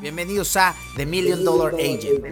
Bienvenidos 0.00 0.56
a 0.56 0.74
The 0.96 1.06
Million 1.06 1.44
Dollar 1.44 1.74
Agent. 1.74 2.24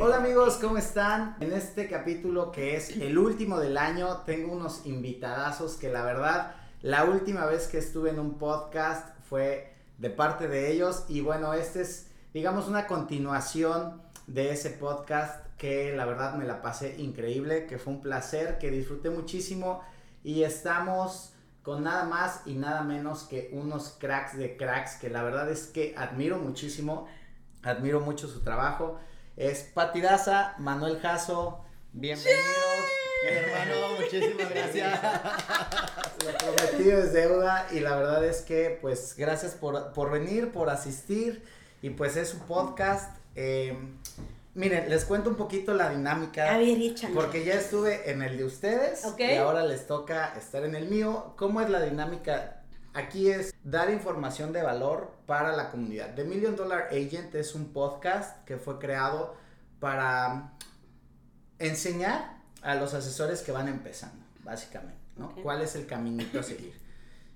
Hola 0.00 0.16
amigos, 0.16 0.58
¿cómo 0.60 0.76
están? 0.76 1.36
En 1.40 1.52
este 1.52 1.88
capítulo 1.88 2.50
que 2.50 2.76
es 2.76 2.96
el 2.96 3.16
último 3.16 3.60
del 3.60 3.76
año, 3.76 4.22
tengo 4.26 4.52
unos 4.52 4.84
invitadazos 4.86 5.74
que 5.74 5.88
la 5.88 6.02
verdad, 6.04 6.56
la 6.82 7.04
última 7.04 7.44
vez 7.46 7.68
que 7.68 7.78
estuve 7.78 8.10
en 8.10 8.18
un 8.18 8.38
podcast 8.38 9.16
fue 9.28 9.72
de 9.98 10.10
parte 10.10 10.48
de 10.48 10.72
ellos 10.72 11.04
y 11.08 11.20
bueno, 11.20 11.52
este 11.52 11.82
es 11.82 12.08
digamos 12.34 12.66
una 12.66 12.86
continuación 12.86 14.02
de 14.26 14.50
ese 14.50 14.70
podcast 14.70 15.46
que 15.58 15.94
la 15.94 16.06
verdad 16.06 16.34
me 16.34 16.44
la 16.44 16.60
pasé 16.60 16.96
increíble, 16.98 17.66
que 17.66 17.78
fue 17.78 17.92
un 17.92 18.02
placer, 18.02 18.58
que 18.58 18.70
disfruté 18.70 19.10
muchísimo 19.10 19.82
y 20.24 20.42
estamos 20.42 21.35
con 21.66 21.82
nada 21.82 22.04
más 22.04 22.42
y 22.46 22.54
nada 22.54 22.82
menos 22.82 23.24
que 23.24 23.50
unos 23.52 23.96
cracks 23.98 24.38
de 24.38 24.56
cracks 24.56 24.94
que 25.00 25.10
la 25.10 25.24
verdad 25.24 25.50
es 25.50 25.66
que 25.66 25.96
admiro 25.98 26.38
muchísimo, 26.38 27.08
admiro 27.64 27.98
mucho 27.98 28.28
su 28.28 28.44
trabajo. 28.44 29.00
Es 29.36 29.64
Pati 29.74 30.00
Daza, 30.00 30.54
Manuel 30.58 31.00
Jasso, 31.00 31.64
bienvenidos. 31.92 32.46
hermano, 33.28 33.74
muchísimas 34.00 34.48
gracias. 34.48 35.00
Lo 36.24 36.54
prometido 36.54 37.00
es 37.00 37.12
deuda 37.12 37.66
y 37.72 37.80
la 37.80 37.96
verdad 37.96 38.24
es 38.24 38.42
que 38.42 38.78
pues 38.80 39.16
gracias 39.18 39.54
por, 39.54 39.92
por 39.92 40.12
venir, 40.12 40.52
por 40.52 40.70
asistir 40.70 41.44
y 41.82 41.90
pues 41.90 42.16
es 42.16 42.28
su 42.28 42.38
podcast. 42.46 43.16
Eh, 43.34 43.76
miren, 44.56 44.88
les 44.90 45.04
cuento 45.04 45.30
un 45.30 45.36
poquito 45.36 45.74
la 45.74 45.90
dinámica. 45.90 46.52
A 46.54 46.58
ver. 46.58 46.78
Porque 47.14 47.44
ya 47.44 47.54
estuve 47.54 48.10
en 48.10 48.22
el 48.22 48.36
de 48.36 48.44
ustedes 48.44 49.04
Ok. 49.04 49.20
y 49.20 49.36
ahora 49.36 49.64
les 49.64 49.86
toca 49.86 50.34
estar 50.36 50.64
en 50.64 50.74
el 50.74 50.88
mío. 50.88 51.34
¿Cómo 51.36 51.60
es 51.60 51.70
la 51.70 51.80
dinámica? 51.82 52.62
Aquí 52.94 53.30
es 53.30 53.54
dar 53.62 53.90
información 53.90 54.52
de 54.52 54.62
valor 54.62 55.12
para 55.26 55.54
la 55.54 55.70
comunidad. 55.70 56.14
The 56.14 56.24
Million 56.24 56.56
Dollar 56.56 56.88
Agent 56.90 57.34
es 57.34 57.54
un 57.54 57.72
podcast 57.72 58.44
que 58.46 58.56
fue 58.56 58.78
creado 58.78 59.36
para 59.78 60.52
enseñar 61.58 62.36
a 62.62 62.74
los 62.74 62.94
asesores 62.94 63.42
que 63.42 63.52
van 63.52 63.68
empezando, 63.68 64.24
básicamente, 64.42 64.98
¿no? 65.16 65.34
¿Cuál 65.42 65.62
es 65.62 65.74
el 65.76 65.86
caminito 65.86 66.40
a 66.40 66.42
seguir? 66.42 66.74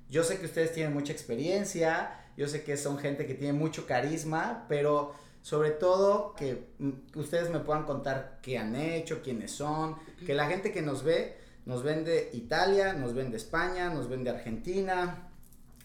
Yo 0.08 0.24
sé 0.24 0.38
que 0.38 0.46
ustedes 0.46 0.72
tienen 0.72 0.92
mucha 0.92 1.12
experiencia, 1.12 2.18
yo 2.36 2.48
sé 2.48 2.64
que 2.64 2.76
son 2.76 2.98
gente 2.98 3.26
que 3.26 3.34
tiene 3.34 3.52
mucho 3.52 3.86
carisma, 3.86 4.64
pero 4.68 5.14
sobre 5.42 5.70
todo 5.70 6.34
que 6.34 6.68
ustedes 7.14 7.50
me 7.50 7.60
puedan 7.60 7.84
contar 7.84 8.38
qué 8.42 8.58
han 8.58 8.76
hecho, 8.76 9.22
quiénes 9.22 9.50
son, 9.52 9.96
que 10.26 10.34
la 10.34 10.46
gente 10.46 10.72
que 10.72 10.82
nos 10.82 11.02
ve, 11.02 11.38
nos 11.66 11.82
ven 11.82 12.04
de 12.04 12.30
Italia, 12.32 12.92
nos 12.92 13.14
ven 13.14 13.30
de 13.30 13.36
España, 13.36 13.90
nos 13.90 14.08
ven 14.08 14.24
de 14.24 14.30
Argentina, 14.30 15.28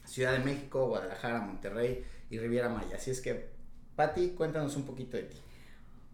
Ciudad 0.05 0.33
de 0.33 0.39
México, 0.39 0.87
Guadalajara, 0.87 1.39
Monterrey 1.41 2.05
y 2.29 2.37
Riviera 2.37 2.69
Maya. 2.69 2.97
Así 2.97 3.11
es 3.11 3.21
que, 3.21 3.49
Patti, 3.95 4.29
cuéntanos 4.31 4.75
un 4.75 4.83
poquito 4.85 5.17
de 5.17 5.23
ti. 5.23 5.37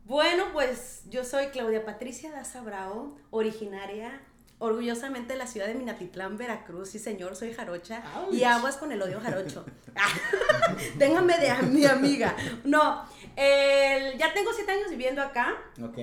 Bueno, 0.05 0.45
pues 0.53 1.03
yo 1.09 1.23
soy 1.23 1.47
Claudia 1.47 1.85
Patricia 1.85 2.31
Daza 2.31 2.61
Bravo, 2.61 3.17
originaria 3.31 4.21
orgullosamente 4.59 5.33
de 5.33 5.39
la 5.39 5.47
ciudad 5.47 5.65
de 5.65 5.73
Minatitlán, 5.73 6.37
Veracruz. 6.37 6.89
Sí, 6.89 6.99
señor, 6.99 7.35
soy 7.35 7.51
jarocha. 7.51 8.03
Ouch. 8.19 8.33
Y 8.35 8.43
aguas 8.43 8.77
con 8.77 8.91
el 8.91 9.01
odio 9.01 9.19
jarocho. 9.19 9.65
Téngame 10.99 11.37
de 11.39 11.49
a- 11.49 11.61
mi 11.63 11.85
amiga. 11.85 12.35
No, 12.63 13.03
el- 13.35 14.17
ya 14.17 14.33
tengo 14.33 14.51
siete 14.53 14.71
años 14.71 14.89
viviendo 14.89 15.21
acá. 15.21 15.55
Ok. 15.83 15.95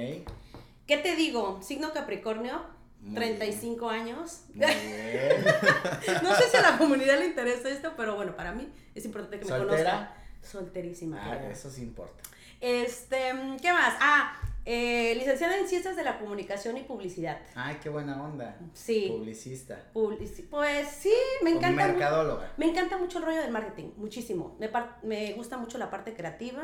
¿Qué 0.86 0.96
te 0.98 1.16
digo? 1.16 1.60
Signo 1.62 1.92
Capricornio, 1.92 2.62
Muy 3.00 3.14
35 3.14 3.88
años. 3.90 4.42
Muy 4.54 4.66
bien. 4.66 5.44
No 6.22 6.34
sé 6.34 6.48
si 6.50 6.56
a 6.56 6.62
la 6.62 6.78
comunidad 6.78 7.18
le 7.18 7.26
interesa 7.26 7.68
esto, 7.68 7.92
pero 7.96 8.16
bueno, 8.16 8.34
para 8.36 8.52
mí 8.52 8.68
es 8.94 9.04
importante 9.04 9.38
que 9.38 9.44
me 9.44 9.50
¿Soltera? 9.50 10.14
Solterísima. 10.42 11.18
Ah, 11.22 11.36
claro. 11.36 11.48
eso 11.50 11.70
sí 11.70 11.82
importa. 11.82 12.22
Este, 12.60 13.16
¿qué 13.60 13.72
más? 13.72 13.94
Ah, 14.00 14.40
eh, 14.64 15.14
licenciada 15.16 15.56
en 15.58 15.68
Ciencias 15.68 15.94
de 15.96 16.02
la 16.04 16.18
Comunicación 16.18 16.76
y 16.76 16.82
Publicidad. 16.82 17.38
Ay, 17.54 17.78
qué 17.82 17.88
buena 17.88 18.22
onda. 18.22 18.56
Sí. 18.74 19.06
Publicista. 19.10 19.78
Publici- 19.94 20.46
pues 20.48 20.88
sí, 20.88 21.12
me 21.42 21.50
encanta. 21.50 21.86
mercadóloga. 21.86 22.52
Me 22.56 22.66
encanta 22.66 22.96
mucho 22.98 23.18
el 23.18 23.24
rollo 23.24 23.40
del 23.40 23.50
marketing, 23.52 23.90
muchísimo. 23.96 24.56
Me, 24.58 24.70
me 25.02 25.32
gusta 25.34 25.56
mucho 25.58 25.78
la 25.78 25.90
parte 25.90 26.14
creativa, 26.14 26.62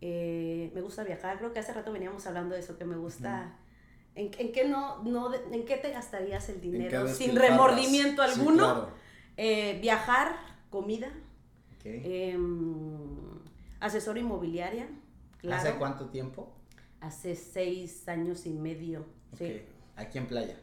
eh, 0.00 0.70
me 0.74 0.80
gusta 0.80 1.04
viajar. 1.04 1.38
Creo 1.38 1.52
que 1.52 1.58
hace 1.60 1.72
rato 1.72 1.92
veníamos 1.92 2.26
hablando 2.26 2.54
de 2.54 2.60
eso, 2.60 2.76
que 2.78 2.84
me 2.84 2.96
gusta. 2.96 3.56
¿En, 4.14 4.30
en 4.38 4.52
qué 4.52 4.66
no, 4.66 5.02
no, 5.04 5.32
en 5.34 5.64
qué 5.64 5.76
te 5.76 5.90
gastarías 5.90 6.48
el 6.48 6.60
dinero 6.60 7.06
sin 7.08 7.36
remordimiento 7.36 8.24
Sí, 8.26 8.30
alguno? 8.32 8.64
claro. 8.64 8.88
Eh, 9.36 9.78
viajar, 9.80 10.34
comida, 10.68 11.08
Ok. 11.78 11.84
em, 11.86 13.06
asesor 13.78 14.18
inmobiliaria. 14.18 14.88
Claro. 15.38 15.62
¿Hace 15.62 15.78
cuánto 15.78 16.06
tiempo? 16.10 16.52
Hace 17.00 17.34
seis 17.36 18.06
años 18.08 18.44
y 18.46 18.50
medio. 18.50 19.06
Sí. 19.38 19.62
Aquí 19.96 20.18
en 20.18 20.26
playa. 20.26 20.58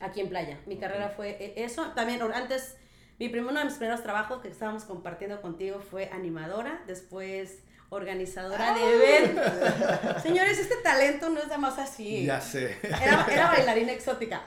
Aquí 0.00 0.20
en 0.20 0.28
Playa. 0.28 0.58
Mi 0.66 0.78
carrera 0.78 1.10
fue 1.10 1.30
eh, 1.38 1.54
eso. 1.58 1.92
También 1.94 2.20
antes, 2.22 2.76
mi 3.20 3.28
primer, 3.28 3.50
uno 3.52 3.60
de 3.60 3.66
mis 3.66 3.74
primeros 3.74 4.02
trabajos 4.02 4.40
que 4.40 4.48
estábamos 4.48 4.84
compartiendo 4.84 5.40
contigo 5.40 5.78
fue 5.78 6.08
animadora, 6.10 6.82
después 6.88 7.62
organizadora 7.92 8.74
de 8.74 8.80
eventos. 8.94 10.22
Señores, 10.22 10.58
este 10.58 10.76
talento 10.76 11.28
no 11.28 11.40
es 11.40 11.48
de 11.50 11.58
más 11.58 11.78
así. 11.78 12.24
Ya 12.24 12.40
sé. 12.40 12.78
Era, 12.82 13.26
era 13.30 13.48
bailarina 13.48 13.92
exótica. 13.92 14.42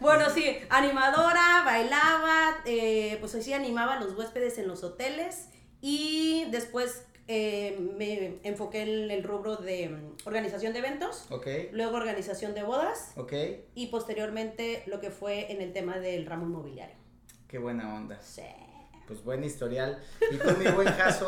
bueno, 0.00 0.28
sí, 0.30 0.58
animadora, 0.70 1.62
bailaba, 1.64 2.56
eh, 2.64 3.16
pues 3.20 3.34
así 3.34 3.52
animaba 3.52 3.94
a 3.96 4.00
los 4.00 4.14
huéspedes 4.16 4.58
en 4.58 4.66
los 4.68 4.82
hoteles 4.82 5.48
y 5.80 6.46
después 6.50 7.04
eh, 7.28 7.78
me 7.96 8.40
enfoqué 8.42 8.82
en 8.82 9.10
el 9.12 9.22
rubro 9.22 9.56
de 9.56 9.96
organización 10.24 10.72
de 10.72 10.80
eventos, 10.80 11.26
Ok. 11.30 11.46
luego 11.70 11.96
organización 11.96 12.54
de 12.54 12.64
bodas 12.64 13.12
Ok. 13.16 13.32
y 13.74 13.86
posteriormente 13.86 14.82
lo 14.86 15.00
que 15.00 15.10
fue 15.10 15.52
en 15.52 15.60
el 15.60 15.72
tema 15.72 15.98
del 15.98 16.26
ramo 16.26 16.46
inmobiliario. 16.46 16.96
Qué 17.46 17.58
buena 17.58 17.94
onda. 17.94 18.20
Sí. 18.20 18.42
Pues 19.12 19.24
buen 19.24 19.44
historial. 19.44 19.98
Y 20.30 20.38
tú, 20.38 20.48
mi 20.58 20.70
buen 20.70 20.88
caso, 20.88 21.26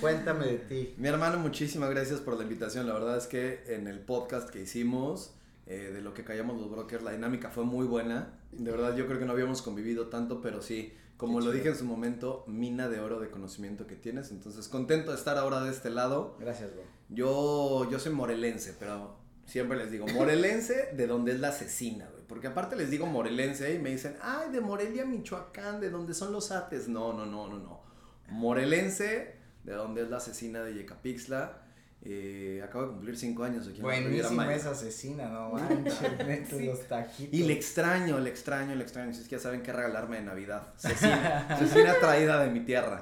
cuéntame 0.00 0.46
de 0.46 0.58
ti. 0.58 0.94
Mi 0.96 1.08
hermano, 1.08 1.40
muchísimas 1.40 1.90
gracias 1.90 2.20
por 2.20 2.36
la 2.36 2.44
invitación. 2.44 2.86
La 2.86 2.94
verdad 2.94 3.16
es 3.16 3.26
que 3.26 3.64
en 3.66 3.88
el 3.88 3.98
podcast 3.98 4.48
que 4.48 4.60
hicimos, 4.60 5.34
eh, 5.66 5.90
de 5.92 6.02
lo 6.02 6.14
que 6.14 6.22
callamos 6.22 6.60
los 6.60 6.70
brokers, 6.70 7.02
la 7.02 7.10
dinámica 7.10 7.50
fue 7.50 7.64
muy 7.64 7.84
buena. 7.84 8.38
De 8.52 8.70
verdad, 8.70 8.94
yo 8.94 9.08
creo 9.08 9.18
que 9.18 9.24
no 9.24 9.32
habíamos 9.32 9.60
convivido 9.60 10.06
tanto, 10.06 10.40
pero 10.40 10.62
sí, 10.62 10.92
como 11.16 11.40
lo 11.40 11.50
dije 11.50 11.70
en 11.70 11.76
su 11.76 11.84
momento, 11.84 12.44
mina 12.46 12.88
de 12.88 13.00
oro 13.00 13.18
de 13.18 13.28
conocimiento 13.28 13.88
que 13.88 13.96
tienes. 13.96 14.30
Entonces, 14.30 14.68
contento 14.68 15.10
de 15.10 15.16
estar 15.16 15.36
ahora 15.36 15.64
de 15.64 15.72
este 15.72 15.90
lado. 15.90 16.36
Gracias, 16.38 16.72
bro. 16.74 16.84
Yo, 17.08 17.90
yo 17.90 17.98
soy 17.98 18.12
morelense, 18.12 18.76
pero 18.78 19.16
siempre 19.46 19.78
les 19.78 19.90
digo, 19.90 20.06
morelense 20.08 20.90
de 20.92 21.06
donde 21.06 21.32
es 21.32 21.40
la 21.40 21.48
asesina, 21.48 22.06
güey. 22.10 22.24
Porque 22.26 22.48
aparte 22.48 22.76
les 22.76 22.90
digo 22.90 23.06
morelense 23.06 23.72
y 23.74 23.78
me 23.78 23.90
dicen, 23.90 24.16
ay, 24.20 24.50
de 24.50 24.60
Morelia, 24.60 25.04
Michoacán, 25.04 25.80
de 25.80 25.90
donde 25.90 26.12
son 26.12 26.32
los 26.32 26.50
ates. 26.50 26.88
No, 26.88 27.12
no, 27.12 27.24
no, 27.24 27.48
no, 27.48 27.58
no. 27.58 27.80
Morelense, 28.28 29.36
de 29.62 29.72
donde 29.72 30.02
es 30.02 30.10
la 30.10 30.16
asesina 30.16 30.62
de 30.62 30.74
Yecapixtla. 30.74 31.62
Eh, 32.02 32.62
acabo 32.62 32.84
de 32.84 32.90
cumplir 32.90 33.16
cinco 33.16 33.42
años 33.42 33.66
aquí 33.66 33.78
en 33.78 33.82
la 33.82 34.00
Buenísima 34.00 34.44
Maya. 34.44 34.56
esa 34.56 34.70
asesina, 34.70 35.28
no 35.28 35.50
manches, 35.50 36.52
los 36.66 36.86
taquitos. 36.86 37.34
Y 37.34 37.42
le 37.44 37.52
extraño, 37.52 38.18
le 38.20 38.30
extraño, 38.30 38.74
le 38.74 38.82
extraño. 38.82 39.12
Si 39.12 39.22
es 39.22 39.28
que 39.28 39.36
ya 39.36 39.40
saben 39.40 39.62
qué 39.62 39.72
regalarme 39.72 40.18
de 40.18 40.22
Navidad. 40.24 40.74
Cecina, 40.76 41.56
Cecina 41.58 41.94
traída 41.98 42.44
de 42.44 42.50
mi 42.50 42.60
tierra. 42.60 43.00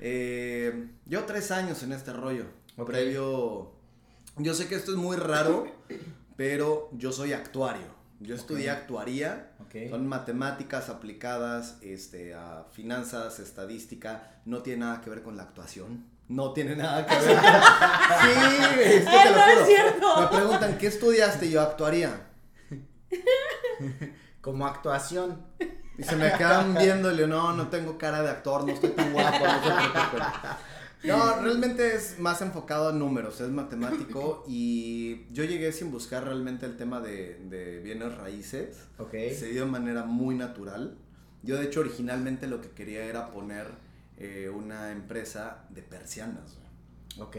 Eh, 0.00 0.88
yo 1.06 1.24
tres 1.24 1.50
años 1.50 1.82
en 1.82 1.92
este 1.92 2.12
rollo. 2.12 2.44
Previo. 2.86 3.77
Yo 4.38 4.54
sé 4.54 4.68
que 4.68 4.74
esto 4.74 4.92
es 4.92 4.96
muy 4.96 5.16
raro, 5.16 5.66
pero 6.36 6.88
yo 6.92 7.12
soy 7.12 7.32
actuario. 7.32 7.98
Yo 8.20 8.34
estudié 8.34 8.70
actuaría. 8.70 9.52
Son 9.90 10.06
matemáticas 10.08 10.88
aplicadas 10.88 11.76
este, 11.82 12.34
a 12.34 12.64
finanzas, 12.72 13.38
estadística. 13.38 14.40
No 14.44 14.62
tiene 14.62 14.80
nada 14.80 15.00
que 15.02 15.10
ver 15.10 15.22
con 15.22 15.36
la 15.36 15.44
actuación. 15.44 16.04
No 16.28 16.52
tiene 16.52 16.74
nada 16.74 17.06
que 17.06 17.14
ver. 17.14 17.38
sí, 18.22 18.80
es 18.82 19.04
que 19.04 19.08
Ay, 19.08 19.28
te 19.28 19.30
lo 19.30 19.36
no 19.36 19.44
es 19.46 19.54
juro. 19.54 19.66
cierto. 19.66 20.20
Me 20.20 20.26
preguntan, 20.26 20.78
¿qué 20.78 20.86
estudiaste? 20.88 21.46
Y 21.46 21.50
Yo 21.52 21.60
actuaría. 21.62 22.26
Como 24.40 24.66
actuación. 24.66 25.42
Y 25.96 26.02
se 26.02 26.16
me 26.16 26.32
quedan 26.32 26.74
viéndole, 26.74 27.26
no, 27.26 27.52
no 27.52 27.68
tengo 27.68 27.98
cara 27.98 28.22
de 28.22 28.30
actor, 28.30 28.64
no 28.64 28.72
estoy 28.72 28.90
tan 28.90 29.12
guapo, 29.12 29.44
no 29.44 29.54
se 29.54 29.70
preocupen. 29.70 30.22
No, 31.04 31.40
realmente 31.40 31.94
es 31.94 32.18
más 32.18 32.42
enfocado 32.42 32.88
a 32.88 32.92
números, 32.92 33.40
es 33.40 33.50
matemático 33.50 34.44
y 34.48 35.26
yo 35.32 35.44
llegué 35.44 35.72
sin 35.72 35.90
buscar 35.90 36.24
realmente 36.24 36.66
el 36.66 36.76
tema 36.76 37.00
de, 37.00 37.38
de 37.48 37.80
bienes 37.80 38.16
raíces. 38.16 38.78
Ok. 38.98 39.12
Se 39.32 39.48
dio 39.50 39.64
de 39.64 39.70
manera 39.70 40.04
muy 40.04 40.34
natural. 40.34 40.96
Yo 41.42 41.56
de 41.56 41.66
hecho 41.66 41.80
originalmente 41.80 42.46
lo 42.48 42.60
que 42.60 42.70
quería 42.70 43.04
era 43.04 43.30
poner 43.30 43.68
eh, 44.16 44.48
una 44.48 44.90
empresa 44.90 45.64
de 45.70 45.82
persianas. 45.82 46.56
güey. 46.56 47.28
Ok. 47.28 47.36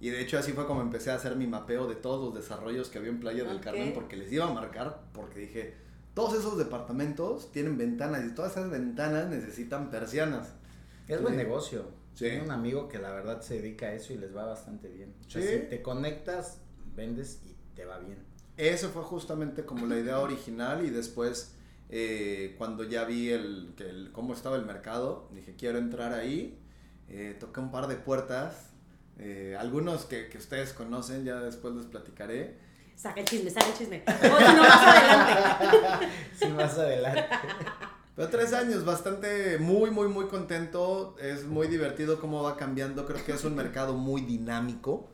Y 0.00 0.10
de 0.10 0.20
hecho 0.20 0.38
así 0.38 0.52
fue 0.52 0.66
como 0.66 0.82
empecé 0.82 1.10
a 1.10 1.14
hacer 1.14 1.36
mi 1.36 1.46
mapeo 1.46 1.86
de 1.86 1.94
todos 1.96 2.22
los 2.24 2.34
desarrollos 2.42 2.88
que 2.90 2.98
había 2.98 3.10
en 3.10 3.20
Playa 3.20 3.44
del 3.44 3.56
Ok. 3.56 3.62
Carmen 3.62 3.92
porque 3.94 4.16
les 4.16 4.30
iba 4.32 4.46
a 4.46 4.52
marcar, 4.52 5.02
porque 5.12 5.40
dije, 5.40 5.74
todos 6.14 6.38
esos 6.38 6.58
departamentos 6.58 7.50
tienen 7.52 7.78
ventanas 7.78 8.24
y 8.26 8.34
todas 8.34 8.52
esas 8.52 8.70
ventanas 8.70 9.28
necesitan 9.28 9.90
persianas. 9.90 10.54
Es 11.06 11.22
buen 11.22 11.36
negocio. 11.36 11.86
Sí. 12.18 12.24
Tengo 12.24 12.44
un 12.46 12.50
amigo 12.50 12.88
que 12.88 12.98
la 12.98 13.10
verdad 13.12 13.40
se 13.42 13.60
dedica 13.60 13.86
a 13.86 13.92
eso 13.92 14.12
y 14.12 14.18
les 14.18 14.34
va 14.36 14.44
bastante 14.44 14.88
bien. 14.88 15.14
O 15.26 15.30
sea, 15.30 15.40
Sí. 15.42 15.48
si 15.48 15.58
te 15.68 15.82
conectas, 15.82 16.60
vendes 16.96 17.40
y 17.44 17.54
te 17.76 17.84
va 17.84 17.98
bien. 17.98 18.18
Ese 18.56 18.88
fue 18.88 19.02
justamente 19.04 19.64
como 19.64 19.86
la 19.86 19.96
idea 19.98 20.18
original 20.18 20.84
y 20.84 20.90
después 20.90 21.54
eh, 21.90 22.54
cuando 22.58 22.82
ya 22.84 23.04
vi 23.04 23.30
el, 23.30 23.72
que 23.76 23.88
el- 23.88 24.10
cómo 24.12 24.34
estaba 24.34 24.56
el 24.56 24.64
mercado, 24.66 25.28
dije 25.32 25.54
quiero 25.56 25.78
entrar 25.78 26.12
ahí, 26.12 26.58
eh, 27.08 27.34
toqué 27.40 27.60
un 27.60 27.70
par 27.70 27.86
de 27.86 27.94
puertas, 27.96 28.70
eh, 29.18 29.56
algunos 29.58 30.04
que, 30.04 30.28
que 30.28 30.36
ustedes 30.38 30.72
conocen, 30.74 31.24
ya 31.24 31.36
después 31.40 31.72
les 31.74 31.86
platicaré. 31.86 32.58
Saca 32.96 33.20
el 33.20 33.26
chisme, 33.26 33.48
saca 33.48 33.68
el 33.68 33.74
chisme. 33.74 34.02
O 34.06 34.10
si 34.12 34.18
no, 34.18 34.60
más 34.60 34.82
adelante. 34.82 36.06
Sí, 36.38 36.48
más 36.48 36.78
adelante. 36.78 37.24
Pero 38.18 38.30
tres 38.30 38.52
años, 38.52 38.84
bastante, 38.84 39.58
muy, 39.58 39.92
muy, 39.92 40.08
muy 40.08 40.26
contento. 40.26 41.14
Es 41.20 41.46
muy 41.46 41.68
divertido 41.68 42.20
cómo 42.20 42.42
va 42.42 42.56
cambiando. 42.56 43.06
Creo 43.06 43.24
que 43.24 43.30
es 43.30 43.44
un 43.44 43.54
mercado 43.54 43.94
muy 43.94 44.22
dinámico. 44.22 45.06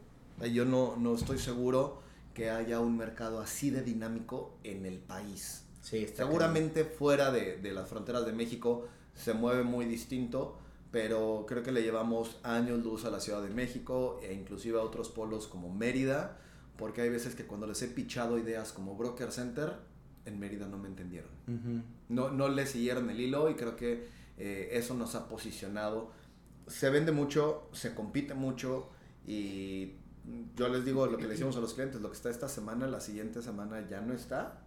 Yo 0.51 0.65
no, 0.65 0.97
no 0.97 1.15
estoy 1.15 1.37
seguro 1.37 2.01
que 2.33 2.49
haya 2.49 2.81
un 2.81 2.97
mercado 2.97 3.43
así 3.43 3.69
de 3.69 3.83
dinámico 3.83 4.57
en 4.65 4.87
el 4.87 5.01
país. 5.01 5.67
Sí, 5.83 5.99
está 5.99 6.25
Seguramente 6.25 6.87
fuera 6.87 7.31
de, 7.31 7.59
de 7.59 7.73
las 7.73 7.91
fronteras 7.91 8.25
de 8.25 8.33
México 8.33 8.89
se 9.13 9.35
mueve 9.35 9.65
muy 9.65 9.85
distinto, 9.85 10.57
pero 10.91 11.45
creo 11.47 11.63
que 11.63 11.73
le 11.73 11.83
llevamos 11.83 12.39
años 12.43 12.83
luz 12.83 13.05
a 13.05 13.11
la 13.11 13.21
Ciudad 13.21 13.43
de 13.43 13.51
México 13.51 14.19
e 14.23 14.33
inclusive 14.33 14.79
a 14.79 14.83
otros 14.83 15.11
polos 15.11 15.47
como 15.47 15.69
Mérida, 15.69 16.39
porque 16.79 17.03
hay 17.03 17.11
veces 17.11 17.35
que 17.35 17.45
cuando 17.45 17.67
les 17.67 17.83
he 17.83 17.89
pichado 17.89 18.39
ideas 18.39 18.73
como 18.73 18.97
Broker 18.97 19.31
Center, 19.31 19.75
en 20.27 20.39
Mérida 20.39 20.67
no 20.67 20.79
me 20.79 20.89
entendieron. 20.89 21.31
No, 22.09 22.31
no 22.31 22.49
le 22.49 22.67
siguieron 22.67 23.11
el 23.11 23.21
hilo 23.21 23.51
y 23.51 23.55
creo 23.55 23.77
que 23.77 24.09
eh, 24.39 24.71
eso 24.73 24.95
nos 24.95 25.15
ha 25.15 25.29
posicionado. 25.29 26.11
Se 26.67 26.91
vende 26.91 27.13
mucho, 27.13 27.69
se 27.73 27.95
compite 27.95 28.35
mucho 28.35 28.89
y 29.27 29.93
yo 30.57 30.69
les 30.69 30.85
digo 30.85 31.07
lo 31.07 31.19
que 31.19 31.25
le 31.25 31.31
decimos 31.31 31.57
a 31.57 31.61
los 31.61 31.75
clientes, 31.75 32.01
lo 32.01 32.11
que 32.11 32.17
está 32.17 32.31
esta 32.31 32.49
semana, 32.49 32.87
la 32.87 33.01
siguiente 33.01 33.43
semana 33.43 33.87
ya 33.89 34.01
no 34.01 34.15
está 34.15 34.63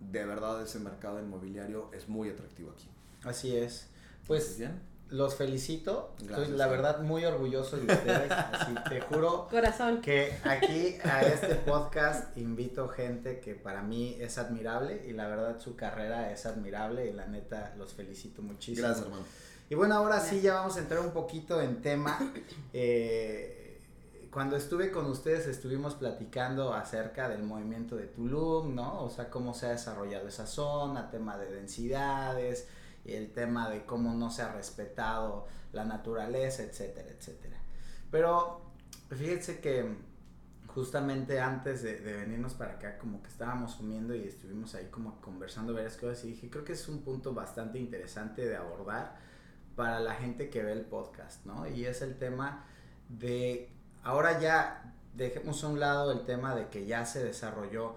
de 0.00 0.24
verdad 0.24 0.62
ese 0.62 0.78
mercado 0.78 1.20
inmobiliario 1.20 1.90
es 1.92 2.08
muy 2.08 2.28
atractivo 2.28 2.70
aquí. 2.70 2.88
Así 3.24 3.56
es. 3.56 3.88
Pues 4.26 4.58
bien. 4.58 4.80
Los 5.10 5.34
felicito. 5.36 6.12
Gracias, 6.18 6.40
Estoy 6.40 6.58
la 6.58 6.64
sí. 6.64 6.70
verdad 6.70 7.00
muy 7.00 7.24
orgulloso 7.24 7.76
de 7.76 7.92
ustedes. 7.92 8.30
Así 8.30 8.74
te 8.88 9.00
juro 9.08 9.48
Corazón. 9.50 10.00
que 10.00 10.36
aquí 10.44 10.96
a 11.04 11.22
este 11.22 11.54
podcast 11.54 12.36
invito 12.36 12.88
gente 12.88 13.40
que 13.40 13.54
para 13.54 13.82
mí 13.82 14.16
es 14.20 14.38
admirable 14.38 15.04
y 15.08 15.12
la 15.12 15.26
verdad 15.28 15.58
su 15.60 15.76
carrera 15.76 16.30
es 16.30 16.44
admirable 16.46 17.06
y 17.08 17.12
la 17.12 17.26
neta 17.26 17.74
los 17.78 17.94
felicito 17.94 18.42
muchísimo. 18.42 18.86
Gracias, 18.86 19.06
hermano. 19.06 19.24
Y 19.70 19.74
bueno, 19.74 19.94
ahora 19.96 20.20
sí 20.20 20.40
ya 20.40 20.54
vamos 20.54 20.76
a 20.76 20.80
entrar 20.80 21.00
un 21.00 21.10
poquito 21.12 21.60
en 21.60 21.80
tema. 21.82 22.18
Eh, 22.72 23.78
cuando 24.30 24.56
estuve 24.56 24.90
con 24.90 25.06
ustedes 25.06 25.46
estuvimos 25.46 25.94
platicando 25.94 26.74
acerca 26.74 27.28
del 27.28 27.42
movimiento 27.42 27.96
de 27.96 28.04
Tulum, 28.06 28.74
¿no? 28.74 29.02
O 29.02 29.10
sea, 29.10 29.30
cómo 29.30 29.54
se 29.54 29.66
ha 29.66 29.70
desarrollado 29.70 30.28
esa 30.28 30.46
zona, 30.46 31.10
tema 31.10 31.36
de 31.38 31.50
densidades, 31.50 32.68
el 33.04 33.32
tema 33.32 33.70
de 33.70 33.84
cómo 33.84 34.14
no 34.14 34.30
se 34.30 34.42
ha 34.42 34.52
respetado 34.52 35.46
la 35.72 35.84
naturaleza, 35.84 36.62
etcétera, 36.62 37.08
etcétera. 37.10 37.56
Pero 38.10 38.62
fíjense 39.10 39.60
que 39.60 39.96
justamente 40.66 41.40
antes 41.40 41.82
de, 41.82 41.94
venirnos 41.96 42.54
para 42.54 42.74
acá, 42.74 42.98
como 42.98 43.22
que 43.22 43.28
estábamos 43.28 43.74
comiendo 43.74 44.14
y 44.14 44.24
estuvimos 44.24 44.74
ahí 44.74 44.86
como 44.86 45.20
conversando 45.20 45.74
varias 45.74 45.96
cosas 45.96 46.24
y 46.24 46.28
dije, 46.28 46.50
creo 46.50 46.64
que 46.64 46.74
es 46.74 46.88
un 46.88 47.02
punto 47.02 47.34
bastante 47.34 47.78
interesante 47.78 48.46
de 48.46 48.56
abordar 48.56 49.16
para 49.74 50.00
la 50.00 50.14
gente 50.14 50.50
que 50.50 50.62
ve 50.62 50.72
el 50.72 50.82
podcast, 50.82 51.44
¿no? 51.46 51.66
Y 51.66 51.84
es 51.84 52.02
el 52.02 52.18
tema 52.18 52.64
de, 53.08 53.70
ahora 54.02 54.40
ya 54.40 54.94
dejemos 55.14 55.64
a 55.64 55.68
un 55.68 55.80
lado 55.80 56.12
el 56.12 56.24
tema 56.26 56.54
de 56.54 56.68
que 56.68 56.86
ya 56.86 57.04
se 57.04 57.24
desarrolló 57.24 57.96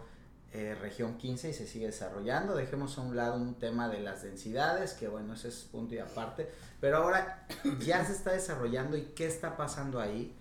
eh, 0.54 0.76
región 0.76 1.18
15 1.18 1.50
y 1.50 1.54
se 1.54 1.66
sigue 1.66 1.86
desarrollando, 1.86 2.56
dejemos 2.56 2.98
a 2.98 3.02
un 3.02 3.16
lado 3.16 3.36
un 3.36 3.56
tema 3.56 3.88
de 3.88 4.02
las 4.02 4.22
densidades, 4.22 4.94
que 4.94 5.08
bueno, 5.08 5.34
ese 5.34 5.48
es 5.48 5.64
punto 5.72 5.96
y 5.96 6.00
aparte, 6.00 6.52
pero 6.82 6.98
ahora 6.98 7.48
ya 7.80 8.04
se 8.06 8.12
está 8.12 8.34
desarrollando 8.34 8.98
y 8.98 9.04
qué 9.16 9.28
está 9.28 9.56
pasando 9.56 10.02
ahí, 10.02 10.36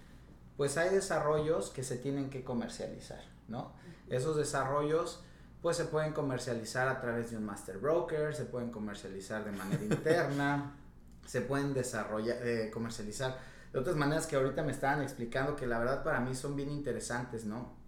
pues 0.56 0.76
hay 0.76 0.90
desarrollos 0.90 1.70
que 1.70 1.84
se 1.84 1.96
tienen 1.96 2.28
que 2.28 2.42
comercializar, 2.42 3.22
¿no? 3.46 3.72
Esos 4.08 4.36
desarrollos 4.36 5.22
pues 5.62 5.76
se 5.76 5.84
pueden 5.84 6.12
comercializar 6.12 6.88
a 6.88 7.00
través 7.00 7.30
de 7.30 7.36
un 7.36 7.44
master 7.44 7.78
broker, 7.78 8.34
se 8.34 8.46
pueden 8.46 8.70
comercializar 8.70 9.44
de 9.44 9.52
manera 9.52 9.82
interna, 9.90 10.74
se 11.24 11.40
pueden 11.40 11.72
desarrollar, 11.72 12.38
eh, 12.42 12.70
comercializar 12.72 13.38
de 13.72 13.78
otras 13.78 13.94
maneras 13.94 14.26
que 14.26 14.36
ahorita 14.36 14.64
me 14.64 14.72
estaban 14.72 15.02
explicando 15.02 15.54
que 15.54 15.66
la 15.66 15.78
verdad 15.78 16.02
para 16.02 16.20
mí 16.20 16.34
son 16.34 16.56
bien 16.56 16.70
interesantes, 16.70 17.44
¿no? 17.44 17.78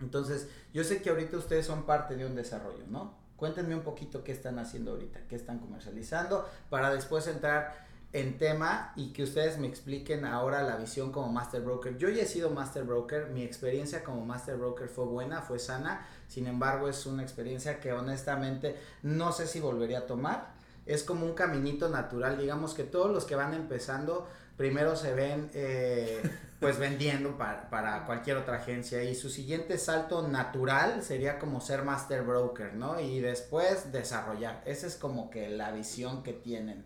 Entonces, 0.00 0.48
yo 0.72 0.84
sé 0.84 1.02
que 1.02 1.10
ahorita 1.10 1.36
ustedes 1.36 1.66
son 1.66 1.84
parte 1.84 2.16
de 2.16 2.26
un 2.26 2.34
desarrollo, 2.34 2.84
¿no? 2.88 3.14
Cuéntenme 3.36 3.74
un 3.74 3.82
poquito 3.82 4.24
qué 4.24 4.32
están 4.32 4.58
haciendo 4.58 4.92
ahorita, 4.92 5.20
qué 5.28 5.36
están 5.36 5.58
comercializando, 5.58 6.48
para 6.70 6.92
después 6.92 7.26
entrar 7.28 7.88
en 8.12 8.38
tema 8.38 8.92
y 8.96 9.12
que 9.12 9.22
ustedes 9.22 9.58
me 9.58 9.66
expliquen 9.66 10.24
ahora 10.24 10.62
la 10.62 10.76
visión 10.76 11.12
como 11.12 11.30
Master 11.30 11.60
Broker. 11.60 11.98
Yo 11.98 12.08
ya 12.08 12.22
he 12.22 12.26
sido 12.26 12.50
Master 12.50 12.84
Broker, 12.84 13.28
mi 13.28 13.42
experiencia 13.42 14.02
como 14.02 14.24
Master 14.24 14.56
Broker 14.56 14.88
fue 14.88 15.04
buena, 15.04 15.42
fue 15.42 15.58
sana, 15.58 16.06
sin 16.26 16.46
embargo 16.46 16.88
es 16.88 17.04
una 17.06 17.22
experiencia 17.22 17.80
que 17.80 17.92
honestamente 17.92 18.76
no 19.02 19.32
sé 19.32 19.46
si 19.46 19.60
volvería 19.60 20.00
a 20.00 20.06
tomar. 20.06 20.56
Es 20.86 21.02
como 21.02 21.26
un 21.26 21.34
caminito 21.34 21.90
natural, 21.90 22.38
digamos 22.38 22.72
que 22.72 22.82
todos 22.82 23.10
los 23.10 23.26
que 23.26 23.34
van 23.34 23.52
empezando 23.52 24.26
primero 24.58 24.96
se 24.96 25.14
ven 25.14 25.48
eh, 25.54 26.20
pues 26.60 26.78
vendiendo 26.78 27.38
para, 27.38 27.70
para 27.70 28.04
cualquier 28.04 28.36
otra 28.36 28.56
agencia 28.56 29.02
y 29.04 29.14
su 29.14 29.30
siguiente 29.30 29.78
salto 29.78 30.28
natural 30.28 31.02
sería 31.02 31.38
como 31.38 31.62
ser 31.62 31.84
Master 31.84 32.24
Broker, 32.24 32.74
¿no? 32.74 33.00
Y 33.00 33.20
después 33.20 33.92
desarrollar. 33.92 34.60
Esa 34.66 34.86
es 34.86 34.96
como 34.96 35.30
que 35.30 35.48
la 35.48 35.70
visión 35.70 36.22
que 36.22 36.34
tienen 36.34 36.84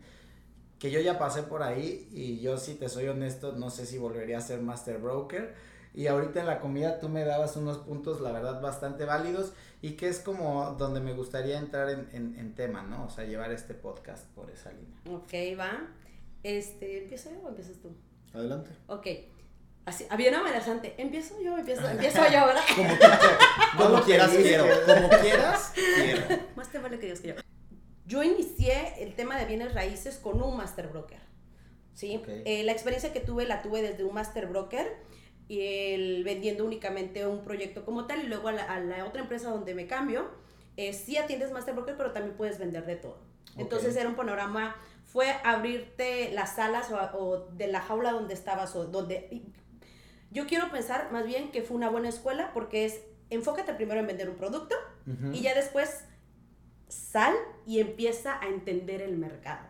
que 0.78 0.90
yo 0.90 1.00
ya 1.00 1.16
pasé 1.16 1.44
por 1.44 1.62
ahí 1.62 2.08
y 2.12 2.40
yo 2.40 2.58
si 2.58 2.74
te 2.74 2.88
soy 2.88 3.06
honesto 3.06 3.52
no 3.52 3.70
sé 3.70 3.86
si 3.86 3.98
volvería 3.98 4.38
a 4.38 4.40
ser 4.40 4.60
master 4.60 4.98
broker 4.98 5.54
y 5.94 6.08
ahorita 6.08 6.40
en 6.40 6.46
la 6.46 6.58
comida 6.58 6.98
tú 6.98 7.08
me 7.08 7.24
dabas 7.24 7.54
unos 7.56 7.78
puntos 7.78 8.20
la 8.20 8.32
verdad 8.32 8.60
bastante 8.60 9.04
válidos 9.04 9.52
y 9.80 9.92
que 9.92 10.08
es 10.08 10.18
como 10.18 10.74
donde 10.76 10.98
me 10.98 11.12
gustaría 11.12 11.56
entrar 11.60 11.88
en, 11.88 12.08
en, 12.12 12.36
en 12.36 12.54
tema, 12.56 12.82
¿no? 12.82 13.04
O 13.04 13.10
sea, 13.10 13.24
llevar 13.24 13.52
este 13.52 13.74
podcast 13.74 14.26
por 14.34 14.50
esa 14.50 14.72
línea. 14.72 14.98
Ok, 15.08 15.58
va. 15.58 15.86
Este, 16.42 16.98
¿empiezo 17.02 17.30
yo 17.30 17.40
o 17.44 17.48
empiezas 17.48 17.76
tú? 17.80 17.94
Adelante. 18.34 18.70
Ok. 18.86 19.06
Así, 19.84 20.06
había 20.10 20.28
una 20.30 20.40
amenazante. 20.40 20.94
¿Empiezo 20.98 21.40
yo 21.42 21.54
o 21.54 21.58
empiezo, 21.58 21.88
empiezo 21.88 22.18
yo, 22.24 22.46
verdad? 22.46 22.62
Como, 22.76 22.88
tú 22.88 23.04
quieras, 23.04 23.40
como 23.76 23.90
Como 23.90 24.04
quieras, 24.04 24.30
quiero. 24.30 24.64
Como 24.86 25.08
quieras, 25.20 25.72
quiero. 25.74 26.22
Más 26.56 26.70
te 26.70 26.78
vale 26.78 26.98
que 26.98 27.06
Dios 27.06 27.20
que 27.20 27.28
yo. 27.28 27.34
Yo 28.06 28.22
inicié 28.22 29.02
el 29.02 29.14
tema 29.14 29.36
de 29.38 29.46
bienes 29.46 29.74
raíces 29.74 30.16
con 30.18 30.42
un 30.42 30.56
master 30.56 30.88
broker. 30.88 31.20
¿sí? 31.94 32.16
Ok. 32.16 32.28
Eh, 32.28 32.62
la 32.64 32.72
experiencia 32.72 33.12
que 33.12 33.20
tuve 33.20 33.44
la 33.46 33.62
tuve 33.62 33.82
desde 33.82 34.04
un 34.04 34.14
master 34.14 34.46
broker 34.46 34.96
y 35.48 35.60
el 35.94 36.22
vendiendo 36.24 36.64
únicamente 36.64 37.26
un 37.26 37.42
proyecto 37.42 37.84
como 37.84 38.06
tal 38.06 38.20
y 38.22 38.26
luego 38.26 38.48
a 38.48 38.52
la, 38.52 38.62
a 38.64 38.80
la 38.80 39.04
otra 39.04 39.22
empresa 39.22 39.50
donde 39.50 39.74
me 39.74 39.86
cambio, 39.86 40.30
eh, 40.76 40.92
sí 40.92 41.16
atiendes 41.16 41.50
master 41.50 41.74
broker, 41.74 41.96
pero 41.96 42.12
también 42.12 42.36
puedes 42.36 42.58
vender 42.58 42.86
de 42.86 42.96
todo. 42.96 43.18
Entonces 43.56 43.94
Ok. 43.94 44.00
era 44.00 44.08
un 44.08 44.14
panorama, 44.16 44.76
fue 45.12 45.26
abrirte 45.44 46.30
las 46.32 46.54
salas 46.56 46.90
o, 46.90 46.96
o 47.18 47.46
de 47.52 47.66
la 47.66 47.80
jaula 47.80 48.12
donde 48.12 48.34
estabas 48.34 48.74
o 48.76 48.86
donde... 48.86 49.42
Yo 50.30 50.46
quiero 50.46 50.70
pensar 50.70 51.12
más 51.12 51.26
bien 51.26 51.50
que 51.52 51.62
fue 51.62 51.76
una 51.76 51.90
buena 51.90 52.08
escuela 52.08 52.52
porque 52.54 52.86
es 52.86 53.02
enfócate 53.28 53.74
primero 53.74 54.00
en 54.00 54.06
vender 54.06 54.30
un 54.30 54.36
producto 54.36 54.74
y 55.32 55.42
ya 55.42 55.54
después 55.54 56.04
sal 56.88 57.34
y 57.66 57.80
empieza 57.80 58.38
a 58.40 58.46
entender 58.48 59.02
el 59.02 59.16
mercado. 59.18 59.66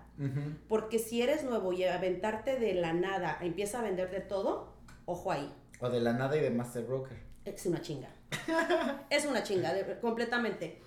Porque 0.68 1.00
si 1.00 1.20
eres 1.22 1.42
nuevo 1.42 1.72
y 1.72 1.82
aventarte 1.84 2.58
de 2.61 2.75
la 2.75 2.92
nada 2.92 3.38
empieza 3.40 3.80
a 3.80 3.82
vender 3.82 4.11
de 4.11 4.20
todo, 4.20 4.72
ojo 5.04 5.32
ahí, 5.32 5.52
O 5.80 5.88
de 5.90 6.00
la 6.00 6.12
nada 6.12 6.37
y 6.37 6.40
de 6.40 6.50
master 6.50 6.84
broker. 6.84 7.16
es 7.44 7.66
una 7.66 7.80
chinga. 7.80 8.08
es 9.11 9.25
una 9.26 9.42
chinga, 9.42 9.75
de- 9.75 9.99
completamente. 9.99 10.80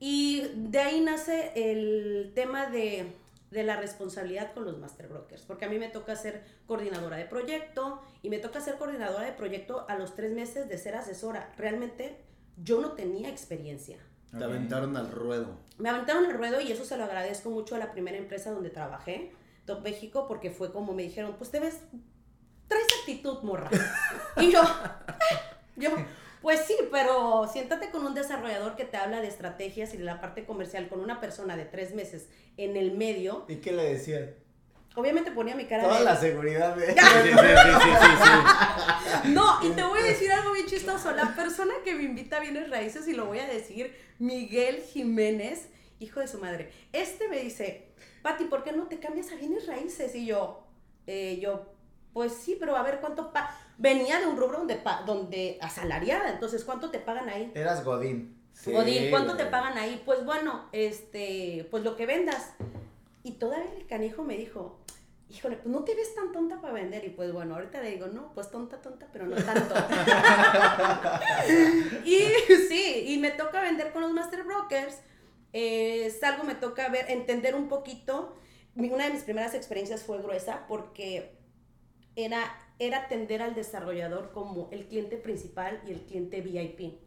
Y 0.00 0.42
de 0.56 0.80
ahí 0.80 1.00
nace 1.02 1.52
el 1.54 2.32
tema 2.34 2.66
de, 2.66 3.12
de 3.50 3.64
la 3.64 3.76
responsabilidad 3.76 4.52
con 4.54 4.64
los 4.64 4.78
master 4.78 5.08
brokers, 5.08 5.42
porque 5.42 5.64
a 5.64 5.68
mí 5.68 5.78
me 5.78 5.88
toca 5.88 6.14
ser 6.16 6.44
coordinadora 6.66 7.16
de 7.16 7.24
proyecto 7.24 8.00
y 8.22 8.30
me 8.30 8.38
toca 8.38 8.60
ser 8.60 8.76
coordinadora 8.76 9.24
de 9.24 9.32
proyecto 9.32 9.84
a 9.88 9.96
los 9.96 10.14
tres 10.14 10.32
meses 10.32 10.68
de 10.68 10.78
ser 10.78 10.94
asesora. 10.94 11.52
Realmente 11.56 12.16
yo 12.62 12.80
no 12.80 12.92
tenía 12.92 13.28
experiencia. 13.28 13.98
Te 14.36 14.44
aventaron 14.44 14.96
al 14.96 15.10
ruedo. 15.10 15.58
Me 15.78 15.88
aventaron 15.88 16.26
el 16.26 16.34
ruedo 16.34 16.60
y 16.60 16.70
eso 16.70 16.84
se 16.84 16.96
lo 16.96 17.04
agradezco 17.04 17.50
mucho 17.50 17.74
a 17.74 17.78
la 17.78 17.90
primera 17.90 18.16
empresa 18.16 18.52
donde 18.52 18.70
trabajé, 18.70 19.32
Top 19.66 19.82
México, 19.82 20.26
porque 20.28 20.50
fue 20.50 20.72
como 20.72 20.92
me 20.94 21.02
dijeron, 21.02 21.34
pues 21.36 21.50
te 21.50 21.58
ves, 21.58 21.80
traes 22.68 22.86
actitud, 23.00 23.42
morra. 23.42 23.68
y 24.36 24.52
yo, 24.52 24.62
"Eh", 25.30 25.36
yo, 25.76 25.90
Pues 26.42 26.60
sí, 26.66 26.74
pero 26.90 27.48
siéntate 27.52 27.90
con 27.90 28.06
un 28.06 28.14
desarrollador 28.14 28.76
que 28.76 28.84
te 28.84 28.96
habla 28.96 29.20
de 29.20 29.28
estrategias 29.28 29.92
y 29.94 29.98
de 29.98 30.04
la 30.04 30.20
parte 30.20 30.46
comercial 30.46 30.88
con 30.88 31.00
una 31.00 31.20
persona 31.20 31.56
de 31.56 31.66
tres 31.66 31.94
meses 31.94 32.28
en 32.56 32.76
el 32.76 32.92
medio. 32.92 33.44
¿Y 33.48 33.56
qué 33.56 33.72
le 33.72 33.84
decían? 33.84 34.30
Obviamente 34.96 35.30
ponía 35.30 35.54
mi 35.54 35.66
cara 35.66 35.84
Toda 35.84 35.98
de... 36.00 36.04
la 36.04 36.16
seguridad 36.16 36.74
de... 36.74 36.86
Sí, 36.92 36.94
sí, 36.94 37.30
sí, 37.30 37.36
sí, 37.82 37.90
sí, 38.00 39.22
sí. 39.22 39.28
No, 39.32 39.58
y 39.62 39.70
te 39.70 39.82
voy 39.82 40.00
a 40.00 40.04
decir 40.04 40.32
algo 40.32 40.52
bien 40.52 40.66
chistoso. 40.66 41.12
La 41.12 41.34
persona 41.36 41.74
que 41.84 41.94
me 41.94 42.02
invita 42.02 42.38
a 42.38 42.40
Bienes 42.40 42.70
Raíces, 42.70 43.06
y 43.06 43.12
lo 43.12 43.26
voy 43.26 43.38
a 43.38 43.46
decir, 43.46 43.94
Miguel 44.18 44.82
Jiménez, 44.82 45.68
hijo 46.00 46.20
de 46.20 46.26
su 46.26 46.38
madre. 46.38 46.72
Este 46.92 47.28
me 47.28 47.38
dice, 47.38 47.92
Pati, 48.22 48.44
¿por 48.44 48.64
qué 48.64 48.72
no 48.72 48.88
te 48.88 48.98
cambias 48.98 49.30
a 49.30 49.36
Bienes 49.36 49.66
Raíces? 49.66 50.14
Y 50.16 50.26
yo, 50.26 50.66
eh, 51.06 51.38
yo, 51.40 51.72
pues 52.12 52.32
sí, 52.32 52.56
pero 52.58 52.76
a 52.76 52.82
ver 52.82 52.98
cuánto 53.00 53.32
pa 53.32 53.56
venía 53.80 54.20
de 54.20 54.26
un 54.26 54.36
rubro 54.36 54.58
donde 54.58 54.80
donde 55.06 55.58
asalariada, 55.60 56.30
entonces 56.30 56.64
¿cuánto 56.64 56.90
te 56.90 57.00
pagan 57.00 57.28
ahí? 57.28 57.50
Eras 57.54 57.84
Godín. 57.84 58.36
Sí, 58.52 58.72
Godín, 58.72 59.10
¿cuánto 59.10 59.36
te 59.36 59.46
pagan 59.46 59.78
ahí? 59.78 60.02
Pues 60.04 60.24
bueno, 60.24 60.68
este, 60.72 61.66
pues 61.70 61.82
lo 61.82 61.96
que 61.96 62.06
vendas. 62.06 62.52
Y 63.22 63.32
todavía 63.32 63.70
el 63.76 63.86
canijo 63.86 64.22
me 64.22 64.36
dijo, 64.36 64.78
híjole, 65.30 65.56
pues 65.56 65.68
no 65.68 65.84
te 65.84 65.94
ves 65.94 66.14
tan 66.14 66.32
tonta 66.32 66.60
para 66.60 66.74
vender. 66.74 67.04
Y 67.04 67.10
pues 67.10 67.32
bueno, 67.32 67.54
ahorita 67.54 67.80
le 67.80 67.90
digo, 67.90 68.08
no, 68.08 68.32
pues 68.34 68.50
tonta, 68.50 68.82
tonta, 68.82 69.06
pero 69.12 69.26
no 69.26 69.36
tanto. 69.36 69.74
y 72.04 72.18
sí, 72.68 73.04
y 73.06 73.18
me 73.18 73.30
toca 73.30 73.62
vender 73.62 73.92
con 73.92 74.02
los 74.02 74.12
master 74.12 74.44
brokers. 74.44 74.98
Eh, 75.52 76.06
es 76.06 76.22
algo 76.22 76.44
me 76.44 76.54
toca 76.54 76.88
ver, 76.88 77.10
entender 77.10 77.54
un 77.54 77.68
poquito. 77.68 78.36
Una 78.74 79.06
de 79.06 79.12
mis 79.12 79.22
primeras 79.22 79.54
experiencias 79.54 80.02
fue 80.02 80.20
gruesa 80.22 80.66
porque 80.68 81.36
era, 82.16 82.58
era 82.80 83.04
atender 83.04 83.42
al 83.42 83.54
desarrollador 83.54 84.32
como 84.32 84.68
el 84.72 84.86
cliente 84.88 85.16
principal 85.16 85.80
y 85.86 85.92
el 85.92 86.00
cliente 86.00 86.40
VIP. 86.40 86.98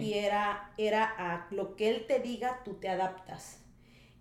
Y 0.00 0.14
era, 0.14 0.72
era 0.78 1.04
a 1.18 1.48
lo 1.50 1.74
que 1.76 1.90
él 1.90 2.06
te 2.06 2.20
diga, 2.20 2.62
tú 2.64 2.74
te 2.74 2.88
adaptas. 2.88 3.60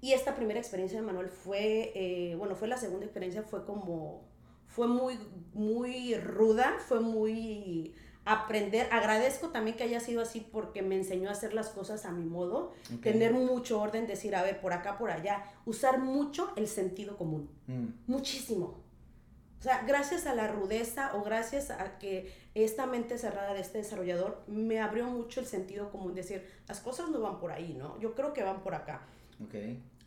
Y 0.01 0.13
esta 0.13 0.35
primera 0.35 0.59
experiencia 0.59 0.99
de 0.99 1.05
Manuel 1.05 1.29
fue, 1.29 1.91
eh, 1.95 2.35
bueno, 2.35 2.55
fue 2.55 2.67
la 2.67 2.77
segunda 2.77 3.05
experiencia, 3.05 3.43
fue 3.43 3.63
como, 3.65 4.23
fue 4.67 4.87
muy, 4.87 5.17
muy 5.53 6.15
ruda, 6.15 6.75
fue 6.87 6.99
muy 6.99 7.93
aprender. 8.25 8.87
Agradezco 8.91 9.49
también 9.49 9.77
que 9.77 9.83
haya 9.83 9.99
sido 9.99 10.21
así 10.21 10.41
porque 10.51 10.81
me 10.81 10.95
enseñó 10.95 11.29
a 11.29 11.33
hacer 11.33 11.53
las 11.53 11.69
cosas 11.69 12.05
a 12.05 12.11
mi 12.11 12.25
modo, 12.25 12.73
tener 13.01 13.33
mucho 13.33 13.79
orden, 13.79 14.05
decir, 14.07 14.35
a 14.35 14.41
ver, 14.43 14.59
por 14.59 14.73
acá, 14.73 14.97
por 14.97 15.11
allá, 15.11 15.45
usar 15.65 15.99
mucho 15.99 16.51
el 16.55 16.67
sentido 16.67 17.15
común 17.15 17.49
Mm. 17.67 17.87
muchísimo. 18.07 18.86
O 19.59 19.61
sea, 19.63 19.83
gracias 19.87 20.27
a 20.27 20.35
la 20.35 20.47
rudeza 20.47 21.15
o 21.15 21.23
gracias 21.23 21.71
a 21.71 21.97
que 21.97 22.31
esta 22.53 22.85
mente 22.85 23.17
cerrada 23.17 23.53
de 23.53 23.61
este 23.61 23.79
desarrollador 23.79 24.43
me 24.47 24.79
abrió 24.79 25.05
mucho 25.05 25.39
el 25.39 25.45
sentido 25.47 25.89
común, 25.91 26.13
decir, 26.13 26.47
las 26.67 26.79
cosas 26.79 27.09
no 27.09 27.19
van 27.21 27.39
por 27.39 27.51
ahí, 27.51 27.73
¿no? 27.73 27.99
Yo 27.99 28.13
creo 28.13 28.33
que 28.33 28.43
van 28.43 28.61
por 28.61 28.75
acá. 28.75 29.01
Ok. 29.43 29.55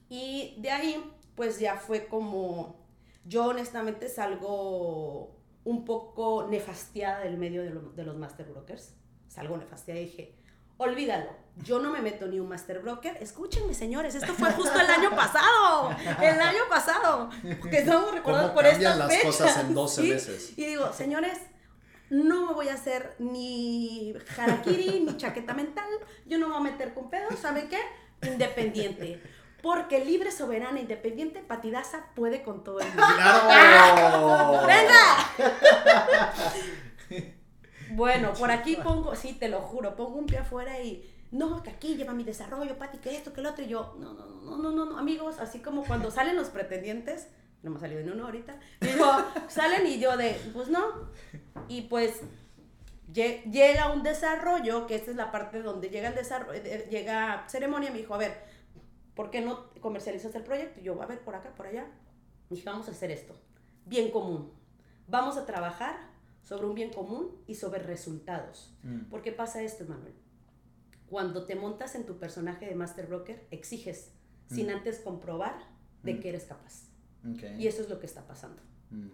Y 0.09 0.55
de 0.59 0.71
ahí, 0.71 1.13
pues 1.35 1.59
ya 1.59 1.77
fue 1.77 2.07
como, 2.07 2.77
yo 3.25 3.47
honestamente 3.47 4.09
salgo 4.09 5.37
un 5.65 5.85
poco 5.85 6.47
nefastiada 6.49 7.21
del 7.21 7.37
medio 7.37 7.63
de, 7.63 7.71
lo- 7.71 7.91
de 7.91 8.05
los 8.05 8.17
master 8.17 8.47
brokers. 8.47 8.95
Salgo 9.29 9.57
nefastiada 9.57 10.01
y 10.01 10.05
dije, 10.05 10.35
olvídalo, 10.79 11.31
yo 11.63 11.79
no 11.79 11.91
me 11.91 12.01
meto 12.01 12.27
ni 12.27 12.41
un 12.41 12.49
master 12.49 12.81
broker. 12.81 13.17
Escúchenme, 13.21 13.75
señores, 13.75 14.15
esto 14.15 14.35
fue 14.35 14.51
justo 14.53 14.79
el 14.79 14.87
año 14.87 15.11
pasado, 15.11 15.95
el 16.23 16.41
año 16.41 16.63
pasado, 16.69 17.31
que 17.71 17.79
estamos 17.79 18.13
recordando 18.13 18.49
¿Cómo 18.49 18.61
por 18.61 18.67
estas 18.67 18.99
las 18.99 19.09
fechas, 19.09 19.25
cosas 19.25 19.59
en 19.59 19.75
12 19.75 20.03
¿sí? 20.03 20.09
meses? 20.09 20.53
Y 20.57 20.65
digo, 20.67 20.93
señores, 20.93 21.39
no 22.09 22.47
me 22.47 22.55
voy 22.55 22.69
a 22.69 22.75
hacer 22.75 23.15
ni 23.19 24.15
harakiri 24.37 25.01
ni 25.01 25.17
chaqueta 25.17 25.55
mental, 25.55 25.89
yo 26.27 26.39
no 26.39 26.49
me 26.49 26.55
voy 26.55 26.69
a 26.69 26.73
meter 26.73 26.95
con 26.95 27.11
pedos, 27.11 27.39
¿saben 27.39 27.69
qué? 27.69 27.81
Independiente. 28.27 29.23
Porque 29.63 30.03
libre, 30.05 30.33
soberana, 30.33 30.81
independiente, 30.81 31.41
patidaza 31.41 32.07
puede 32.15 32.43
con 32.43 32.65
todo 32.65 32.81
el 32.81 32.87
mundo. 32.89 33.05
¡Claro! 33.17 34.67
¡Venga! 34.67 35.31
Bueno, 37.93 38.33
por 38.35 38.53
aquí 38.53 38.77
pongo, 38.77 39.17
sí, 39.17 39.33
te 39.33 39.49
lo 39.49 39.63
juro, 39.63 39.97
pongo 39.97 40.17
un 40.17 40.27
pie 40.27 40.39
afuera 40.39 40.81
y 40.81 41.05
no, 41.31 41.63
que 41.63 41.71
aquí 41.71 41.97
lleva 41.97 42.13
mi 42.13 42.25
desarrollo, 42.25 42.77
Pati, 42.79 42.99
que 42.99 43.15
esto, 43.17 43.33
que 43.33 43.41
lo 43.41 43.51
otro, 43.51 43.65
y 43.65 43.69
yo, 43.69 43.97
no, 44.01 44.13
no, 44.15 44.27
no, 44.27 44.57
no, 44.59 44.73
no, 44.73 44.85
no, 44.85 44.99
amigos, 44.99 45.39
así 45.39 45.61
como 45.61 45.85
cuando 45.85 46.11
salen 46.19 46.37
los 46.37 46.49
pretendientes, 46.49 47.29
no 47.63 47.71
me 47.71 47.77
ha 47.77 47.81
salido 47.81 48.03
ni 48.03 48.11
uno 48.11 48.25
ahorita, 48.27 48.59
salen 49.49 49.87
y 49.87 49.99
yo 50.01 50.17
de, 50.17 50.35
pues 50.53 50.69
no, 50.69 50.81
y 51.69 51.83
pues 51.83 52.21
lle- 53.13 53.43
llega 53.51 53.93
un 53.93 54.03
desarrollo, 54.03 54.87
que 54.87 54.95
esta 54.97 55.11
es 55.11 55.17
la 55.17 55.31
parte 55.31 55.63
donde 55.63 55.89
llega 55.91 56.09
el 56.09 56.15
desarrollo, 56.15 56.61
llega 56.91 57.45
ceremonia, 57.49 57.91
me 57.91 57.99
dijo, 57.99 58.15
a 58.15 58.19
ver, 58.19 58.37
¿por 59.15 59.31
qué 59.31 59.41
no 59.41 59.71
comercializas 59.81 60.35
el 60.35 60.43
proyecto? 60.43 60.81
Y 60.81 60.85
yo, 60.85 61.01
a 61.03 61.07
ver, 61.07 61.21
por 61.21 61.35
acá, 61.35 61.55
por 61.55 61.67
allá, 61.67 61.87
y 62.51 62.55
dije, 62.55 62.69
vamos 62.69 62.89
a 62.89 62.93
hacer 62.93 63.11
esto, 63.11 63.35
bien 63.87 64.11
común, 64.11 64.53
vamos 65.07 65.37
a 65.37 65.47
trabajar 65.47 66.09
sobre 66.43 66.67
un 66.67 66.75
bien 66.75 66.91
común 66.93 67.37
y 67.47 67.55
sobre 67.55 67.81
resultados. 67.83 68.75
Mm. 68.83 69.03
¿Por 69.11 69.23
qué 69.23 69.31
pasa 69.33 69.63
esto, 69.63 69.85
Manuel? 69.87 70.15
Cuando 71.11 71.45
te 71.45 71.57
montas 71.57 71.95
en 71.97 72.07
tu 72.07 72.19
personaje 72.19 72.65
de 72.67 72.75
Master 72.75 73.07
Broker, 73.07 73.47
exiges 73.51 74.13
sin 74.49 74.69
Mm. 74.69 74.71
antes 74.71 75.01
comprobar 75.01 75.57
de 76.03 76.15
Mm. 76.15 76.21
que 76.21 76.29
eres 76.31 76.45
capaz. 76.45 76.85
Ok. 77.29 77.43
Y 77.59 77.67
eso 77.67 77.83
es 77.83 77.89
lo 77.91 77.99
que 78.01 78.07
está 78.07 78.27
pasando. 78.27 78.63
Mm. 78.91 79.09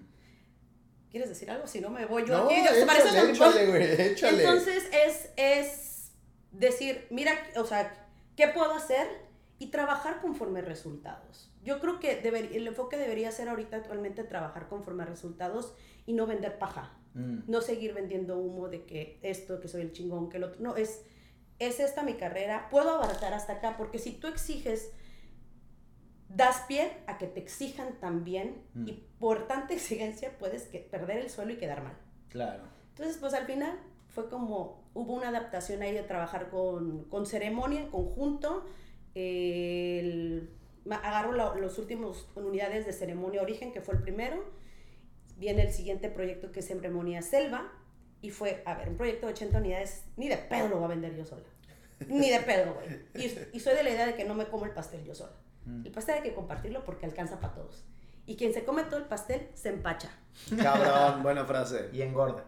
¿Quieres 1.10 1.28
decir 1.28 1.50
algo? 1.50 1.66
Si 1.66 1.80
no 1.80 1.90
me 1.90 2.04
voy 2.06 2.24
yo 2.26 2.36
No, 2.36 2.44
aquí. 2.46 2.54
échale, 2.56 2.84
mi 3.24 3.30
échale, 3.32 3.66
güey, 3.68 4.00
échale. 4.12 4.42
Entonces 4.44 4.84
es, 4.92 5.30
es 5.36 6.12
decir, 6.52 7.06
mira, 7.10 7.32
o 7.56 7.64
sea, 7.64 8.06
¿qué 8.36 8.48
puedo 8.48 8.72
hacer? 8.74 9.06
Y 9.58 9.68
trabajar 9.70 10.20
conforme 10.20 10.58
a 10.58 10.62
resultados. 10.62 11.50
Yo 11.64 11.80
creo 11.80 11.98
que 11.98 12.22
deber- 12.22 12.54
el 12.54 12.66
enfoque 12.66 12.98
debería 12.98 13.32
ser 13.32 13.48
ahorita 13.48 13.78
actualmente 13.78 14.22
trabajar 14.24 14.68
conforme 14.68 15.04
a 15.04 15.06
resultados 15.06 15.74
y 16.04 16.12
no 16.12 16.26
vender 16.26 16.58
paja. 16.58 16.92
Mm. 17.14 17.50
no 17.50 17.62
seguir 17.62 17.94
vendiendo 17.94 18.36
humo 18.38 18.68
de 18.68 18.84
que 18.84 19.18
esto, 19.22 19.58
que 19.58 19.68
soy 19.68 19.80
el 19.80 19.92
chingón, 19.92 20.28
que 20.28 20.36
el 20.36 20.44
otro. 20.44 20.60
No, 20.60 20.76
es, 20.76 21.00
es 21.58 21.80
esta 21.80 22.02
mi 22.02 22.14
carrera. 22.14 22.68
Puedo 22.70 22.90
abaratar 22.90 23.32
hasta 23.34 23.54
acá, 23.54 23.76
porque 23.76 23.98
si 23.98 24.12
tú 24.12 24.26
exiges, 24.26 24.90
das 26.28 26.62
pie 26.68 26.90
a 27.06 27.18
que 27.18 27.26
te 27.26 27.40
exijan 27.40 27.98
también, 28.00 28.62
Mm. 28.74 28.88
y 28.88 28.92
por 29.18 29.46
tanta 29.46 29.74
exigencia 29.74 30.36
puedes 30.38 30.64
que, 30.64 30.80
perder 30.80 31.18
el 31.18 31.30
suelo 31.30 31.52
y 31.52 31.56
quedar 31.56 31.82
mal. 31.82 31.96
Claro. 32.28 32.64
Entonces, 32.90 33.16
pues 33.18 33.32
al 33.34 33.46
final 33.46 33.78
fue 34.08 34.28
como, 34.28 34.84
hubo 34.94 35.14
una 35.14 35.28
adaptación 35.28 35.82
ahí 35.82 35.92
de 35.92 36.02
trabajar 36.02 36.48
con, 36.50 37.04
con 37.04 37.26
ceremonia 37.26 37.80
en 37.80 37.90
conjunto. 37.90 38.64
el- 39.18 40.50
agarro 40.90 41.32
la- 41.32 41.54
los 41.54 41.78
últimos 41.78 42.28
unidades 42.34 42.84
de 42.84 42.92
ceremonia 42.92 43.40
origen, 43.40 43.72
que 43.72 43.80
fue 43.80 43.94
el 43.94 44.02
primero. 44.02 44.44
Viene 45.38 45.62
el 45.62 45.72
siguiente 45.72 46.10
proyecto 46.10 46.52
que 46.52 46.60
es 46.60 46.66
ceremonia 46.68 47.22
selva. 47.22 47.72
Y 48.26 48.30
fue, 48.30 48.60
a 48.66 48.74
ver, 48.74 48.88
un 48.88 48.96
proyecto 48.96 49.28
de 49.28 49.34
80 49.34 49.58
unidades, 49.58 50.02
ni 50.16 50.28
de 50.28 50.36
pedo 50.36 50.66
lo 50.66 50.78
voy 50.78 50.86
a 50.86 50.88
vender 50.88 51.14
yo 51.14 51.24
sola. 51.24 51.44
Ni 52.08 52.28
de 52.28 52.40
pedo, 52.40 52.74
güey. 52.74 53.00
Y, 53.14 53.56
y 53.56 53.60
soy 53.60 53.76
de 53.76 53.84
la 53.84 53.90
idea 53.90 54.04
de 54.04 54.16
que 54.16 54.24
no 54.24 54.34
me 54.34 54.48
como 54.48 54.64
el 54.64 54.72
pastel 54.72 55.04
yo 55.04 55.14
sola. 55.14 55.36
Mm. 55.64 55.86
El 55.86 55.92
pastel 55.92 56.16
hay 56.16 56.22
que 56.22 56.34
compartirlo 56.34 56.84
porque 56.84 57.06
alcanza 57.06 57.38
para 57.38 57.54
todos. 57.54 57.84
Y 58.26 58.34
quien 58.34 58.52
se 58.52 58.64
come 58.64 58.82
todo 58.82 58.96
el 58.96 59.04
pastel 59.04 59.48
se 59.54 59.68
empacha. 59.68 60.10
Cabrón, 60.60 61.22
buena 61.22 61.44
frase. 61.44 61.88
Y 61.92 62.02
engorda. 62.02 62.42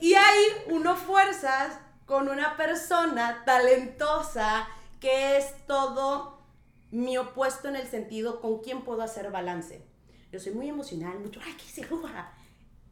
Y 0.00 0.14
hay 0.14 0.44
uno 0.68 0.94
fuerzas 0.94 1.80
con 2.06 2.28
una 2.28 2.56
persona 2.56 3.42
talentosa 3.44 4.68
que 5.00 5.36
es 5.38 5.66
todo 5.66 6.38
mi 6.92 7.18
opuesto 7.18 7.66
en 7.66 7.74
el 7.74 7.88
sentido 7.88 8.40
con 8.40 8.60
quién 8.60 8.82
puedo 8.82 9.02
hacer 9.02 9.32
balance. 9.32 9.84
Yo 10.34 10.40
soy 10.40 10.52
muy 10.52 10.68
emocional, 10.68 11.20
mucho, 11.20 11.38
ay, 11.44 11.54
qué 11.56 11.62
se 11.62 11.84
ruja. 11.86 12.32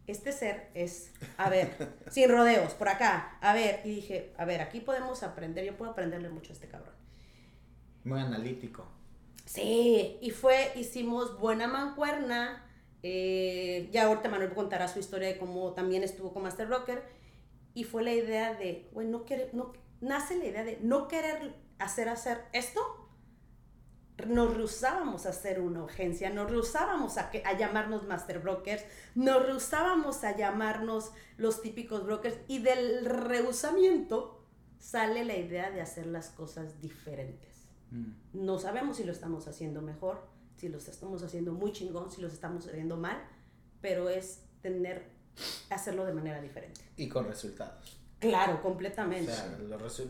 Este 0.06 0.30
ser 0.30 0.70
es, 0.74 1.12
a 1.36 1.50
ver, 1.50 1.96
sin 2.08 2.28
rodeos, 2.30 2.72
por 2.74 2.88
acá, 2.88 3.36
a 3.40 3.52
ver, 3.52 3.80
y 3.84 3.96
dije, 3.96 4.32
a 4.38 4.44
ver, 4.44 4.60
aquí 4.60 4.78
podemos 4.78 5.24
aprender, 5.24 5.64
yo 5.64 5.76
puedo 5.76 5.90
aprenderle 5.90 6.28
mucho 6.28 6.52
a 6.52 6.54
este 6.54 6.68
cabrón. 6.68 6.94
Muy 8.04 8.20
analítico. 8.20 8.86
Sí, 9.44 10.18
y 10.20 10.30
fue, 10.30 10.70
hicimos 10.76 11.36
buena 11.40 11.66
mancuerna. 11.66 12.64
eh, 13.02 13.88
ya 13.92 14.04
ahorita 14.06 14.28
Manuel 14.28 14.54
contará 14.54 14.86
su 14.86 15.00
historia 15.00 15.26
de 15.26 15.36
cómo 15.38 15.72
también 15.74 16.04
estuvo 16.04 16.32
con 16.32 16.44
Master 16.44 16.68
Rocker. 16.68 17.02
Y 17.74 17.82
fue 17.84 18.04
la 18.04 18.12
idea 18.12 18.54
de, 18.54 18.88
bueno, 18.92 19.10
no 19.18 19.24
querer, 19.24 19.52
no, 19.52 19.72
nace 20.00 20.36
la 20.38 20.44
idea 20.46 20.62
de 20.62 20.78
no 20.80 21.08
querer 21.08 21.56
hacer 21.80 22.08
hacer 22.08 22.44
esto. 22.52 23.01
Nos 24.28 24.54
rehusábamos 24.54 25.26
a 25.26 25.30
hacer 25.30 25.60
una 25.60 25.82
urgencia, 25.82 26.30
nos 26.30 26.50
rehusábamos 26.50 27.16
a, 27.18 27.30
que- 27.30 27.42
a 27.44 27.56
llamarnos 27.58 28.06
Master 28.06 28.38
Brokers, 28.40 28.84
nos 29.14 29.44
rehusábamos 29.44 30.22
a 30.24 30.36
llamarnos 30.36 31.12
los 31.38 31.62
típicos 31.62 32.04
brokers 32.04 32.36
y 32.46 32.58
del 32.60 33.04
rehusamiento 33.06 34.44
sale 34.78 35.24
la 35.24 35.36
idea 35.36 35.70
de 35.70 35.80
hacer 35.80 36.06
las 36.06 36.28
cosas 36.30 36.80
diferentes. 36.80 37.66
Mm. 37.90 38.12
No 38.34 38.58
sabemos 38.58 38.98
si 38.98 39.04
lo 39.04 39.12
estamos 39.12 39.48
haciendo 39.48 39.80
mejor, 39.82 40.20
si 40.56 40.68
lo 40.68 40.78
estamos 40.78 41.22
haciendo 41.22 41.52
muy 41.52 41.72
chingón, 41.72 42.10
si 42.10 42.20
lo 42.20 42.28
estamos 42.28 42.66
haciendo 42.66 42.96
mal, 42.96 43.20
pero 43.80 44.08
es 44.08 44.44
tener 44.60 45.10
hacerlo 45.70 46.04
de 46.04 46.12
manera 46.12 46.40
diferente. 46.40 46.80
Y 46.96 47.08
con 47.08 47.26
resultados. 47.26 47.98
Claro, 48.20 48.54
O 48.56 48.62
completamente. 48.62 49.32
sea, 49.32 49.58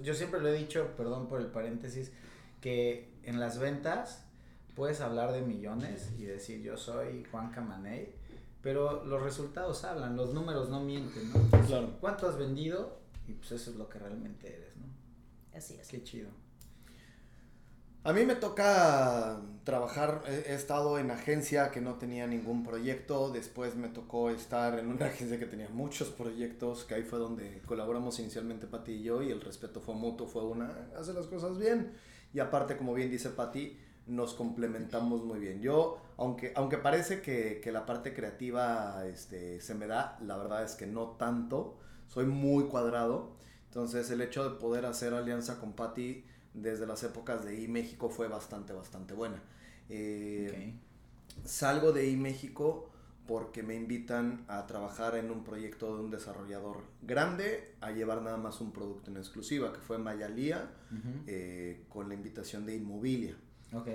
yo 0.02 0.12
siempre 0.14 0.40
lo 0.40 0.48
he 0.48 0.52
dicho, 0.58 0.90
perdón 0.96 1.28
por 1.28 1.40
el 1.40 1.46
paréntesis, 1.46 2.12
que 2.60 3.11
en 3.24 3.40
las 3.40 3.58
ventas 3.58 4.24
puedes 4.74 5.00
hablar 5.00 5.32
de 5.32 5.42
millones 5.42 6.10
y 6.18 6.24
decir 6.24 6.62
yo 6.62 6.76
soy 6.76 7.24
Juan 7.30 7.50
Camaney, 7.50 8.14
pero 8.62 9.04
los 9.04 9.22
resultados 9.22 9.84
hablan, 9.84 10.16
los 10.16 10.32
números 10.32 10.68
no 10.68 10.80
mienten, 10.80 11.32
¿no? 11.32 11.66
Claro. 11.66 11.96
¿Cuánto 12.00 12.28
has 12.28 12.38
vendido? 12.38 12.98
Y 13.26 13.32
pues 13.32 13.52
eso 13.52 13.70
es 13.70 13.76
lo 13.76 13.88
que 13.88 13.98
realmente 13.98 14.48
eres, 14.48 14.76
¿no? 14.76 14.86
Así 15.56 15.74
es. 15.74 15.88
Qué 15.88 16.02
chido. 16.02 16.30
A 18.04 18.12
mí 18.12 18.24
me 18.24 18.34
toca 18.34 19.40
trabajar, 19.62 20.24
he, 20.26 20.50
he 20.50 20.54
estado 20.54 20.98
en 20.98 21.12
agencia 21.12 21.70
que 21.70 21.80
no 21.80 21.94
tenía 21.94 22.26
ningún 22.26 22.64
proyecto, 22.64 23.30
después 23.30 23.76
me 23.76 23.88
tocó 23.88 24.30
estar 24.30 24.78
en 24.78 24.88
una 24.88 25.06
agencia 25.06 25.38
que 25.38 25.46
tenía 25.46 25.68
muchos 25.68 26.08
proyectos, 26.08 26.84
que 26.84 26.94
ahí 26.94 27.02
fue 27.02 27.20
donde 27.20 27.62
colaboramos 27.64 28.18
inicialmente 28.18 28.66
Pati 28.66 28.92
y 28.92 29.02
yo 29.02 29.22
y 29.22 29.30
el 29.30 29.40
respeto 29.40 29.80
fue 29.80 29.94
mutuo, 29.94 30.26
fue 30.26 30.44
una, 30.44 30.88
hace 30.98 31.12
las 31.12 31.26
cosas 31.26 31.58
bien 31.58 31.92
y 32.32 32.40
aparte 32.40 32.76
como 32.76 32.94
bien 32.94 33.10
dice 33.10 33.30
Pati, 33.30 33.78
nos 34.06 34.34
complementamos 34.34 35.24
muy 35.24 35.38
bien. 35.38 35.60
Yo, 35.60 35.98
aunque, 36.16 36.52
aunque 36.56 36.78
parece 36.78 37.20
que, 37.22 37.60
que 37.62 37.72
la 37.72 37.86
parte 37.86 38.14
creativa 38.14 39.06
este, 39.06 39.60
se 39.60 39.74
me 39.74 39.86
da, 39.86 40.18
la 40.22 40.36
verdad 40.36 40.64
es 40.64 40.74
que 40.74 40.86
no 40.86 41.10
tanto, 41.18 41.78
soy 42.08 42.26
muy 42.26 42.64
cuadrado, 42.64 43.36
entonces 43.66 44.10
el 44.10 44.20
hecho 44.20 44.48
de 44.48 44.58
poder 44.58 44.86
hacer 44.86 45.14
alianza 45.14 45.58
con 45.58 45.72
Pati 45.72 46.24
desde 46.54 46.86
las 46.86 47.02
épocas 47.02 47.44
de 47.44 47.60
iMéxico 47.62 48.10
fue 48.10 48.28
bastante, 48.28 48.72
bastante 48.72 49.14
buena. 49.14 49.42
Eh, 49.88 50.74
Salgo 51.44 51.92
de 51.92 52.08
iMéxico 52.10 52.91
porque 53.26 53.62
me 53.62 53.74
invitan 53.74 54.44
a 54.48 54.66
trabajar 54.66 55.16
en 55.16 55.30
un 55.30 55.44
proyecto 55.44 55.96
de 55.96 56.02
un 56.02 56.10
desarrollador 56.10 56.82
grande, 57.02 57.74
a 57.80 57.92
llevar 57.92 58.22
nada 58.22 58.36
más 58.36 58.60
un 58.60 58.72
producto 58.72 59.10
en 59.10 59.16
exclusiva, 59.16 59.72
que 59.72 59.80
fue 59.80 59.98
Mayalía, 59.98 60.70
eh, 61.26 61.84
con 61.88 62.08
la 62.08 62.14
invitación 62.14 62.66
de 62.66 62.76
Inmobilia. 62.76 63.36
Ok. 63.72 63.88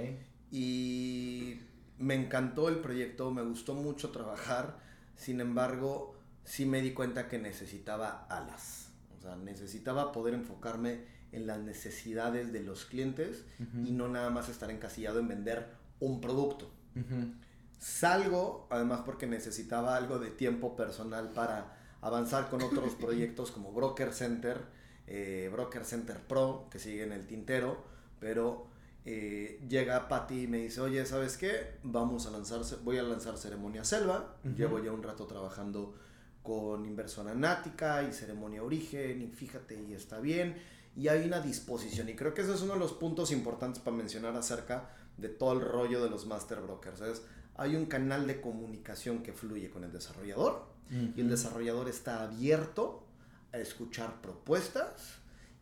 Y 0.52 1.60
me 2.00 2.16
encantó 2.16 2.70
el 2.70 2.78
proyecto, 2.78 3.32
me 3.32 3.42
gustó 3.42 3.74
mucho 3.74 4.12
trabajar, 4.12 4.80
sin 5.18 5.42
embargo, 5.42 6.16
sí 6.46 6.66
me 6.66 6.82
di 6.82 6.94
cuenta 6.94 7.28
que 7.28 7.38
necesitaba 7.38 8.26
alas. 8.30 8.92
O 9.18 9.22
sea, 9.22 9.36
necesitaba 9.36 10.14
poder 10.14 10.36
enfocarme 10.36 11.02
en 11.34 11.48
las 11.48 11.60
necesidades 11.60 12.54
de 12.54 12.62
los 12.64 12.86
clientes 12.86 13.44
y 13.84 13.92
no 13.92 14.08
nada 14.08 14.30
más 14.30 14.48
estar 14.48 14.72
encasillado 14.72 15.20
en 15.20 15.28
vender 15.28 15.68
un 16.00 16.22
producto. 16.22 16.72
Ujú. 16.96 17.34
Salgo, 17.78 18.68
además 18.70 19.02
porque 19.06 19.28
necesitaba 19.28 19.96
algo 19.96 20.20
de 20.20 20.32
tiempo 20.32 20.76
personal 20.76 21.30
para 21.30 21.78
avanzar 22.02 22.50
con 22.50 22.62
otros 22.62 22.96
proyectos 23.00 23.52
como 23.52 23.72
Broker 23.72 24.14
Center, 24.14 24.62
eh, 25.08 25.50
Broker 25.52 25.86
Center 25.86 26.20
Pro, 26.20 26.68
que 26.72 26.80
sigue 26.80 27.04
en 27.04 27.12
el 27.12 27.28
tintero, 27.28 27.84
pero 28.20 28.68
eh, 29.06 29.62
llega 29.70 30.08
Patty 30.08 30.44
y 30.44 30.48
me 30.48 30.58
dice, 30.58 30.82
oye, 30.82 31.06
¿sabes 31.06 31.38
qué? 31.38 31.78
Vamos 31.84 32.26
a 32.26 32.32
lanzar, 32.32 32.62
voy 32.84 32.98
a 32.98 33.04
lanzar 33.04 33.38
Ceremonia 33.38 33.84
Selva, 33.84 34.36
llevo 34.56 34.84
ya 34.84 34.92
un 34.92 35.02
rato 35.02 35.26
trabajando 35.26 35.96
con 36.44 36.86
Inversora 36.86 37.34
Nática 37.34 38.04
y 38.04 38.12
Ceremonia 38.12 38.64
Origen, 38.64 39.22
y 39.22 39.28
fíjate, 39.28 39.82
y 39.82 39.94
está 39.94 40.20
bien, 40.20 40.58
y 40.96 41.10
hay 41.10 41.26
una 41.26 41.40
disposición, 41.40 42.10
y 42.10 42.16
creo 42.16 42.34
que 42.34 42.42
ese 42.42 42.54
es 42.54 42.62
uno 42.62 42.74
de 42.74 42.80
los 42.80 42.94
puntos 42.94 43.32
importantes 43.32 43.82
para 43.82 43.96
mencionar 43.96 44.36
acerca 44.36 44.90
de 45.18 45.30
todo 45.30 45.54
el 45.54 45.62
rollo 45.62 46.04
de 46.04 46.10
los 46.10 46.26
Master 46.26 46.60
Brokers, 46.62 47.02
es 47.02 47.22
hay 47.58 47.76
un 47.76 47.86
canal 47.86 48.28
de 48.28 48.40
comunicación 48.40 49.24
que 49.24 49.34
fluye 49.34 49.70
con 49.70 49.84
el 49.84 49.92
desarrollador 49.92 50.66
y 50.90 51.20
el 51.20 51.30
desarrollador 51.30 51.90
está 51.90 52.24
abierto 52.24 53.04
a 53.52 53.58
escuchar 53.58 54.22
propuestas 54.22 55.16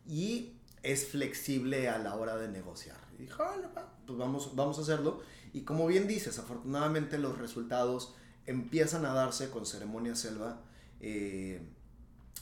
y 0.06 0.52
es 0.84 1.08
flexible 1.08 1.88
a 1.88 1.98
la 1.98 2.14
hora 2.14 2.36
de 2.36 2.46
negociar. 2.46 2.98
Y 3.18 3.22
dijo, 3.22 3.42
"Órale, 3.42 3.66
va, 3.76 3.92
pues 4.06 4.16
vamos, 4.16 4.54
vamos 4.54 4.78
a 4.78 4.82
hacerlo. 4.82 5.20
Y 5.52 5.62
como 5.62 5.86
bien 5.86 6.06
dices, 6.06 6.38
afortunadamente 6.38 7.18
los 7.18 7.38
resultados 7.38 8.14
empiezan 8.46 9.04
a 9.04 9.12
darse 9.12 9.50
con 9.50 9.66
Ceremonia 9.66 10.14
Selva 10.14 10.60
eh, 11.00 11.60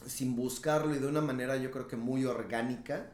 sin 0.07 0.37
buscarlo 0.37 0.95
y 0.95 0.99
de 0.99 1.07
una 1.07 1.21
manera 1.21 1.57
yo 1.57 1.71
creo 1.71 1.89
que 1.89 1.97
muy 1.97 2.25
orgánica. 2.27 3.13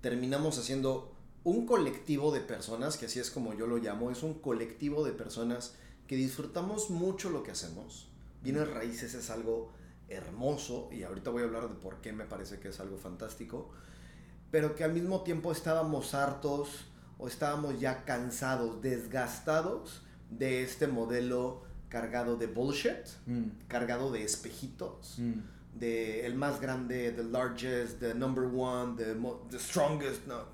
Terminamos 0.00 0.58
haciendo 0.58 1.13
un 1.44 1.66
colectivo 1.66 2.32
de 2.32 2.40
personas, 2.40 2.96
que 2.96 3.06
así 3.06 3.20
es 3.20 3.30
como 3.30 3.54
yo 3.54 3.66
lo 3.66 3.76
llamo, 3.78 4.10
es 4.10 4.22
un 4.22 4.34
colectivo 4.34 5.04
de 5.04 5.12
personas 5.12 5.74
que 6.06 6.16
disfrutamos 6.16 6.90
mucho 6.90 7.30
lo 7.30 7.42
que 7.42 7.50
hacemos. 7.50 8.08
Bienes 8.42 8.68
raíces 8.70 9.14
es 9.14 9.30
algo 9.30 9.70
hermoso 10.08 10.88
y 10.92 11.02
ahorita 11.02 11.30
voy 11.30 11.42
a 11.42 11.46
hablar 11.46 11.68
de 11.68 11.74
por 11.74 11.96
qué 12.00 12.12
me 12.12 12.24
parece 12.24 12.58
que 12.60 12.68
es 12.68 12.80
algo 12.80 12.96
fantástico, 12.98 13.70
pero 14.50 14.74
que 14.74 14.84
al 14.84 14.92
mismo 14.92 15.22
tiempo 15.22 15.52
estábamos 15.52 16.14
hartos 16.14 16.86
o 17.18 17.28
estábamos 17.28 17.80
ya 17.80 18.04
cansados, 18.04 18.80
desgastados 18.82 20.02
de 20.30 20.62
este 20.62 20.86
modelo 20.86 21.62
cargado 21.88 22.36
de 22.36 22.46
bullshit, 22.46 23.06
Mm. 23.26 23.44
cargado 23.68 24.10
de 24.10 24.24
espejitos, 24.24 25.16
Mm. 25.18 25.78
de 25.78 26.26
el 26.26 26.34
más 26.34 26.60
grande, 26.60 27.12
the 27.12 27.22
largest, 27.24 27.98
the 28.00 28.14
number 28.14 28.44
one, 28.44 28.96
the, 28.96 29.14
the 29.50 29.58
strongest, 29.58 30.26
no. 30.26 30.53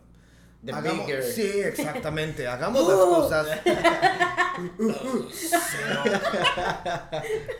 The 0.64 0.72
Hagamos- 0.72 1.06
bigger. 1.06 1.22
Sí, 1.22 1.42
exactamente. 1.60 2.46
Hagamos 2.46 2.86
las 2.86 2.96
cosas. 2.98 3.46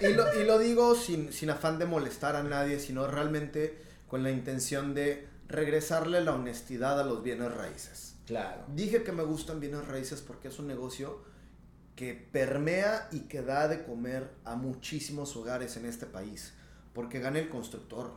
y, 0.00 0.08
lo, 0.08 0.40
y 0.40 0.44
lo 0.44 0.58
digo 0.58 0.94
sin, 0.94 1.32
sin 1.32 1.50
afán 1.50 1.78
de 1.78 1.86
molestar 1.86 2.36
a 2.36 2.42
nadie, 2.42 2.78
sino 2.80 3.06
realmente 3.06 3.78
con 4.08 4.22
la 4.22 4.30
intención 4.30 4.94
de 4.94 5.28
regresarle 5.48 6.20
la 6.20 6.34
honestidad 6.34 7.00
a 7.00 7.04
los 7.04 7.22
bienes 7.22 7.52
raíces. 7.54 8.14
Claro. 8.26 8.62
Dije 8.74 9.02
que 9.02 9.12
me 9.12 9.22
gustan 9.22 9.60
bienes 9.60 9.86
raíces 9.86 10.20
porque 10.20 10.48
es 10.48 10.58
un 10.58 10.66
negocio 10.66 11.22
que 11.96 12.14
permea 12.14 13.08
y 13.12 13.20
que 13.20 13.42
da 13.42 13.68
de 13.68 13.84
comer 13.84 14.30
a 14.44 14.56
muchísimos 14.56 15.36
hogares 15.36 15.76
en 15.76 15.86
este 15.86 16.06
país. 16.06 16.54
Porque 16.92 17.20
gana 17.20 17.38
el 17.38 17.48
constructor, 17.48 18.12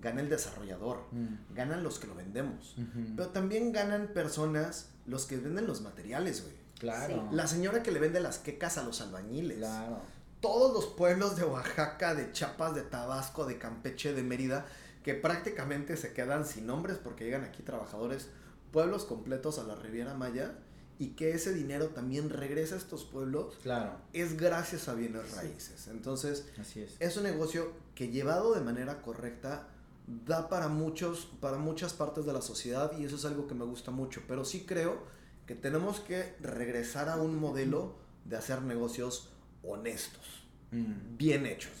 gana 0.00 0.20
el 0.20 0.28
desarrollador, 0.28 1.04
Mm. 1.12 1.54
ganan 1.54 1.82
los 1.82 1.98
que 1.98 2.06
lo 2.06 2.14
vendemos. 2.14 2.74
Pero 3.16 3.28
también 3.28 3.72
ganan 3.72 4.08
personas 4.14 4.88
los 5.06 5.26
que 5.26 5.36
venden 5.36 5.66
los 5.66 5.80
materiales, 5.82 6.42
güey. 6.42 6.54
Claro. 6.78 7.28
La 7.32 7.46
señora 7.46 7.82
que 7.82 7.90
le 7.90 8.00
vende 8.00 8.20
las 8.20 8.38
quecas 8.38 8.78
a 8.78 8.82
los 8.82 9.00
albañiles. 9.00 9.58
Claro. 9.58 10.00
Todos 10.40 10.72
los 10.72 10.86
pueblos 10.94 11.36
de 11.36 11.44
Oaxaca, 11.44 12.14
de 12.14 12.32
Chiapas, 12.32 12.74
de 12.74 12.82
Tabasco, 12.82 13.44
de 13.44 13.58
Campeche, 13.58 14.14
de 14.14 14.22
Mérida, 14.22 14.64
que 15.04 15.12
prácticamente 15.14 15.96
se 15.98 16.14
quedan 16.14 16.46
sin 16.46 16.66
nombres 16.66 16.96
porque 16.96 17.24
llegan 17.24 17.44
aquí 17.44 17.62
trabajadores, 17.62 18.28
pueblos 18.72 19.04
completos 19.04 19.58
a 19.58 19.64
la 19.64 19.74
Riviera 19.74 20.14
Maya, 20.14 20.54
y 20.98 21.08
que 21.10 21.32
ese 21.32 21.52
dinero 21.54 21.88
también 21.88 22.28
regresa 22.30 22.74
a 22.74 22.78
estos 22.78 23.04
pueblos, 23.04 23.54
Claro. 23.62 23.92
es 24.12 24.36
gracias 24.36 24.86
a 24.88 24.94
bienes 24.94 25.34
raíces. 25.34 25.88
Entonces, 25.88 26.46
Así 26.60 26.80
es. 26.82 26.96
es 27.00 27.16
un 27.16 27.22
negocio 27.24 27.72
que 27.94 28.08
llevado 28.08 28.54
de 28.54 28.60
manera 28.60 29.00
correcta 29.02 29.66
da 30.06 30.48
para 30.48 30.68
muchos 30.68 31.26
para 31.40 31.58
muchas 31.58 31.92
partes 31.92 32.24
de 32.26 32.32
la 32.32 32.42
sociedad 32.42 32.92
y 32.98 33.04
eso 33.04 33.16
es 33.16 33.24
algo 33.24 33.46
que 33.46 33.54
me 33.54 33.64
gusta 33.64 33.90
mucho 33.90 34.22
pero 34.26 34.44
sí 34.44 34.64
creo 34.66 35.02
que 35.46 35.54
tenemos 35.54 36.00
que 36.00 36.34
regresar 36.40 37.08
a 37.08 37.16
un 37.16 37.38
modelo 37.38 37.96
de 38.24 38.36
hacer 38.36 38.62
negocios 38.62 39.30
honestos 39.62 40.40
Mm. 40.72 41.16
bien 41.16 41.46
hechos 41.46 41.72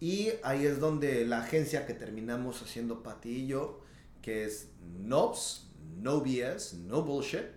y 0.00 0.30
ahí 0.42 0.64
es 0.64 0.80
donde 0.80 1.26
la 1.26 1.42
agencia 1.42 1.84
que 1.86 1.92
terminamos 1.92 2.62
haciendo 2.62 3.02
Pati 3.02 3.28
y 3.28 3.46
yo 3.46 3.82
que 4.22 4.46
es 4.46 4.68
NOBS 5.00 5.68
no 5.98 6.22
BS 6.22 6.74
no 6.86 7.02
bullshit 7.02 7.50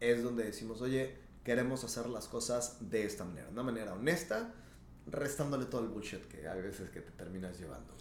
es 0.00 0.24
donde 0.24 0.42
decimos 0.42 0.80
oye 0.80 1.16
queremos 1.44 1.84
hacer 1.84 2.08
las 2.08 2.26
cosas 2.26 2.90
de 2.90 3.04
esta 3.04 3.24
manera 3.24 3.48
una 3.50 3.62
manera 3.62 3.94
honesta 3.94 4.52
restándole 5.06 5.66
todo 5.66 5.82
el 5.82 5.88
bullshit 5.88 6.26
que 6.26 6.48
hay 6.48 6.60
veces 6.60 6.90
que 6.90 7.00
te 7.00 7.10
terminas 7.12 7.58
llevando. 7.58 7.94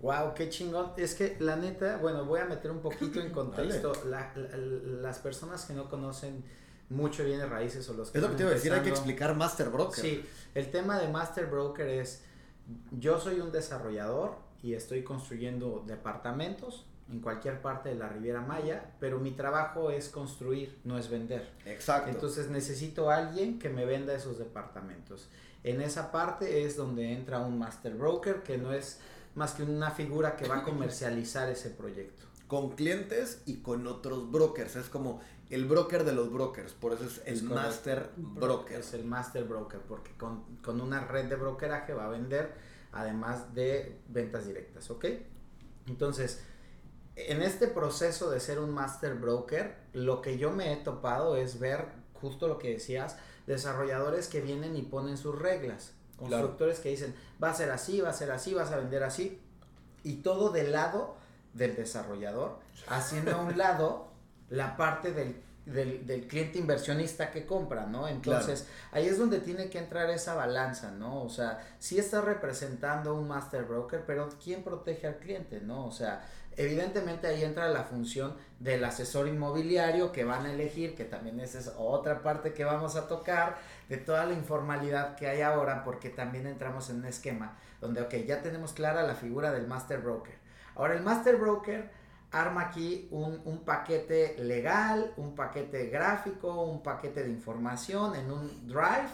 Wow, 0.00 0.34
qué 0.34 0.48
chingón. 0.48 0.92
Es 0.96 1.14
que 1.14 1.36
la 1.40 1.56
neta, 1.56 1.98
bueno, 1.98 2.24
voy 2.24 2.40
a 2.40 2.46
meter 2.46 2.70
un 2.70 2.80
poquito 2.80 3.20
en 3.20 3.30
contexto. 3.32 3.92
La- 4.06 4.32
la- 4.34 4.56
las 4.56 5.18
personas 5.18 5.64
que 5.66 5.74
no 5.74 5.88
conocen 5.90 6.42
mucho 6.88 7.24
bienes 7.24 7.48
raíces 7.48 7.88
o 7.88 7.94
los 7.94 8.10
que 8.10 8.18
Es 8.18 8.22
lo 8.22 8.30
que 8.30 8.36
te 8.36 8.42
iba 8.42 8.50
a 8.50 8.54
decir, 8.54 8.72
hay 8.72 8.80
que 8.80 8.88
explicar 8.90 9.36
Master 9.36 9.68
Broker. 9.70 10.02
Sí, 10.02 10.24
el 10.54 10.70
tema 10.70 10.98
de 10.98 11.08
Master 11.08 11.46
Broker 11.46 11.86
es, 11.88 12.24
yo 12.98 13.20
soy 13.20 13.40
un 13.40 13.52
desarrollador 13.52 14.36
y 14.62 14.74
estoy 14.74 15.04
construyendo 15.04 15.84
departamentos 15.86 16.86
en 17.10 17.20
cualquier 17.20 17.60
parte 17.60 17.88
de 17.90 17.96
la 17.96 18.08
Riviera 18.08 18.40
Maya, 18.40 18.92
pero 19.00 19.18
mi 19.18 19.32
trabajo 19.32 19.90
es 19.90 20.08
construir, 20.08 20.78
no 20.84 20.96
es 20.98 21.10
vender. 21.10 21.48
Exacto. 21.66 22.10
Entonces 22.10 22.48
necesito 22.50 23.10
a 23.10 23.16
alguien 23.16 23.58
que 23.58 23.68
me 23.68 23.84
venda 23.84 24.14
esos 24.14 24.38
departamentos. 24.38 25.28
En 25.64 25.80
esa 25.80 26.10
parte 26.12 26.64
es 26.64 26.76
donde 26.76 27.12
entra 27.12 27.40
un 27.40 27.58
master 27.58 27.94
broker 27.94 28.42
que 28.42 28.58
no 28.58 28.72
es 28.72 29.00
más 29.34 29.52
que 29.54 29.62
una 29.62 29.90
figura 29.90 30.36
que 30.36 30.48
va 30.48 30.58
a 30.58 30.62
comercializar 30.62 31.48
ese 31.48 31.70
proyecto. 31.70 32.26
con 32.46 32.70
clientes 32.70 33.42
y 33.46 33.58
con 33.62 33.86
otros 33.86 34.28
brokers. 34.30 34.74
Es 34.74 34.88
como 34.88 35.20
el 35.50 35.66
broker 35.66 36.02
de 36.04 36.12
los 36.12 36.32
brokers. 36.32 36.72
Por 36.72 36.92
eso 36.92 37.04
es 37.04 37.22
el 37.24 37.34
Es. 37.34 37.42
Master 37.44 38.10
Broker. 38.16 38.80
Es 38.80 38.92
el 38.92 39.04
master 39.04 39.44
broker 39.44 39.80
porque 39.80 40.10
con, 40.16 40.56
con 40.56 40.80
una 40.80 41.04
red 41.06 41.26
de 41.26 41.36
brokeraje 41.36 41.94
va 41.94 42.06
a 42.06 42.08
vender 42.08 42.52
además 42.92 43.54
de 43.54 44.00
ventas 44.08 44.46
directas, 44.46 44.90
¿ok? 44.90 45.04
Entonces, 45.86 46.42
en 47.14 47.42
este 47.42 47.68
proceso 47.68 48.30
de 48.30 48.40
ser 48.40 48.58
un 48.58 48.70
master 48.70 49.14
broker, 49.14 49.76
lo 49.92 50.20
que 50.20 50.36
yo 50.38 50.50
me 50.50 50.72
he 50.72 50.76
topado 50.76 51.36
es 51.36 51.60
ver 51.60 51.86
justo 52.14 52.48
lo 52.48 52.58
que 52.58 52.70
decías, 52.70 53.16
desarrolladores 53.46 54.28
que 54.28 54.40
vienen 54.40 54.76
y 54.76 54.82
ponen 54.82 55.16
sus 55.16 55.38
reglas, 55.38 55.94
constructores 56.20 56.78
que 56.78 56.90
dicen, 56.90 57.14
va 57.42 57.50
a 57.50 57.54
ser 57.54 57.70
así, 57.70 58.00
va 58.00 58.10
a 58.10 58.12
ser 58.12 58.30
así, 58.30 58.54
vas 58.54 58.70
a 58.70 58.76
vender 58.76 59.02
así, 59.02 59.40
y 60.04 60.16
todo 60.16 60.50
del 60.50 60.72
lado 60.72 61.16
del 61.54 61.74
desarrollador, 61.74 62.58
haciendo 62.88 63.32
a 63.32 63.40
un 63.40 63.58
lado 63.58 64.08
la 64.50 64.76
parte 64.76 65.12
del, 65.12 65.42
del, 65.64 66.26
cliente 66.26 66.58
inversionista 66.58 67.30
que 67.30 67.46
compra, 67.46 67.86
¿no? 67.86 68.08
Entonces, 68.08 68.66
ahí 68.92 69.06
es 69.06 69.18
donde 69.18 69.40
tiene 69.40 69.68
que 69.70 69.78
entrar 69.78 70.10
esa 70.10 70.34
balanza, 70.34 70.90
¿no? 70.90 71.22
O 71.22 71.28
sea, 71.28 71.60
sí 71.78 71.98
está 71.98 72.20
representando 72.20 73.14
un 73.14 73.28
master 73.28 73.64
broker, 73.64 74.04
pero 74.06 74.28
¿quién 74.42 74.62
protege 74.62 75.06
al 75.06 75.16
cliente, 75.16 75.60
¿no? 75.60 75.86
O 75.86 75.92
sea, 75.92 76.24
evidentemente 76.60 77.26
ahí 77.26 77.42
entra 77.42 77.68
la 77.68 77.84
función 77.84 78.36
del 78.58 78.84
asesor 78.84 79.28
inmobiliario 79.28 80.12
que 80.12 80.24
van 80.24 80.46
a 80.46 80.52
elegir, 80.52 80.94
que 80.94 81.04
también 81.04 81.40
esa 81.40 81.58
es 81.58 81.72
otra 81.76 82.22
parte 82.22 82.52
que 82.52 82.64
vamos 82.64 82.96
a 82.96 83.08
tocar, 83.08 83.58
de 83.88 83.96
toda 83.96 84.26
la 84.26 84.34
informalidad 84.34 85.16
que 85.16 85.28
hay 85.28 85.40
ahora, 85.40 85.84
porque 85.84 86.10
también 86.10 86.46
entramos 86.46 86.90
en 86.90 86.96
un 86.96 87.06
esquema 87.06 87.56
donde, 87.80 88.02
ok, 88.02 88.14
ya 88.26 88.42
tenemos 88.42 88.72
clara 88.72 89.02
la 89.02 89.14
figura 89.14 89.52
del 89.52 89.66
master 89.66 90.00
broker. 90.00 90.34
Ahora, 90.74 90.94
el 90.94 91.02
master 91.02 91.36
broker 91.36 91.90
arma 92.30 92.62
aquí 92.62 93.08
un, 93.10 93.40
un, 93.44 93.64
paquete 93.64 94.36
legal, 94.38 95.12
un 95.16 95.34
paquete 95.34 95.88
gráfico, 95.88 96.64
un 96.64 96.82
paquete 96.82 97.24
de 97.24 97.30
información 97.30 98.14
en 98.14 98.30
un 98.30 98.68
drive 98.68 99.10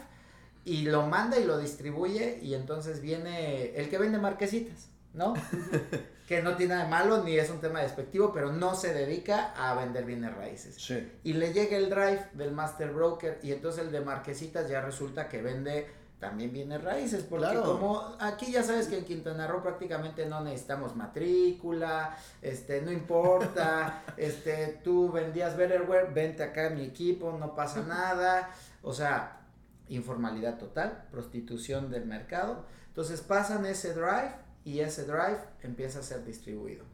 y 0.64 0.82
lo 0.82 1.06
manda 1.06 1.38
y 1.38 1.44
lo 1.44 1.58
distribuye 1.58 2.38
y 2.42 2.54
entonces 2.54 3.00
viene 3.00 3.74
el 3.76 3.88
que 3.88 3.98
vende 3.98 4.18
marquesitas, 4.18 4.88
¿no? 5.16 5.34
que 6.28 6.42
no 6.42 6.56
tiene 6.56 6.74
nada 6.74 6.84
de 6.84 6.90
malo 6.90 7.22
ni 7.22 7.36
es 7.38 7.50
un 7.50 7.60
tema 7.60 7.80
despectivo, 7.80 8.32
pero 8.32 8.52
no 8.52 8.74
se 8.74 8.92
dedica 8.92 9.52
a 9.56 9.74
vender 9.74 10.04
bienes 10.04 10.34
raíces. 10.34 10.74
Sí. 10.76 11.12
Y 11.24 11.34
le 11.34 11.52
llega 11.52 11.76
el 11.76 11.88
drive 11.88 12.30
del 12.34 12.52
master 12.52 12.92
broker 12.92 13.38
y 13.42 13.52
entonces 13.52 13.84
el 13.84 13.92
de 13.92 14.00
marquesitas 14.00 14.68
ya 14.68 14.80
resulta 14.80 15.28
que 15.28 15.40
vende 15.40 15.86
también 16.18 16.50
bienes 16.50 16.82
raíces, 16.82 17.24
porque 17.24 17.54
como 17.56 18.16
aquí 18.18 18.50
ya 18.50 18.62
sabes 18.62 18.88
que 18.88 18.96
en 18.96 19.04
Quintana 19.04 19.46
Roo 19.46 19.62
prácticamente 19.62 20.24
no 20.24 20.40
necesitamos 20.40 20.96
matrícula, 20.96 22.16
este, 22.40 22.80
no 22.80 22.90
importa, 22.90 24.02
este, 24.16 24.80
tú 24.82 25.12
vendías 25.12 25.58
Betterware, 25.58 26.14
vente 26.14 26.42
acá 26.42 26.68
a 26.68 26.70
mi 26.70 26.84
equipo, 26.84 27.36
no 27.38 27.54
pasa 27.54 27.82
nada, 27.86 28.48
o 28.82 28.94
sea, 28.94 29.40
informalidad 29.88 30.56
total, 30.56 31.04
prostitución 31.10 31.90
del 31.90 32.06
mercado, 32.06 32.64
entonces 32.88 33.20
pasan 33.20 33.66
ese 33.66 33.92
drive 33.92 34.45
y 34.66 34.80
ese 34.80 35.04
drive 35.04 35.40
empieza 35.62 36.00
a 36.00 36.02
ser 36.02 36.26
distribuido. 36.26 36.84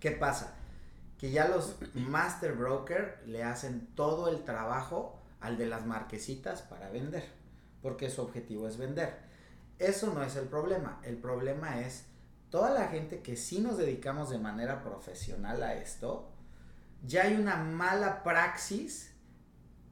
¿Qué 0.00 0.10
pasa? 0.10 0.54
Que 1.18 1.30
ya 1.30 1.46
los 1.46 1.76
master 1.94 2.54
broker 2.54 3.22
le 3.26 3.44
hacen 3.44 3.86
todo 3.94 4.28
el 4.28 4.42
trabajo 4.42 5.20
al 5.40 5.56
de 5.56 5.66
las 5.66 5.86
marquesitas 5.86 6.62
para 6.62 6.90
vender 6.90 7.44
porque 7.84 8.08
su 8.08 8.22
objetivo 8.22 8.66
es 8.66 8.78
vender. 8.78 9.14
Eso 9.78 10.14
no 10.14 10.22
es 10.22 10.36
el 10.36 10.46
problema, 10.46 11.00
el 11.02 11.18
problema 11.18 11.80
es 11.80 12.06
toda 12.48 12.70
la 12.70 12.88
gente 12.88 13.20
que 13.20 13.36
sí 13.36 13.60
nos 13.60 13.76
dedicamos 13.76 14.30
de 14.30 14.38
manera 14.38 14.82
profesional 14.82 15.62
a 15.62 15.74
esto, 15.74 16.30
ya 17.06 17.24
hay 17.24 17.34
una 17.34 17.56
mala 17.56 18.22
praxis 18.22 19.12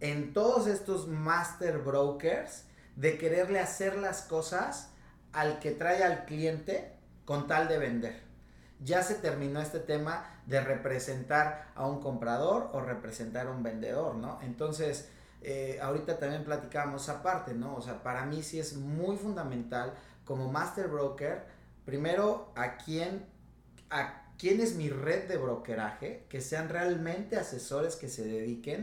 en 0.01 0.33
todos 0.33 0.69
estos 0.69 1.07
master 1.07 1.81
brokers 1.81 2.65
de 2.97 3.19
quererle 3.19 3.59
hacer 3.59 3.99
las 3.99 4.23
cosas 4.23 4.89
al 5.35 5.59
que 5.59 5.73
trae 5.73 6.03
al 6.03 6.25
cliente 6.25 6.97
con 7.33 7.47
tal 7.47 7.67
de 7.67 7.79
vender. 7.79 8.21
Ya 8.85 9.03
se 9.03 9.15
terminó 9.15 9.63
este 9.63 9.79
tema 9.79 10.43
de 10.45 10.61
representar 10.61 11.73
a 11.75 11.87
un 11.87 12.03
comprador 12.03 12.69
o 12.75 12.83
representar 12.83 13.47
a 13.47 13.53
un 13.53 13.63
vendedor, 13.63 14.17
¿no? 14.17 14.39
Entonces, 14.43 15.09
eh, 15.41 15.79
ahorita 15.81 16.19
también 16.19 16.45
platicábamos 16.45 17.09
aparte, 17.09 17.55
¿no? 17.55 17.75
O 17.75 17.81
sea, 17.81 18.03
para 18.03 18.27
mí 18.27 18.43
sí 18.43 18.59
es 18.59 18.75
muy 18.75 19.17
fundamental 19.17 19.95
como 20.27 20.53
master 20.53 20.89
broker, 20.89 21.47
primero 21.87 22.53
a 22.55 22.77
quién, 22.77 23.25
a 23.89 24.27
quién 24.37 24.61
es 24.61 24.75
mi 24.75 24.91
red 24.91 25.27
de 25.27 25.39
brokeraje, 25.39 26.27
que 26.29 26.43
sean 26.43 26.69
realmente 26.69 27.39
asesores 27.39 27.97
que 27.97 28.11
se 28.11 28.27
dediquen 28.27 28.83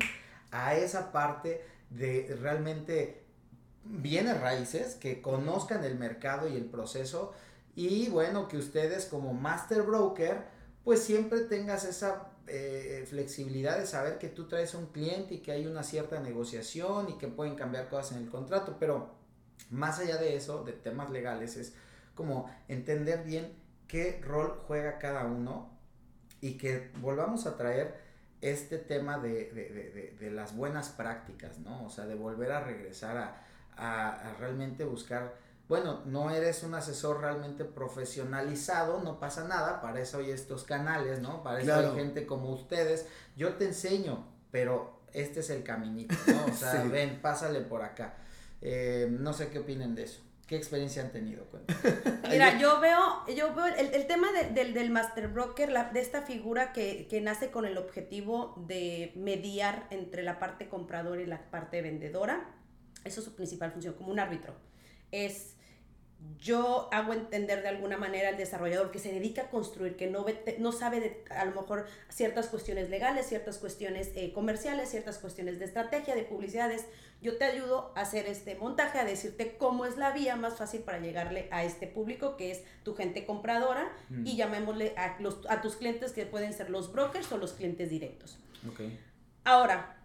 a 0.50 0.74
esa 0.74 1.12
parte 1.12 1.64
de 1.92 2.36
realmente 2.42 3.26
bienes 3.84 4.42
raíces, 4.42 4.96
que 4.96 5.22
conozcan 5.22 5.84
el 5.84 6.00
mercado 6.00 6.48
y 6.48 6.56
el 6.56 6.66
proceso 6.66 7.36
y 7.80 8.10
bueno, 8.10 8.50
que 8.50 8.58
ustedes 8.58 9.06
como 9.06 9.34
master 9.34 9.84
broker, 9.84 10.44
pues 10.84 11.02
siempre 11.02 11.40
tengas 11.44 11.86
esa 11.86 12.28
eh, 12.48 13.06
flexibilidad 13.08 13.80
de 13.80 13.88
saber 13.88 14.18
que 14.18 14.28
tú 14.28 14.50
traes 14.50 14.74
un 14.74 14.88
cliente 14.88 15.36
y 15.36 15.38
que 15.38 15.54
hay 15.54 15.66
una 15.66 15.84
cierta 15.84 16.20
negociación 16.20 17.08
y 17.08 17.18
que 17.18 17.30
pueden 17.30 17.56
cambiar 17.56 17.88
cosas 17.88 18.18
en 18.18 18.24
el 18.24 18.30
contrato, 18.30 18.76
pero 18.82 19.16
más 19.70 19.98
allá 20.00 20.18
de 20.18 20.36
eso, 20.36 20.66
de 20.66 20.74
temas 20.74 21.10
legales, 21.10 21.56
es 21.56 21.74
como 22.16 22.54
entender 22.68 23.24
bien 23.24 23.54
qué 23.88 24.20
rol 24.22 24.62
juega 24.68 25.00
cada 25.00 25.24
uno 25.24 25.70
y 26.42 26.58
que 26.58 26.92
volvamos 27.00 27.46
a 27.46 27.56
traer 27.56 27.96
este 28.42 28.78
tema 28.78 29.20
de, 29.20 30.18
las 30.34 30.54
buenas 30.54 30.90
prácticas, 30.90 31.60
¿no? 31.60 31.86
O 31.86 31.90
sea, 31.90 32.06
de 32.08 32.16
volver 32.16 32.52
a 32.52 32.60
regresar 32.60 33.38
a 33.78 34.36
realmente 34.38 34.84
buscar 34.84 35.34
bueno, 35.70 36.02
no 36.06 36.32
eres 36.32 36.64
un 36.64 36.74
asesor 36.74 37.22
realmente 37.22 37.64
profesionalizado, 37.64 39.04
no 39.04 39.20
pasa 39.20 39.48
nada, 39.48 39.82
para 39.82 40.02
eso 40.02 40.18
hay 40.18 40.32
estos 40.32 40.64
canales, 40.64 41.22
¿no? 41.22 41.44
Para 41.44 41.62
eso 41.62 41.76
hay 41.76 41.96
gente 41.96 42.26
como 42.26 42.50
ustedes. 42.50 43.06
Yo 43.38 43.54
te 43.54 43.66
enseño, 43.66 44.28
pero 44.50 45.00
este 45.14 45.42
es 45.42 45.52
el 45.52 45.62
caminito, 45.62 46.16
¿no? 46.26 46.52
O 46.52 46.54
sea, 46.58 46.84
ven, 46.86 47.22
pásale 47.22 47.62
por 47.62 47.84
acá. 47.84 48.16
Eh, 48.62 49.08
no 49.12 49.32
sé 49.32 49.50
qué 49.50 49.60
opinen 49.60 49.94
de 49.94 50.06
eso. 50.06 50.22
¿Qué 50.48 50.56
experiencia 50.56 51.04
han 51.04 51.12
tenido? 51.12 51.46
Mira, 52.32 52.58
yo 52.58 52.80
veo, 52.80 53.28
yo 53.36 53.54
veo 53.54 53.68
el, 53.68 54.08
tema 54.08 54.30
del, 54.32 54.74
del 54.74 54.90
master 54.90 55.28
broker, 55.28 55.72
la, 55.72 55.92
de 55.92 56.00
esta 56.00 56.24
figura 56.24 56.74
que, 56.74 57.08
que, 57.08 57.22
nace 57.22 57.52
con 57.52 57.68
el 57.68 57.78
objetivo 57.78 58.56
de 58.66 59.14
mediar 59.16 59.86
entre 59.92 60.24
la 60.24 60.40
parte 60.40 60.68
compradora 60.68 61.22
y 61.22 61.28
la 61.28 61.52
parte 61.52 61.84
vendedora. 61.84 62.50
Eso 63.06 63.20
es 63.20 63.26
su 63.26 63.36
principal 63.36 63.72
función, 63.72 63.94
como 63.94 64.10
un 64.10 64.20
árbitro. 64.20 64.56
Es 65.12 65.59
yo 66.42 66.88
hago 66.92 67.14
entender 67.14 67.62
de 67.62 67.70
alguna 67.70 67.98
manera 67.98 68.30
al 68.30 68.38
desarrollador 68.38 68.92
que 68.92 69.00
se 69.00 69.12
dedica 69.12 69.44
a 69.44 69.50
construir, 69.50 69.96
que 69.98 70.08
no, 70.08 70.26
no 70.58 70.72
sabe 70.72 71.00
de, 71.00 71.24
a 71.30 71.46
lo 71.46 71.62
mejor 71.62 71.86
ciertas 72.10 72.48
cuestiones 72.48 72.90
legales, 72.90 73.28
ciertas 73.28 73.58
cuestiones 73.58 74.12
eh, 74.16 74.32
comerciales, 74.34 74.90
ciertas 74.90 75.18
cuestiones 75.18 75.60
de 75.60 75.66
estrategia, 75.66 76.16
de 76.16 76.24
publicidades. 76.24 76.86
Yo 77.22 77.38
te 77.38 77.44
ayudo 77.44 77.92
a 77.96 78.02
hacer 78.02 78.26
este 78.28 78.56
montaje, 78.56 79.00
a 79.00 79.06
decirte 79.06 79.58
cómo 79.58 79.86
es 79.86 79.98
la 79.98 80.12
vía 80.12 80.38
más 80.38 80.56
fácil 80.56 80.82
para 80.82 81.00
llegarle 81.00 81.50
a 81.52 81.66
este 81.66 81.88
público 81.88 82.38
que 82.38 82.52
es 82.52 82.64
tu 82.84 82.96
gente 82.96 83.26
compradora 83.26 83.92
mm. 84.10 84.26
y 84.26 84.38
llamémosle 84.38 84.94
a, 84.96 85.18
los, 85.20 85.46
a 85.50 85.62
tus 85.62 85.76
clientes 85.76 86.14
que 86.14 86.26
pueden 86.26 86.54
ser 86.54 86.70
los 86.70 86.92
brokers 86.94 87.30
o 87.34 87.38
los 87.38 87.52
clientes 87.54 87.90
directos. 87.90 88.40
Okay. 88.72 88.98
Ahora, 89.44 89.98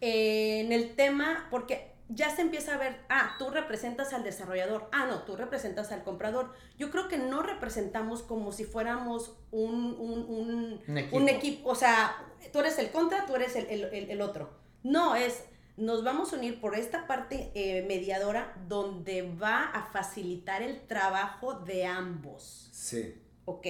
en 0.00 0.72
el 0.72 0.94
tema, 0.94 1.48
porque 1.50 1.87
ya 2.08 2.34
se 2.34 2.42
empieza 2.42 2.74
a 2.74 2.78
ver, 2.78 3.00
ah, 3.08 3.36
tú 3.38 3.50
representas 3.50 4.12
al 4.14 4.24
desarrollador, 4.24 4.88
ah, 4.92 5.06
no, 5.06 5.22
tú 5.22 5.36
representas 5.36 5.92
al 5.92 6.04
comprador. 6.04 6.54
Yo 6.78 6.90
creo 6.90 7.08
que 7.08 7.18
no 7.18 7.42
representamos 7.42 8.22
como 8.22 8.50
si 8.52 8.64
fuéramos 8.64 9.36
un, 9.50 9.94
un, 9.98 10.80
un, 11.12 11.28
equipo. 11.28 11.68
o 11.68 11.74
sea, 11.74 12.16
tú 12.52 12.60
eres 12.60 12.78
el 12.78 12.90
contra, 12.90 13.26
tú 13.26 13.36
eres 13.36 13.56
el, 13.56 13.66
el, 13.66 14.10
el, 14.10 14.20
otro. 14.22 14.50
No, 14.82 15.16
es, 15.16 15.44
nos 15.76 16.02
vamos 16.02 16.32
a 16.32 16.36
unir 16.36 16.60
por 16.60 16.74
esta 16.74 17.06
parte 17.06 17.52
eh, 17.54 17.84
mediadora 17.86 18.56
donde 18.68 19.22
va 19.22 19.64
a 19.64 19.84
facilitar 19.84 20.62
el 20.62 20.86
trabajo 20.86 21.54
de 21.54 21.84
ambos. 21.84 22.70
Sí. 22.72 23.20
¿Ok? 23.44 23.66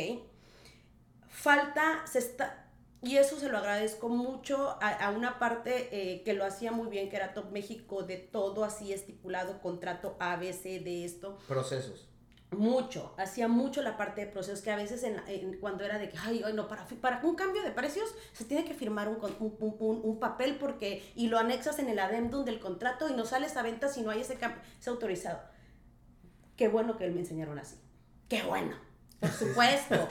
Falta, 1.29 2.07
se 2.07 2.21
está, 2.21 2.68
y 3.01 3.17
eso 3.17 3.39
se 3.39 3.49
lo 3.49 3.59
agradezco 3.59 4.09
mucho 4.09 4.77
a, 4.81 5.11
una 5.11 5.39
parte 5.39 5.89
eh, 5.93 6.23
que 6.25 6.35
lo 6.35 6.45
hacía 6.45 6.73
muy 6.73 6.89
bien, 6.89 7.09
que 7.09 7.17
era 7.17 7.33
Top 7.33 7.53
México, 7.53 8.03
de 8.03 8.17
todo 8.17 8.65
así 8.65 8.93
estipulado, 8.93 9.61
contrato 9.61 10.17
ABC 10.19 10.83
de 10.83 11.05
esto. 11.05 11.39
Procesos. 11.47 12.09
Mucho, 12.51 13.15
hacía 13.19 13.47
mucho 13.47 13.83
la 13.83 13.97
parte 13.97 14.23
de 14.23 14.27
procesos, 14.27 14.63
que 14.63 14.71
a 14.71 14.77
veces 14.77 15.05
en, 15.05 15.59
cuando 15.61 15.85
era 15.85 15.99
de 15.99 16.09
que, 16.09 16.17
ay, 16.19 16.43
no, 16.55 16.67
para, 16.67 16.87
para 17.01 17.21
un 17.23 17.37
cambio 17.37 17.63
de 17.63 17.71
precios 17.71 18.13
se 18.33 18.47
tiene 18.47 18.65
que 18.65 18.73
firmar 18.73 19.09
un, 19.09 19.19
un, 19.39 20.01
un, 20.03 20.19
papel 20.19 20.57
porque, 20.57 21.13
y 21.15 21.29
lo 21.29 21.39
anexas 21.39 21.79
en 21.79 21.89
el 21.91 21.99
adendum 21.99 22.47
del 22.47 22.59
contrato 22.59 23.09
y 23.09 23.13
no 23.13 23.27
sales 23.27 23.57
a 23.59 23.63
venta 23.63 23.89
si 23.89 24.01
no 24.01 24.11
hay 24.11 24.23
ese 24.23 24.37
cambio, 24.37 24.63
es 24.81 24.89
autorizado. 24.89 25.41
Qué 26.57 26.69
bueno 26.69 26.97
que 26.97 27.09
me 27.11 27.21
enseñaron 27.21 27.59
así. 27.59 27.77
Qué 28.29 28.43
bueno 28.43 28.88
por 29.21 29.31
supuesto. 29.31 30.09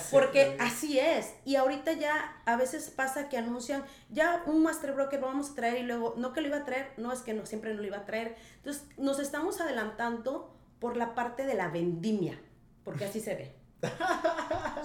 Porque 0.10 0.56
así 0.60 0.98
es. 0.98 1.32
Y 1.44 1.56
ahorita 1.56 1.92
ya 1.92 2.42
a 2.46 2.56
veces 2.56 2.90
pasa 2.90 3.28
que 3.28 3.38
anuncian, 3.38 3.84
ya 4.08 4.42
un 4.46 4.62
master 4.62 4.92
broker 4.92 5.20
lo 5.20 5.26
vamos 5.26 5.50
a 5.50 5.54
traer 5.54 5.78
y 5.78 5.82
luego, 5.84 6.14
no 6.16 6.32
que 6.32 6.40
lo 6.40 6.48
iba 6.48 6.56
a 6.58 6.64
traer, 6.64 6.92
no 6.96 7.12
es 7.12 7.20
que 7.20 7.32
no, 7.34 7.46
siempre 7.46 7.74
no 7.74 7.80
lo 7.80 7.86
iba 7.86 7.98
a 7.98 8.04
traer. 8.06 8.36
Entonces 8.56 8.84
nos 8.96 9.18
estamos 9.20 9.60
adelantando 9.60 10.54
por 10.80 10.96
la 10.96 11.14
parte 11.14 11.44
de 11.46 11.54
la 11.54 11.68
vendimia, 11.68 12.40
porque 12.84 13.04
así 13.04 13.20
se 13.20 13.34
ve. 13.34 13.54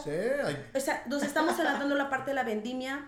Sí, 0.03 0.09
hay- 0.11 0.69
O 0.75 0.79
sea, 0.79 1.03
nos 1.07 1.23
estamos 1.23 1.55
adelantando 1.55 1.95
la 1.95 2.09
parte 2.09 2.31
de 2.31 2.35
la 2.35 2.43
vendimia, 2.43 3.07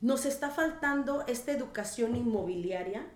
nos 0.00 0.26
está 0.26 0.50
faltando 0.50 1.24
esta 1.26 1.52
educación 1.52 2.16
inmobiliaria 2.16 3.06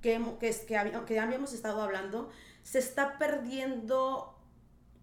que, 0.00 0.22
que, 0.40 0.50
que, 0.66 0.92
que 1.06 1.20
habíamos 1.20 1.52
estado 1.54 1.82
hablando, 1.82 2.30
se 2.62 2.78
está 2.78 3.18
perdiendo 3.18 4.33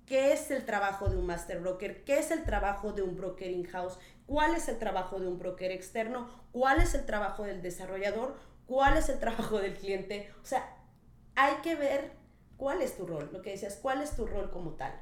qué 0.05 0.33
es 0.33 0.51
el 0.51 0.65
trabajo 0.65 1.09
de 1.09 1.17
un 1.17 1.25
master 1.25 1.59
broker, 1.59 2.03
qué 2.03 2.19
es 2.19 2.31
el 2.31 2.43
trabajo 2.43 2.91
de 2.91 3.01
un 3.01 3.15
broker 3.15 3.49
in-house, 3.49 3.97
cuál 4.25 4.55
es 4.55 4.67
el 4.67 4.77
trabajo 4.77 5.19
de 5.19 5.27
un 5.27 5.37
broker 5.39 5.71
externo, 5.71 6.27
cuál 6.51 6.81
es 6.81 6.93
el 6.95 7.05
trabajo 7.05 7.43
del 7.43 7.61
desarrollador, 7.61 8.35
cuál 8.65 8.97
es 8.97 9.09
el 9.09 9.19
trabajo 9.19 9.59
del 9.59 9.73
cliente. 9.75 10.31
O 10.41 10.45
sea, 10.45 10.75
hay 11.35 11.55
que 11.63 11.75
ver 11.75 12.11
cuál 12.57 12.81
es 12.81 12.95
tu 12.97 13.05
rol, 13.05 13.29
lo 13.33 13.41
que 13.41 13.51
decías, 13.51 13.75
cuál 13.81 14.01
es 14.01 14.15
tu 14.15 14.25
rol 14.27 14.51
como 14.51 14.71
tal. 14.71 14.93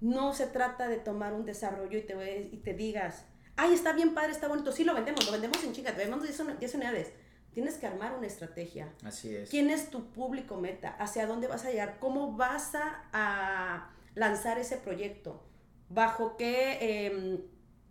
No 0.00 0.32
se 0.32 0.46
trata 0.46 0.88
de 0.88 0.96
tomar 0.98 1.32
un 1.34 1.44
desarrollo 1.44 1.98
y 1.98 2.02
te, 2.02 2.48
y 2.52 2.56
te 2.58 2.74
digas, 2.74 3.24
ay, 3.56 3.74
está 3.74 3.92
bien 3.92 4.14
padre, 4.14 4.32
está 4.32 4.48
bonito, 4.48 4.70
sí 4.72 4.84
lo 4.84 4.94
vendemos, 4.94 5.24
lo 5.26 5.32
vendemos 5.32 5.62
en 5.64 5.72
chinga, 5.72 5.92
te 5.92 5.98
vendemos 5.98 6.24
10 6.24 6.40
uni- 6.40 6.56
10 6.58 6.74
unidades. 6.74 7.12
Tienes 7.52 7.76
que 7.78 7.86
armar 7.86 8.12
una 8.14 8.26
estrategia. 8.26 8.92
Así 9.02 9.34
es. 9.34 9.48
¿Quién 9.48 9.70
es 9.70 9.88
tu 9.90 10.10
público 10.12 10.56
meta? 10.56 10.90
¿Hacia 10.98 11.26
dónde 11.26 11.46
vas 11.46 11.64
a 11.64 11.70
llegar? 11.70 11.96
¿Cómo 12.00 12.32
vas 12.36 12.74
a, 12.74 13.04
a 13.14 13.90
lanzar 14.16 14.58
ese 14.58 14.78
proyecto? 14.78 15.40
¿Bajo 15.88 16.36
qué, 16.36 17.06
em, 17.06 17.40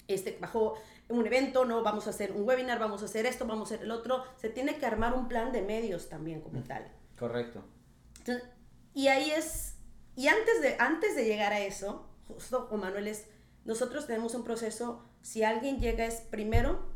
este, 0.09 0.37
bajo 0.41 0.73
un 1.07 1.25
evento, 1.25 1.63
no? 1.63 1.81
Vamos 1.83 2.07
a 2.07 2.09
hacer 2.09 2.33
un 2.33 2.45
webinar, 2.45 2.79
vamos 2.79 3.01
a 3.01 3.05
hacer 3.05 3.25
esto, 3.25 3.47
vamos 3.47 3.71
a 3.71 3.75
hacer 3.75 3.85
el 3.85 3.91
otro. 3.91 4.25
Se 4.35 4.49
tiene 4.49 4.77
que 4.77 4.85
armar 4.85 5.13
un 5.13 5.29
plan 5.29 5.53
de 5.53 5.61
medios 5.61 6.09
también 6.09 6.41
como 6.41 6.61
tal. 6.63 6.91
Correcto. 7.17 7.63
Entonces, 8.17 8.43
y 8.93 9.07
ahí 9.07 9.31
es, 9.31 9.75
y 10.15 10.27
antes 10.27 10.61
de, 10.61 10.75
antes 10.79 11.15
de 11.15 11.25
llegar 11.25 11.53
a 11.53 11.61
eso, 11.61 12.09
justo 12.27 12.67
con 12.67 12.81
Manuel 12.81 13.07
es, 13.07 13.27
nosotros 13.63 14.07
tenemos 14.07 14.35
un 14.35 14.43
proceso, 14.43 15.05
si 15.21 15.43
alguien 15.43 15.79
llega 15.79 16.05
es 16.05 16.21
primero 16.21 16.93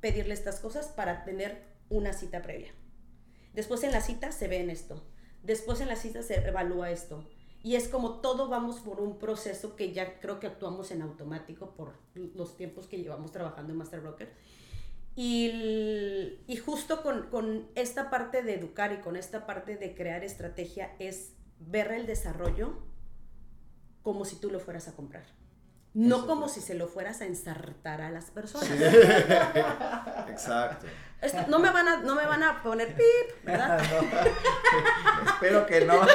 pedirle 0.00 0.34
estas 0.34 0.60
cosas 0.60 0.86
para 0.88 1.24
tener 1.24 1.62
una 1.88 2.12
cita 2.12 2.42
previa. 2.42 2.72
Después 3.54 3.82
en 3.82 3.92
la 3.92 4.00
cita 4.00 4.32
se 4.32 4.48
ve 4.48 4.60
en 4.60 4.70
esto. 4.70 5.04
Después 5.42 5.80
en 5.80 5.88
la 5.88 5.96
cita 5.96 6.22
se 6.22 6.46
evalúa 6.46 6.90
esto. 6.90 7.28
Y 7.66 7.74
es 7.74 7.88
como 7.88 8.20
todo 8.20 8.46
vamos 8.48 8.78
por 8.78 9.00
un 9.00 9.18
proceso 9.18 9.74
que 9.74 9.92
ya 9.92 10.20
creo 10.20 10.38
que 10.38 10.46
actuamos 10.46 10.92
en 10.92 11.02
automático 11.02 11.72
por 11.74 11.94
los 12.14 12.56
tiempos 12.56 12.86
que 12.86 12.98
llevamos 12.98 13.32
trabajando 13.32 13.72
en 13.72 13.78
Master 13.78 14.00
Broker. 14.02 14.32
Y, 15.16 15.46
el- 15.50 16.44
y 16.46 16.56
justo 16.58 17.02
con, 17.02 17.28
con 17.28 17.66
esta 17.74 18.08
parte 18.08 18.42
de 18.44 18.54
educar 18.54 18.92
y 18.92 18.98
con 18.98 19.16
esta 19.16 19.46
parte 19.46 19.76
de 19.76 19.96
crear 19.96 20.22
estrategia 20.22 20.94
es 21.00 21.32
ver 21.58 21.90
el 21.90 22.06
desarrollo 22.06 22.72
como 24.02 24.24
si 24.24 24.36
tú 24.36 24.48
lo 24.50 24.60
fueras 24.60 24.86
a 24.86 24.94
comprar. 24.94 25.24
No 25.92 26.18
Eso 26.18 26.26
como 26.28 26.46
es. 26.46 26.52
si 26.52 26.60
se 26.60 26.74
lo 26.74 26.86
fueras 26.86 27.20
a 27.20 27.26
ensartar 27.26 28.00
a 28.00 28.12
las 28.12 28.30
personas. 28.30 28.70
exacto. 30.28 30.86
Esto- 31.20 31.44
no, 31.48 31.58
me 31.58 31.70
van 31.70 31.88
a, 31.88 31.96
no 31.98 32.14
me 32.14 32.26
van 32.26 32.42
a 32.42 32.62
poner 32.62 32.94
pip, 32.94 33.44
¿verdad? 33.44 33.80
Espero 35.26 35.66
que 35.66 35.80
no. 35.84 36.00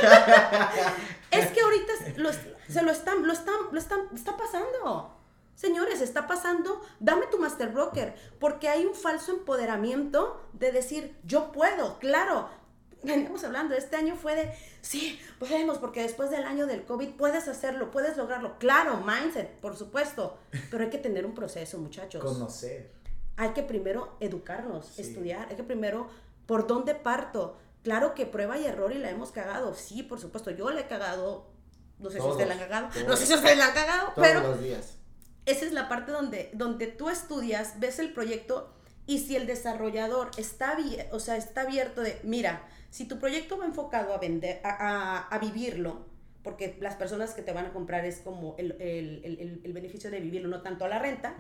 Es 1.32 1.48
que 1.52 1.62
ahorita 1.62 1.94
lo, 2.18 2.30
se 2.34 2.82
lo 2.82 2.92
están, 2.92 3.26
lo 3.26 3.32
están, 3.34 3.56
lo 3.72 3.80
están, 3.80 4.02
está 4.14 4.36
pasando. 4.36 5.18
Señores, 5.56 6.02
está 6.02 6.28
pasando, 6.28 6.82
dame 7.00 7.28
tu 7.28 7.38
master 7.38 7.70
broker, 7.70 8.16
porque 8.40 8.68
hay 8.68 8.86
un 8.86 8.96
falso 8.96 9.32
empoderamiento 9.32 10.42
de 10.54 10.72
decir, 10.72 11.16
yo 11.24 11.52
puedo, 11.52 12.00
claro. 12.00 12.50
Veníamos 13.04 13.44
hablando, 13.44 13.74
este 13.76 13.96
año 13.96 14.16
fue 14.16 14.36
de, 14.36 14.54
sí, 14.82 15.20
podemos, 15.40 15.78
porque 15.80 16.02
después 16.04 16.30
del 16.30 16.44
año 16.46 16.68
del 16.68 16.84
COVID 16.84 17.12
puedes 17.16 17.48
hacerlo, 17.48 17.90
puedes 17.92 18.16
lograrlo. 18.18 18.58
Claro, 18.60 18.98
mindset, 18.98 19.50
por 19.60 19.76
supuesto, 19.76 20.38
pero 20.70 20.84
hay 20.84 20.90
que 20.90 20.98
tener 21.00 21.26
un 21.26 21.34
proceso, 21.34 21.78
muchachos. 21.80 22.24
Conocer. 22.24 22.92
Hay 23.38 23.50
que 23.52 23.64
primero 23.64 24.16
educarnos, 24.20 24.86
Sí. 24.88 25.02
estudiar, 25.02 25.48
hay 25.50 25.56
que 25.56 25.64
primero, 25.64 26.08
¿por 26.46 26.68
dónde 26.68 26.96
parto? 26.96 27.58
Claro 27.84 28.14
que 28.14 28.26
prueba 28.26 28.58
y 28.58 28.66
error 28.66 28.92
y 28.92 29.00
la 29.00 29.10
hemos 29.10 29.32
cagado, 29.32 29.74
sí, 29.74 30.04
por 30.04 30.20
supuesto, 30.20 30.52
yo 30.52 30.70
la 30.70 30.82
he 30.82 30.88
cagado, 30.88 31.48
no 32.00 32.10
sé 32.10 32.16
si 32.16 32.20
Todos, 32.20 32.32
ustedes 32.34 32.48
la 32.50 32.54
han 32.56 32.60
cagado, 32.70 32.90
todos. 32.94 33.08
no 33.08 33.16
sé 33.18 33.26
si 33.26 33.34
ustedes 33.34 33.58
la 33.58 33.66
han 33.68 33.74
cagado, 33.74 34.12
Todos 34.14 34.28
pero 34.28 34.42
los 34.42 34.62
días. 34.62 34.98
esa 35.46 35.66
es 35.66 35.72
la 35.74 35.90
parte 35.90 36.12
donde, 36.12 36.52
donde 36.54 36.88
tú 36.88 37.10
estudias, 37.10 37.80
ves 37.80 37.98
el 38.00 38.14
proyecto 38.14 38.74
y 39.08 39.20
si 39.20 39.36
el 39.36 39.48
desarrollador 39.48 40.30
está, 40.38 40.78
o 41.12 41.20
sea, 41.20 41.38
está 41.38 41.62
abierto 41.62 42.02
de, 42.02 42.20
mira, 42.24 42.68
si 42.92 43.06
tu 43.08 43.18
proyecto 43.20 43.58
va 43.58 43.66
enfocado 43.66 44.14
a 44.14 44.18
vender, 44.20 44.62
a, 44.64 44.70
a- 44.70 45.28
a 45.28 45.40
vivirlo, 45.40 46.06
porque 46.44 46.78
las 46.82 46.96
personas 46.96 47.34
que 47.34 47.42
te 47.42 47.52
van 47.54 47.66
a 47.68 47.74
comprar 47.74 48.06
es 48.06 48.18
como 48.20 48.56
el, 48.58 48.74
el- 48.74 49.22
el- 49.24 49.40
el- 49.40 49.62
el 49.64 49.74
beneficio 49.74 50.12
de 50.12 50.20
vivirlo, 50.20 50.50
no 50.50 50.62
tanto 50.62 50.86
a 50.86 50.88
la 50.88 51.00
renta, 51.00 51.36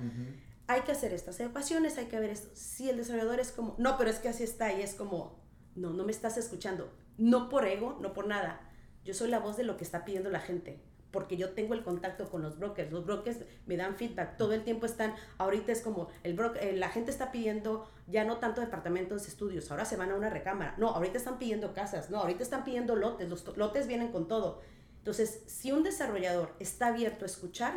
hay 0.72 0.82
que 0.82 0.92
hacer 0.92 1.14
estas 1.14 1.40
ecuaciones, 1.40 1.98
hay 1.98 2.06
que 2.06 2.20
ver 2.20 2.30
esto. 2.30 2.50
Si 2.54 2.90
el 2.90 2.98
desarrollador 2.98 3.40
es 3.40 3.52
como, 3.52 3.76
no, 3.78 3.98
pero 3.98 4.10
es 4.10 4.20
que 4.20 4.30
así 4.30 4.44
está 4.44 4.72
y 4.74 4.82
es 4.82 4.94
como, 4.94 5.40
no, 5.76 5.92
no 5.92 6.04
me 6.04 6.12
estás 6.12 6.38
escuchando. 6.38 6.92
No 7.18 7.50
por 7.50 7.66
ego, 7.66 7.98
no 8.02 8.14
por 8.14 8.28
nada. 8.28 8.70
Yo 9.04 9.14
soy 9.14 9.30
la 9.30 9.40
voz 9.40 9.58
de 9.58 9.64
lo 9.64 9.78
que 9.78 9.84
está 9.84 10.06
pidiendo 10.06 10.30
la 10.30 10.40
gente, 10.40 10.82
porque 11.12 11.36
yo 11.36 11.50
tengo 11.54 11.74
el 11.74 11.84
contacto 11.84 12.30
con 12.30 12.42
los 12.42 12.58
brokers. 12.58 12.92
Los 12.92 13.06
brokers 13.06 13.40
me 13.66 13.76
dan 13.78 13.96
feedback, 13.96 14.38
todo 14.38 14.54
el 14.54 14.64
tiempo 14.64 14.86
están, 14.86 15.14
ahorita 15.38 15.72
es 15.72 15.82
como, 15.82 16.08
el 16.24 16.36
bro- 16.38 16.56
eh, 16.60 16.74
la 16.74 16.90
gente 16.90 17.12
está 17.12 17.32
pidiendo 17.32 17.88
ya 18.08 18.24
no 18.24 18.38
tanto 18.38 18.62
departamentos 18.62 19.24
de 19.24 19.30
estudios, 19.30 19.70
ahora 19.72 19.86
se 19.86 19.98
van 19.98 20.12
a 20.12 20.16
una 20.16 20.30
recámara. 20.30 20.76
No, 20.78 20.90
ahorita 20.90 21.18
están 21.18 21.40
pidiendo 21.40 21.74
casas, 21.74 22.10
no, 22.10 22.20
ahorita 22.20 22.44
están 22.44 22.64
pidiendo 22.64 22.96
lotes, 22.96 23.30
los 23.30 23.58
lotes 23.58 23.88
vienen 23.88 24.12
con 24.12 24.28
todo. 24.28 24.62
Entonces, 25.00 25.44
si 25.48 25.72
un 25.72 25.84
desarrollador 25.84 26.54
está 26.60 26.88
abierto 26.88 27.26
a 27.26 27.28
escuchar, 27.28 27.74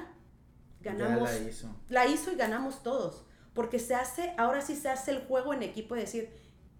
ganamos 0.84 1.30
Ya 1.32 1.38
la 1.40 1.48
hizo. 1.48 1.76
la 1.88 2.06
hizo 2.06 2.32
y 2.32 2.36
ganamos 2.36 2.82
todos. 2.82 3.24
Porque 3.54 3.78
se 3.78 3.94
hace, 3.94 4.34
ahora 4.36 4.60
sí 4.60 4.76
se 4.76 4.88
hace 4.88 5.10
el 5.12 5.24
juego 5.26 5.52
en 5.54 5.62
equipo 5.62 5.94
de 5.94 6.02
decir, 6.02 6.30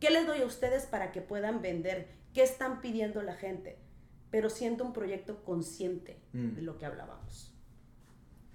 ¿qué 0.01 0.11
les 0.11 0.27
doy 0.27 0.43
a 0.43 0.47
ustedes 0.47 0.87
para 0.87 1.11
que 1.12 1.21
puedan 1.21 1.62
vender? 1.62 2.09
¿Qué 2.33 2.43
están 2.43 2.81
pidiendo 2.81 3.23
la 3.23 3.35
gente? 3.35 3.79
Pero 4.31 4.51
siendo 4.51 4.85
un 4.85 4.93
proyecto 4.93 5.43
consciente 5.45 6.21
Mm. 6.33 6.55
de 6.57 6.62
lo 6.62 6.77
que 6.79 6.87
hablábamos. 6.87 7.53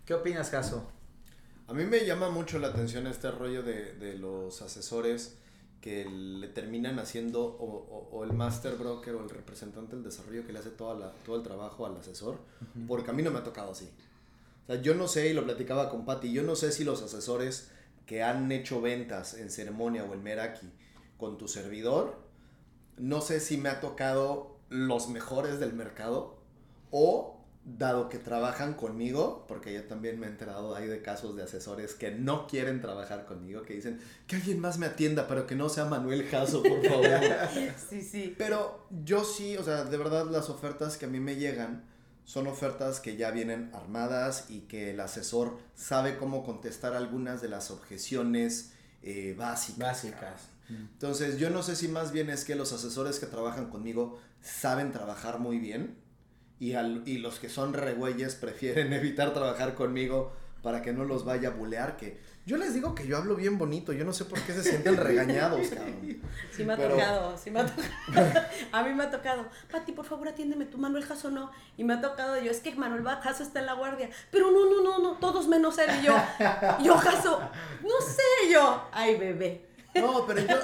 ¿Qué 0.06 0.14
opinas, 0.14 0.50
Caso? 0.50 0.90
A 1.68 1.74
mí 1.74 1.86
me 1.86 2.04
llama 2.06 2.30
mucho 2.30 2.58
la 2.60 2.70
atención 2.70 3.06
este 3.08 3.30
rollo 3.32 3.62
de, 3.64 3.94
de 3.94 4.18
los 4.18 4.62
asesores 4.62 5.38
que 5.82 6.04
le 6.04 6.48
terminan 6.50 7.00
haciendo 7.00 7.42
o, 7.46 7.66
o- 7.66 8.10
o 8.12 8.24
el 8.26 8.34
master 8.34 8.76
broker 8.76 9.14
o 9.16 9.24
el 9.24 9.30
representante 9.30 9.96
del 9.96 10.04
desarrollo 10.04 10.46
que 10.46 10.52
le 10.52 10.60
hace 10.60 10.72
toda 10.72 10.96
la- 10.96 11.14
todo 11.26 11.38
el 11.38 11.44
trabajo 11.44 11.86
al 11.86 11.96
asesor, 11.96 12.38
porque 12.88 13.12
a 13.12 13.14
mí 13.14 13.22
no 13.24 13.32
me 13.32 13.40
ha 13.40 13.44
tocado 13.44 13.72
así. 13.72 13.90
Sea, 14.70 14.82
yo 14.84 14.94
no 14.94 15.08
sé, 15.08 15.30
y 15.30 15.34
lo 15.34 15.46
platicaba 15.46 15.90
con 15.90 16.06
Patti, 16.06 16.32
yo 16.32 16.44
no 16.44 16.56
sé 16.56 16.72
si 16.72 16.84
los 16.84 17.02
asesores 17.02 17.72
que 18.06 18.22
han 18.22 18.52
hecho 18.52 18.82
ventas 18.82 19.34
en 19.34 19.50
ceremonia 19.50 20.04
o 20.04 20.14
en 20.14 20.22
Meraki 20.22 20.72
con 21.18 21.40
tu 21.40 21.48
servidor, 21.48 22.20
no 22.98 23.22
sé 23.22 23.40
si 23.40 23.58
me 23.58 23.70
ha 23.70 23.80
tocado 23.80 24.60
los 24.70 25.10
mejores 25.10 25.60
del 25.60 25.74
mercado 25.74 26.38
o 26.92 27.40
dado 27.66 28.10
que 28.10 28.20
trabajan 28.20 28.76
conmigo, 28.76 29.46
porque 29.48 29.74
yo 29.74 29.84
también 29.86 30.20
me 30.20 30.28
he 30.28 30.30
enterado 30.30 30.76
hay 30.76 30.88
de 30.88 31.02
casos 31.02 31.36
de 31.36 31.44
asesores 31.44 31.96
que 31.96 32.12
no 32.12 32.46
quieren 32.46 32.80
trabajar 32.80 33.26
conmigo, 33.26 33.64
que 33.64 33.74
dicen 33.74 34.00
que 34.28 34.36
alguien 34.36 34.60
más 34.60 34.78
me 34.78 34.86
atienda, 34.86 35.28
pero 35.28 35.48
que 35.48 35.56
no 35.56 35.68
sea 35.70 35.86
Manuel 35.86 36.28
Jasso, 36.28 36.62
por 36.62 36.86
favor. 36.86 37.08
Sí, 37.90 38.02
sí. 38.04 38.36
Pero 38.38 38.88
yo 39.04 39.24
sí, 39.24 39.58
o 39.58 39.64
sea, 39.64 39.84
de 39.84 39.98
verdad 39.98 40.28
las 40.30 40.50
ofertas 40.50 40.98
que 40.98 41.06
a 41.06 41.10
mí 41.10 41.20
me 41.20 41.38
llegan 41.38 41.86
son 42.30 42.46
ofertas 42.46 43.00
que 43.00 43.16
ya 43.18 43.32
vienen 43.32 43.72
armadas 43.74 44.46
y 44.50 44.60
que 44.62 44.92
el 44.92 45.00
asesor 45.00 45.58
sabe 45.74 46.16
cómo 46.16 46.44
contestar 46.44 46.94
algunas 46.94 47.42
de 47.42 47.50
las 47.50 47.72
objeciones 47.72 48.74
eh, 49.02 49.34
básicas. 49.36 49.80
Básicas. 49.80 50.42
Entonces, 50.70 51.40
yo 51.40 51.50
no 51.50 51.64
sé 51.64 51.76
si 51.76 51.88
más 51.88 52.12
bien 52.12 52.30
es 52.30 52.46
que 52.46 52.54
los 52.54 52.72
asesores 52.72 53.20
que 53.20 53.26
trabajan 53.26 53.72
conmigo 53.72 54.20
saben 54.44 54.92
trabajar 54.92 55.40
muy 55.40 55.58
bien 55.58 55.96
y, 56.60 56.74
al- 56.74 57.02
y 57.08 57.18
los 57.18 57.40
que 57.40 57.50
son 57.50 57.74
regüeyes 57.74 58.36
prefieren 58.36 58.94
evitar 59.02 59.34
trabajar 59.34 59.74
conmigo 59.74 60.32
para 60.62 60.84
que 60.84 60.94
no 60.94 61.06
los 61.06 61.26
vaya 61.26 61.48
a 61.50 61.52
bulear, 61.54 61.98
que 61.98 62.20
yo 62.50 62.58
les 62.58 62.74
digo 62.74 62.96
que 62.96 63.06
yo 63.06 63.16
hablo 63.16 63.36
bien 63.36 63.60
bonito, 63.60 63.94
yo 63.94 64.04
no 64.04 64.12
sé 64.12 64.26
por 64.26 64.42
qué 64.42 64.54
se 64.54 64.64
sienten 64.64 64.98
regañados, 64.98 65.68
cabrón. 65.68 66.20
Sí 66.52 66.64
me 66.64 66.74
ha 66.74 66.78
Pero- 66.78 66.96
tocado, 66.96 67.38
sí 67.38 67.52
me 67.52 67.60
ha 67.60 67.66
tocado. 67.68 68.42
A 68.72 68.84
mí 68.84 68.94
me 68.96 69.04
ha 69.04 69.12
tocado. 69.12 69.46
Pati, 69.72 69.92
por 69.92 70.06
favor, 70.06 70.28
atiéndeme 70.28 70.66
tú, 70.66 70.80
Manuel 70.80 71.06
Jasso 71.06 71.30
no. 71.30 71.52
Y 71.78 71.84
me 71.84 71.94
ha 71.94 72.02
tocado 72.02 72.42
yo, 72.42 72.50
es 72.50 72.60
que 72.62 72.74
Manuel 72.74 73.04
Jasso 73.04 73.44
está 73.44 73.60
en 73.60 73.68
la 73.68 73.74
guardia. 73.74 74.10
Pero 74.32 74.50
no, 74.50 74.66
no, 74.66 74.82
no, 74.82 74.98
no, 74.98 75.20
todos 75.20 75.48
menos 75.48 75.78
él 75.78 75.92
y 76.02 76.06
yo. 76.08 76.16
Yo, 76.84 76.96
Jasso, 76.98 77.40
no 77.84 78.02
sé 78.06 78.52
yo. 78.52 78.84
Ay, 78.92 79.16
bebé. 79.18 79.68
No, 79.94 80.26
pero 80.26 80.42
yo, 80.42 80.56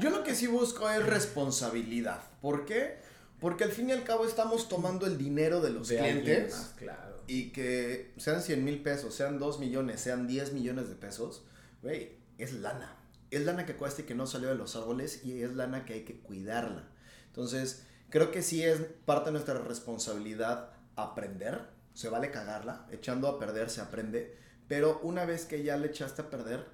yo 0.00 0.10
lo 0.10 0.22
que 0.24 0.34
sí 0.34 0.48
busco 0.48 0.90
es 0.90 1.04
responsabilidad. 1.06 2.20
¿Por 2.40 2.64
qué? 2.64 2.98
Porque 3.40 3.62
al 3.64 3.70
fin 3.70 3.90
y 3.90 3.92
al 3.92 4.02
cabo 4.02 4.24
estamos 4.26 4.68
tomando 4.68 5.06
el 5.06 5.18
dinero 5.18 5.60
de 5.60 5.70
los 5.70 5.88
De 5.88 5.98
alguien 6.00 6.20
clientes 6.22 6.54
más, 6.56 6.74
claro. 6.78 7.11
Y 7.26 7.50
que 7.50 8.12
sean 8.16 8.42
100 8.42 8.64
mil 8.64 8.82
pesos, 8.82 9.14
sean 9.14 9.38
2 9.38 9.58
millones, 9.60 10.00
sean 10.00 10.26
10 10.26 10.52
millones 10.52 10.88
de 10.88 10.94
pesos, 10.94 11.44
güey, 11.82 12.12
es 12.38 12.52
lana. 12.52 12.96
Es 13.30 13.44
lana 13.44 13.64
que 13.64 13.76
cuesta 13.76 14.02
y 14.02 14.04
que 14.04 14.14
no 14.14 14.26
salió 14.26 14.48
de 14.48 14.54
los 14.54 14.76
árboles 14.76 15.24
y 15.24 15.42
es 15.42 15.54
lana 15.54 15.84
que 15.84 15.94
hay 15.94 16.04
que 16.04 16.20
cuidarla. 16.20 16.88
Entonces, 17.28 17.86
Creo 18.12 18.30
que 18.30 18.42
sí 18.42 18.62
es 18.62 18.78
parte 19.06 19.30
de 19.30 19.32
nuestra 19.32 19.54
responsabilidad 19.54 20.68
aprender. 20.96 21.62
Se 21.94 22.10
vale 22.10 22.30
cagarla. 22.30 22.86
Echando 22.92 23.26
a 23.26 23.38
perder 23.38 23.70
se 23.70 23.80
aprende. 23.80 24.36
Pero 24.68 25.00
una 25.02 25.24
vez 25.24 25.46
que 25.46 25.62
ya 25.62 25.78
le 25.78 25.86
echaste 25.86 26.20
a 26.20 26.28
perder, 26.28 26.66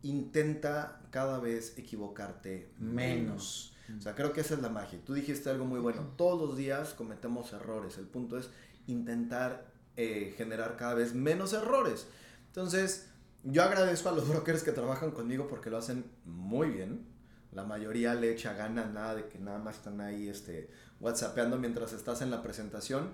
intenta 0.00 1.02
cada 1.10 1.38
vez 1.38 1.76
equivocarte 1.76 2.72
menos. 2.78 3.76
O 3.98 4.00
sea, 4.00 4.14
creo 4.14 4.32
que 4.32 4.40
esa 4.40 4.54
es 4.54 4.62
la 4.62 4.70
magia. 4.70 4.98
Tú 5.04 5.12
dijiste 5.12 5.50
algo 5.50 5.66
muy 5.66 5.80
bueno. 5.80 6.14
Todos 6.16 6.40
los 6.40 6.56
días 6.56 6.94
cometemos 6.94 7.52
errores. 7.52 7.98
El 7.98 8.06
punto 8.06 8.38
es 8.38 8.48
intentar 8.86 9.66
eh, 9.96 10.34
generar 10.36 10.76
cada 10.76 10.94
vez 10.94 11.14
menos 11.14 11.52
errores. 11.52 12.06
Entonces, 12.48 13.08
yo 13.44 13.62
agradezco 13.62 14.08
a 14.08 14.12
los 14.12 14.28
brokers 14.30 14.62
que 14.62 14.72
trabajan 14.72 15.10
conmigo 15.10 15.46
porque 15.48 15.70
lo 15.70 15.78
hacen 15.78 16.04
muy 16.24 16.68
bien. 16.70 17.06
La 17.52 17.64
mayoría 17.64 18.14
le 18.14 18.32
echa 18.32 18.52
ganas, 18.52 18.92
nada 18.92 19.14
de 19.14 19.28
que 19.28 19.38
nada 19.38 19.58
más 19.58 19.76
están 19.76 20.00
ahí 20.00 20.28
este, 20.28 20.68
whatsappeando 21.00 21.58
mientras 21.58 21.92
estás 21.92 22.22
en 22.22 22.30
la 22.30 22.42
presentación. 22.42 23.10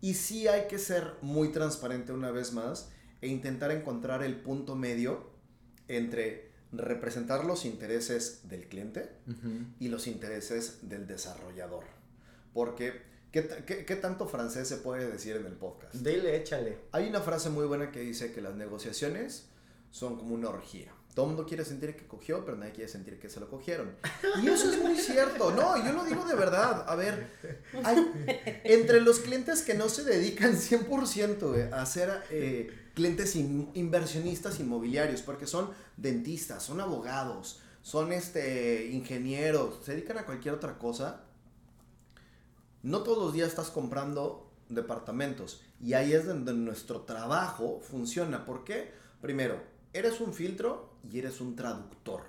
Y 0.00 0.14
sí 0.14 0.48
hay 0.48 0.66
que 0.66 0.78
ser 0.78 1.14
muy 1.20 1.52
transparente 1.52 2.12
una 2.12 2.30
vez 2.30 2.52
más 2.52 2.90
e 3.20 3.28
intentar 3.28 3.70
encontrar 3.70 4.22
el 4.22 4.36
punto 4.36 4.74
medio 4.74 5.30
entre 5.88 6.52
representar 6.72 7.44
los 7.44 7.64
intereses 7.64 8.48
del 8.48 8.66
cliente 8.66 9.10
y 9.78 9.88
los 9.88 10.06
intereses 10.06 10.88
del 10.88 11.06
desarrollador. 11.06 11.84
Porque, 12.54 13.02
¿qué, 13.32 13.84
qué, 13.86 13.96
tanto 13.96 14.28
francés 14.28 14.68
se 14.68 14.76
puede 14.76 15.10
decir 15.10 15.36
en 15.36 15.46
el 15.46 15.54
podcast? 15.54 15.94
Dile, 15.94 16.36
échale. 16.36 16.78
Hay 16.92 17.08
una 17.08 17.20
frase 17.20 17.50
muy 17.50 17.66
buena 17.66 17.90
que 17.90 18.00
dice 18.00 18.32
que 18.32 18.40
las 18.40 18.54
negociaciones 18.54 19.46
son 19.90 20.16
como 20.16 20.34
una 20.34 20.50
orgía. 20.50 20.92
Todo 21.14 21.26
el 21.26 21.32
mundo 21.32 21.46
quiere 21.46 21.64
sentir 21.64 21.94
que 21.94 22.06
cogió, 22.06 22.42
pero 22.44 22.56
nadie 22.56 22.72
quiere 22.72 22.88
sentir 22.88 23.18
que 23.18 23.28
se 23.28 23.38
lo 23.38 23.50
cogieron. 23.50 23.94
Y 24.42 24.48
eso 24.48 24.70
es 24.70 24.78
muy 24.82 24.96
cierto. 24.96 25.50
No, 25.50 25.76
yo 25.84 25.92
lo 25.92 26.04
digo 26.04 26.24
de 26.24 26.34
verdad. 26.34 26.86
A 26.88 26.94
ver, 26.94 27.28
entre 28.64 29.02
los 29.02 29.18
clientes 29.18 29.60
que 29.60 29.74
no 29.74 29.90
se 29.90 30.04
dedican 30.04 30.54
100% 30.54 31.70
a 31.70 31.84
ser 31.84 32.22
eh, 32.30 32.70
clientes 32.94 33.36
inversionistas 33.36 34.58
inmobiliarios, 34.60 35.20
porque 35.20 35.46
son 35.46 35.70
dentistas, 35.98 36.62
son 36.62 36.80
abogados, 36.80 37.60
son 37.82 38.12
este, 38.12 38.86
ingenieros, 38.86 39.84
se 39.84 39.92
dedican 39.92 40.16
a 40.16 40.24
cualquier 40.24 40.54
otra 40.54 40.78
cosa, 40.78 41.24
no 42.82 43.02
todos 43.02 43.18
los 43.18 43.32
días 43.32 43.48
estás 43.48 43.70
comprando 43.70 44.50
departamentos. 44.68 45.62
Y 45.80 45.94
ahí 45.94 46.12
es 46.12 46.26
donde 46.26 46.52
nuestro 46.52 47.02
trabajo 47.02 47.80
funciona. 47.82 48.44
¿Por 48.44 48.64
qué? 48.64 48.92
Primero, 49.20 49.60
eres 49.92 50.20
un 50.20 50.32
filtro 50.32 50.96
y 51.10 51.18
eres 51.18 51.40
un 51.40 51.56
traductor. 51.56 52.22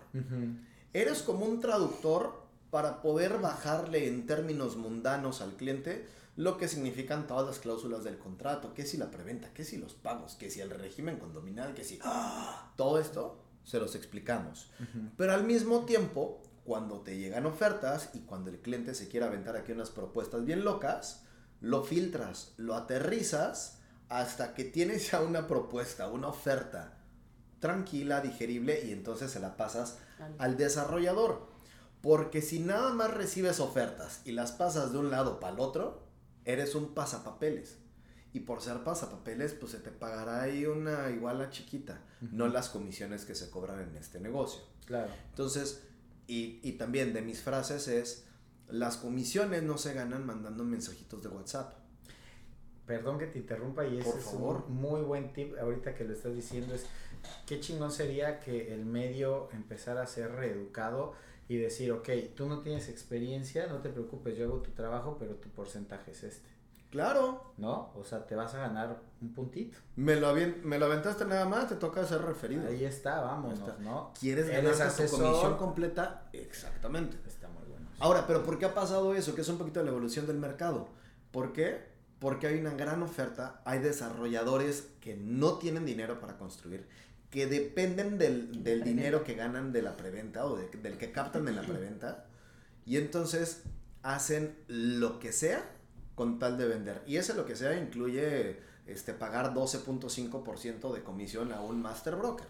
Eres 0.93 1.21
como 1.23 1.45
un 1.45 1.59
traductor 1.59 2.43
para 2.69 3.01
poder 3.01 3.39
bajarle 3.39 4.07
en 4.07 4.25
términos 4.25 4.77
mundanos 4.77 5.41
al 5.41 5.55
cliente 5.55 6.07
lo 6.35 6.57
que 6.57 6.67
significan 6.67 7.27
todas 7.27 7.45
las 7.45 7.59
cláusulas 7.59 8.03
del 8.03 8.17
contrato, 8.17 8.73
que 8.73 8.85
si 8.85 8.97
la 8.97 9.11
preventa, 9.11 9.53
que 9.53 9.63
si 9.63 9.77
los 9.77 9.93
pagos, 9.93 10.35
que 10.35 10.49
si 10.49 10.61
el 10.61 10.71
régimen 10.71 11.17
condominal, 11.17 11.75
que 11.75 11.83
si 11.83 11.99
¡ah! 12.03 12.73
todo 12.75 12.99
esto 12.99 13.37
se 13.63 13.79
los 13.79 13.95
explicamos. 13.95 14.71
Pero 15.15 15.33
al 15.33 15.43
mismo 15.43 15.85
tiempo, 15.85 16.41
cuando 16.63 17.01
te 17.01 17.17
llegan 17.17 17.45
ofertas 17.45 18.09
y 18.13 18.19
cuando 18.19 18.49
el 18.49 18.59
cliente 18.59 18.95
se 18.95 19.07
quiere 19.07 19.25
aventar 19.25 19.55
aquí 19.55 19.71
unas 19.71 19.89
propuestas 19.89 20.45
bien 20.45 20.63
locas, 20.63 21.23
lo 21.61 21.83
filtras, 21.83 22.53
lo 22.57 22.75
aterrizas 22.75 23.79
hasta 24.09 24.53
que 24.53 24.63
tienes 24.63 25.11
ya 25.11 25.21
una 25.21 25.47
propuesta, 25.47 26.07
una 26.07 26.27
oferta 26.27 26.97
tranquila, 27.59 28.21
digerible 28.21 28.85
y 28.85 28.91
entonces 28.91 29.31
se 29.31 29.39
la 29.39 29.57
pasas 29.57 29.97
al 30.37 30.57
desarrollador. 30.57 31.47
Porque 32.01 32.41
si 32.41 32.59
nada 32.59 32.93
más 32.93 33.13
recibes 33.13 33.61
ofertas 33.61 34.21
y 34.25 34.33
las 34.33 34.51
pasas 34.51 34.91
de 34.91 34.97
un 34.97 35.09
lado 35.09 35.39
para 35.39 35.53
el 35.53 35.59
otro, 35.61 36.03
eres 36.43 36.75
un 36.75 36.93
pasapapeles. 36.93 37.77
Y 38.33 38.41
por 38.41 38.61
ser 38.61 38.83
pasapapeles, 38.83 39.53
pues 39.53 39.71
se 39.71 39.79
te 39.79 39.91
pagará 39.91 40.41
ahí 40.41 40.65
una 40.65 41.09
iguala 41.11 41.49
chiquita, 41.49 42.01
no 42.19 42.47
las 42.47 42.69
comisiones 42.69 43.25
que 43.25 43.35
se 43.35 43.49
cobran 43.49 43.79
en 43.79 43.95
este 43.95 44.19
negocio. 44.19 44.63
Claro. 44.85 45.09
Entonces, 45.29 45.83
y, 46.27 46.59
y 46.63 46.73
también 46.73 47.13
de 47.13 47.21
mis 47.21 47.41
frases 47.41 47.87
es, 47.87 48.25
las 48.69 48.97
comisiones 48.97 49.63
no 49.63 49.77
se 49.77 49.93
ganan 49.93 50.25
mandando 50.25 50.63
mensajitos 50.63 51.21
de 51.21 51.29
WhatsApp. 51.29 51.73
Perdón 52.85 53.17
que 53.17 53.27
te 53.27 53.39
interrumpa 53.39 53.85
y 53.85 53.99
ese 53.99 54.19
es 54.19 54.33
un 54.33 54.63
muy 54.75 55.01
buen 55.01 55.31
tip 55.31 55.57
ahorita 55.57 55.95
que 55.95 56.03
lo 56.03 56.13
estás 56.13 56.35
diciendo 56.35 56.75
es 56.75 56.85
qué 57.45 57.61
chingón 57.61 57.91
sería 57.91 58.39
que 58.41 58.73
el 58.73 58.85
medio 58.85 59.49
empezara 59.53 60.01
a 60.01 60.07
ser 60.07 60.31
reeducado 60.31 61.13
y 61.47 61.57
decir, 61.57 61.91
ok, 61.91 62.09
tú 62.35 62.47
no 62.47 62.61
tienes 62.61 62.89
experiencia, 62.89 63.67
no 63.67 63.81
te 63.81 63.89
preocupes, 63.89 64.37
yo 64.37 64.45
hago 64.45 64.61
tu 64.61 64.71
trabajo, 64.71 65.17
pero 65.19 65.35
tu 65.35 65.49
porcentaje 65.49 66.11
es 66.11 66.23
este. 66.23 66.49
Claro. 66.93 67.55
¿No? 67.57 67.91
O 67.95 68.03
sea, 68.03 68.27
te 68.27 68.35
vas 68.35 68.53
a 68.53 68.59
ganar 68.59 69.01
un 69.19 69.33
puntito. 69.33 69.79
Me 69.95 70.15
lo, 70.15 70.31
me 70.63 70.77
lo 70.77 70.85
aventaste 70.85 71.25
nada 71.25 71.45
más, 71.45 71.67
te 71.67 71.75
toca 71.75 72.05
ser 72.05 72.21
referido. 72.21 72.67
Ahí 72.67 72.85
está, 72.85 73.19
vamos, 73.19 73.59
¿no? 73.79 74.13
¿Quieres 74.19 74.47
ganar 74.47 74.75
tu 74.95 75.07
comisión 75.07 75.57
completa? 75.57 76.29
Exactamente. 76.33 77.17
Está 77.27 77.47
muy 77.47 77.63
bueno. 77.63 77.87
Ahora, 77.99 78.27
pero 78.27 78.43
¿por 78.43 78.59
qué 78.59 78.65
ha 78.65 78.75
pasado 78.75 79.15
eso? 79.15 79.33
Que 79.33 79.41
es 79.41 79.49
un 79.49 79.57
poquito 79.57 79.79
de 79.79 79.85
la 79.85 79.91
evolución 79.91 80.27
del 80.27 80.37
mercado. 80.37 80.87
¿Por 81.31 81.51
qué? 81.51 81.81
Porque 82.19 82.45
hay 82.45 82.59
una 82.59 82.75
gran 82.75 83.01
oferta, 83.01 83.59
hay 83.65 83.79
desarrolladores 83.79 84.89
que 85.01 85.15
no 85.15 85.57
tienen 85.57 85.87
dinero 85.87 86.19
para 86.19 86.37
construir 86.37 86.87
que 87.31 87.47
dependen 87.47 88.19
del, 88.19 88.63
del 88.63 88.83
dinero 88.83 89.23
que 89.23 89.33
ganan 89.33 89.71
de 89.71 89.81
la 89.81 89.97
preventa 89.97 90.45
o 90.45 90.55
del 90.55 90.99
que 90.99 91.11
captan 91.11 91.47
en 91.47 91.55
la 91.55 91.61
preventa. 91.63 92.27
Y 92.85 92.97
entonces 92.97 93.63
hacen 94.03 94.55
lo 94.67 95.17
que 95.17 95.31
sea 95.31 95.65
con 96.15 96.39
tal 96.39 96.57
de 96.57 96.67
vender. 96.67 97.01
Y 97.05 97.17
ese 97.17 97.33
lo 97.33 97.45
que 97.45 97.55
sea 97.55 97.77
incluye 97.77 98.59
este, 98.85 99.13
pagar 99.13 99.53
12.5% 99.53 100.93
de 100.93 101.03
comisión 101.03 101.51
a 101.53 101.61
un 101.61 101.81
master 101.81 102.15
broker. 102.15 102.47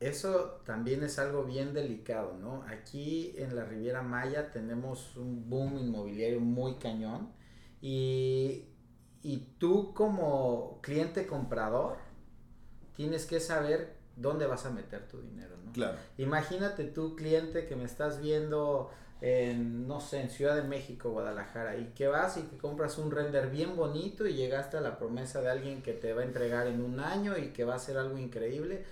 Eso 0.00 0.60
también 0.64 1.02
es 1.02 1.18
algo 1.18 1.44
bien 1.44 1.74
delicado, 1.74 2.36
¿no? 2.38 2.62
Aquí 2.68 3.34
en 3.36 3.56
la 3.56 3.64
Riviera 3.64 4.02
Maya 4.02 4.52
tenemos 4.52 5.16
un 5.16 5.48
boom 5.50 5.78
inmobiliario 5.78 6.40
muy 6.40 6.76
cañón 6.76 7.32
y, 7.80 8.66
y 9.22 9.38
tú 9.58 9.92
como 9.94 10.78
cliente 10.82 11.26
comprador 11.26 11.98
tienes 12.94 13.26
que 13.26 13.40
saber 13.40 13.96
dónde 14.14 14.46
vas 14.46 14.66
a 14.66 14.70
meter 14.70 15.08
tu 15.08 15.20
dinero, 15.20 15.56
¿no? 15.64 15.72
Claro. 15.72 15.98
Imagínate 16.16 16.84
tú, 16.84 17.16
cliente, 17.16 17.66
que 17.66 17.74
me 17.74 17.84
estás 17.84 18.20
viendo 18.20 18.90
en, 19.20 19.88
no 19.88 20.00
sé, 20.00 20.20
en 20.20 20.30
Ciudad 20.30 20.54
de 20.54 20.62
México, 20.62 21.10
Guadalajara, 21.10 21.76
y 21.76 21.86
que 21.94 22.06
vas 22.06 22.36
y 22.36 22.42
que 22.42 22.56
compras 22.56 22.98
un 22.98 23.10
render 23.10 23.50
bien 23.50 23.76
bonito 23.76 24.26
y 24.26 24.34
llegaste 24.34 24.76
a 24.76 24.80
la 24.80 24.98
promesa 24.98 25.40
de 25.40 25.50
alguien 25.50 25.82
que 25.82 25.92
te 25.92 26.12
va 26.12 26.22
a 26.22 26.24
entregar 26.24 26.66
en 26.66 26.82
un 26.82 27.00
año 27.00 27.36
y 27.36 27.48
que 27.48 27.64
va 27.64 27.74
a 27.74 27.78
ser 27.78 27.98
algo 27.98 28.18
increíble, 28.18 28.84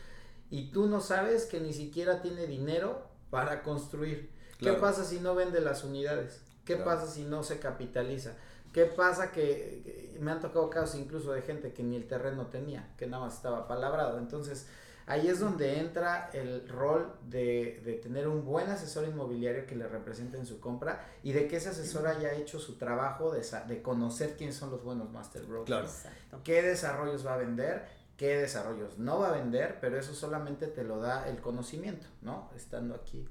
y 0.51 0.71
tú 0.71 0.87
no 0.87 1.01
sabes 1.01 1.47
que 1.47 1.61
ni 1.61 1.73
siquiera 1.73 2.23
tiene 2.23 2.47
dinero 2.47 3.07
para 3.31 3.63
construir. 3.63 4.31
¿Qué 4.59 4.73
pasa 4.73 5.05
si 5.05 5.21
no 5.21 5.35
vende 5.35 5.61
las 5.61 5.85
unidades? 5.85 6.41
¿Qué 6.65 6.77
pasa 6.77 7.07
si 7.07 7.25
no 7.25 7.43
se 7.43 7.59
capitaliza? 7.59 8.33
¿Qué 8.73 8.85
pasa 8.85 9.33
que, 9.33 10.17
me 10.21 10.31
han 10.31 10.41
tocado 10.41 10.69
casos 10.69 10.97
incluso 10.97 11.33
de 11.33 11.43
gente 11.43 11.73
que 11.73 11.83
ni 11.83 11.97
el 11.97 12.07
terreno 12.07 12.47
tenía, 12.47 12.93
que 12.99 13.07
nada 13.07 13.25
más 13.25 13.35
estaba 13.35 13.67
palabrado? 13.67 14.19
Entonces, 14.19 14.67
Ahí 15.09 15.29
es 15.29 15.39
donde 15.39 15.79
entra 15.79 16.31
el 16.33 16.69
rol 16.69 17.15
de, 17.29 17.81
de, 17.85 17.95
tener 17.95 18.27
un 18.27 18.45
buen 18.45 18.69
asesor 18.69 19.07
inmobiliario 19.07 19.65
que 19.65 19.77
le 19.77 19.87
represente 19.87 20.37
en 20.37 20.47
su 20.47 20.59
compra 20.59 21.07
y 21.23 21.33
de 21.33 21.47
que 21.47 21.59
ese 21.59 21.69
asesor 21.69 22.09
haya 22.09 22.33
hecho 22.33 22.59
su 22.59 22.77
trabajo 22.77 23.31
de, 23.31 23.47
de 23.69 23.83
conocer 23.83 24.37
quiénes 24.37 24.57
son 24.57 24.71
los 24.73 24.83
buenos 24.83 25.09
master 25.11 25.45
brokers. 25.45 26.01
Claro. 26.03 26.43
¿Qué 26.43 26.61
desarrollos 26.61 27.25
va 27.25 27.35
a 27.35 27.37
vender? 27.37 27.87
¿Qué 28.17 28.37
desarrollos 28.37 28.99
no 28.99 29.21
va 29.21 29.29
a 29.29 29.33
vender? 29.33 29.79
Pero 29.81 29.97
eso 29.97 30.13
solamente 30.13 30.67
te 30.67 30.83
lo 30.83 30.99
da 30.99 31.29
el 31.29 31.41
conocimiento, 31.41 32.09
¿no? 32.23 32.51
Estando 32.57 32.97
aquí. 32.97 33.29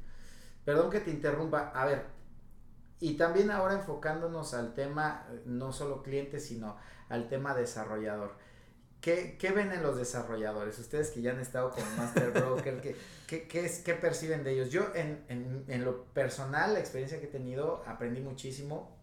Perdón 0.64 0.90
que 0.90 1.02
te 1.02 1.12
interrumpa. 1.12 1.72
A 1.76 1.86
ver, 1.86 2.06
y 3.02 3.18
también 3.18 3.52
ahora 3.52 3.74
enfocándonos 3.74 4.54
al 4.54 4.74
tema, 4.74 5.28
no 5.46 5.74
solo 5.74 6.02
cliente, 6.02 6.40
sino 6.40 6.78
al 7.10 7.28
tema 7.28 7.54
desarrollador. 7.54 8.38
¿Qué, 9.06 9.38
¿Qué, 9.38 9.52
ven 9.52 9.72
en 9.72 9.84
los 9.84 9.98
desarrolladores? 9.98 10.80
Ustedes 10.80 11.12
que 11.12 11.22
ya 11.22 11.30
han 11.30 11.40
estado 11.40 11.70
con 11.70 11.84
Master 11.96 12.32
Broker, 12.32 12.82
¿qué, 12.82 12.96
qué, 13.28 13.48
qué, 13.48 13.64
es, 13.64 13.82
¿qué, 13.82 13.94
perciben 13.94 14.44
de 14.44 14.54
ellos? 14.54 14.72
Yo 14.72 14.88
en, 14.96 15.24
en, 15.30 15.64
en, 15.68 15.86
lo 15.86 16.06
personal, 16.06 16.74
la 16.74 16.80
experiencia 16.80 17.20
que 17.20 17.26
he 17.26 17.30
tenido, 17.30 17.84
aprendí 17.86 18.20
muchísimo, 18.20 18.98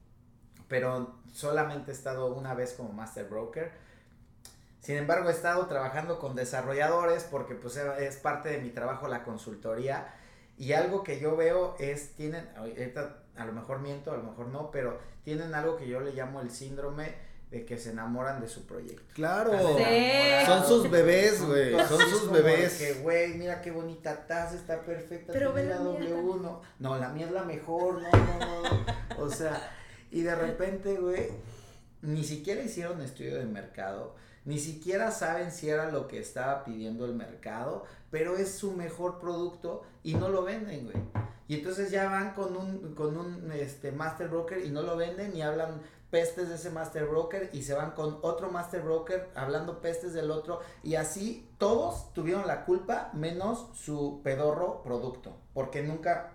pero 0.67 1.21
solamente 1.33 1.93
he 1.93 1.95
estado 1.95 2.35
una 2.35 2.53
vez 2.53 2.73
como 2.73 2.93
Master 2.93 3.29
Broker. 3.29 3.71
Sin 4.81 4.97
embargo, 4.97 5.29
he 5.29 5.33
estado 5.33 5.69
trabajando 5.69 6.19
con 6.19 6.35
desarrolladores 6.35 7.23
porque 7.23 7.55
pues 7.55 7.77
es 7.77 8.17
parte 8.17 8.49
de 8.49 8.59
mi 8.59 8.71
trabajo 8.71 9.07
la 9.07 9.23
consultoría 9.23 10.13
y 10.59 10.73
algo 10.73 11.05
que 11.05 11.21
yo 11.21 11.37
veo 11.37 11.77
es, 11.79 12.17
tienen, 12.17 12.51
ahorita 12.57 13.23
a 13.37 13.45
lo 13.45 13.53
mejor 13.53 13.79
miento, 13.79 14.11
a 14.11 14.17
lo 14.17 14.25
mejor 14.25 14.49
no, 14.49 14.73
pero 14.73 14.99
tienen 15.23 15.55
algo 15.55 15.77
que 15.77 15.87
yo 15.87 16.01
le 16.01 16.13
llamo 16.13 16.41
el 16.41 16.51
síndrome 16.51 17.31
de 17.53 17.67
que 17.67 17.77
se 17.77 17.91
enamoran 17.91 18.41
de 18.41 18.49
su 18.49 18.65
proyecto. 18.67 19.03
Claro. 19.13 19.53
Son 20.47 20.67
sus 20.67 20.91
bebés, 20.91 21.47
güey. 21.47 21.73
Son 21.87 22.01
sus 22.01 22.31
bebés. 22.33 22.79
Que, 22.79 22.95
güey, 22.95 23.35
mira 23.35 23.61
qué 23.61 23.71
bonita 23.71 24.27
taza, 24.27 24.57
está 24.57 24.81
perfecta. 24.81 25.35
Pero 25.35 25.53
ve 25.53 25.67
la 25.67 25.79
W1. 25.79 26.61
No, 26.79 26.99
la 26.99 27.11
mía 27.11 27.27
es 27.27 27.33
la 27.33 27.45
mejor, 27.45 28.01
no, 28.01 28.11
no, 28.11 28.63
no. 28.63 29.23
O 29.23 29.29
sea, 29.31 29.71
Y 30.11 30.23
de 30.23 30.35
repente, 30.35 30.97
güey, 30.97 31.29
ni 32.01 32.25
siquiera 32.25 32.63
hicieron 32.63 33.03
estudio 33.03 33.39
de 33.39 33.45
mercado, 33.45 34.15
ni 34.47 34.59
siquiera 34.59 35.11
saben 35.11 35.53
si 35.53 35.69
era 35.69 35.91
lo 35.91 36.09
que 36.09 36.19
estaba 36.19 36.65
pidiendo 36.65 37.05
el 37.05 37.15
mercado, 37.15 37.85
pero 38.11 38.37
es 38.37 38.51
su 38.51 38.73
mejor 38.73 39.21
producto 39.21 39.83
y 40.03 40.15
no 40.15 40.31
lo 40.31 40.43
venden, 40.43 40.85
güey. 40.85 40.97
Y 41.49 41.57
entonces 41.57 41.91
ya 41.91 42.09
van 42.09 42.33
con 42.33 42.57
un, 42.57 42.95
con 42.95 43.19
un 43.19 43.53
este, 43.53 43.93
master 43.93 44.29
broker 44.29 44.65
y 44.65 44.71
no 44.71 44.81
lo 44.81 44.97
venden 44.97 45.37
y 45.37 45.43
hablan 45.43 45.83
pestes 46.13 46.51
de 46.51 46.57
ese 46.57 46.69
master 46.69 47.07
broker 47.07 47.49
y 47.55 47.63
se 47.63 47.73
van 47.73 47.93
con 47.93 48.19
otro 48.21 48.51
master 48.51 48.83
broker 48.83 49.31
hablando 49.35 49.81
pestes 49.81 50.13
del 50.13 50.31
otro 50.31 50.61
y 50.83 50.97
así 50.97 51.49
todos 51.57 52.13
tuvieron 52.13 52.47
la 52.47 52.67
culpa 52.67 53.11
menos 53.15 53.71
su 53.73 54.21
pedorro 54.23 54.83
producto 54.83 55.35
porque 55.55 55.83
nunca 55.83 56.35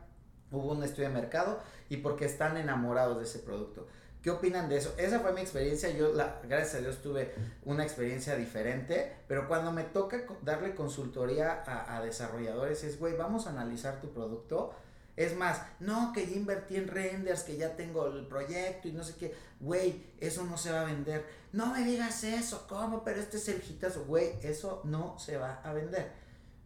hubo 0.52 0.72
un 0.72 0.84
estudio 0.84 1.10
de 1.10 1.14
mercado 1.14 1.60
y 1.90 1.98
porque 1.98 2.26
están 2.26 2.58
enamorados 2.58 3.18
de 3.18 3.24
ese 3.26 3.40
producto. 3.40 3.88
¿Qué 4.22 4.32
opinan 4.32 4.68
de 4.68 4.78
eso? 4.78 4.94
Esa 4.98 5.20
fue 5.20 5.32
mi 5.32 5.42
experiencia. 5.42 5.90
Yo, 5.92 6.12
la, 6.12 6.42
gracias 6.44 6.76
a 6.76 6.80
Dios, 6.80 7.02
tuve 7.02 7.34
una 7.64 7.84
experiencia 7.84 8.36
diferente. 8.36 9.14
Pero 9.28 9.48
cuando 9.48 9.72
me 9.72 9.84
toca 9.84 10.24
darle 10.42 10.76
consultoría 10.76 11.64
a, 11.66 11.96
a 11.96 12.02
desarrolladores, 12.02 12.84
es, 12.84 13.00
güey, 13.00 13.16
vamos 13.16 13.48
a 13.48 13.52
analizar 13.52 14.02
tu 14.02 14.12
producto 14.12 14.74
es 15.18 15.36
más, 15.36 15.64
no, 15.80 16.14
que 16.14 16.28
ya 16.28 16.36
invertí 16.36 16.76
en 16.76 16.88
renders, 16.88 17.42
que 17.42 17.58
ya 17.58 17.76
tengo 17.76 18.06
el 18.06 18.28
proyecto 18.28 18.88
y 18.88 18.92
no 18.92 19.04
sé 19.04 19.16
qué. 19.16 19.36
Güey, 19.60 20.06
eso 20.20 20.46
no 20.46 20.58
se 20.58 20.72
va 20.72 20.82
a 20.82 20.86
vender. 20.86 21.26
No 21.54 21.74
me 21.74 21.84
digas 21.84 22.24
eso, 22.24 22.68
¿cómo? 22.70 23.04
Pero 23.04 23.20
este 23.20 23.38
es 23.38 23.50
el 23.50 23.64
hitazo. 23.68 24.06
Güey, 24.06 24.34
eso 24.44 24.82
no 24.86 25.18
se 25.18 25.38
va 25.38 25.60
a 25.64 25.74
vender. 25.74 26.12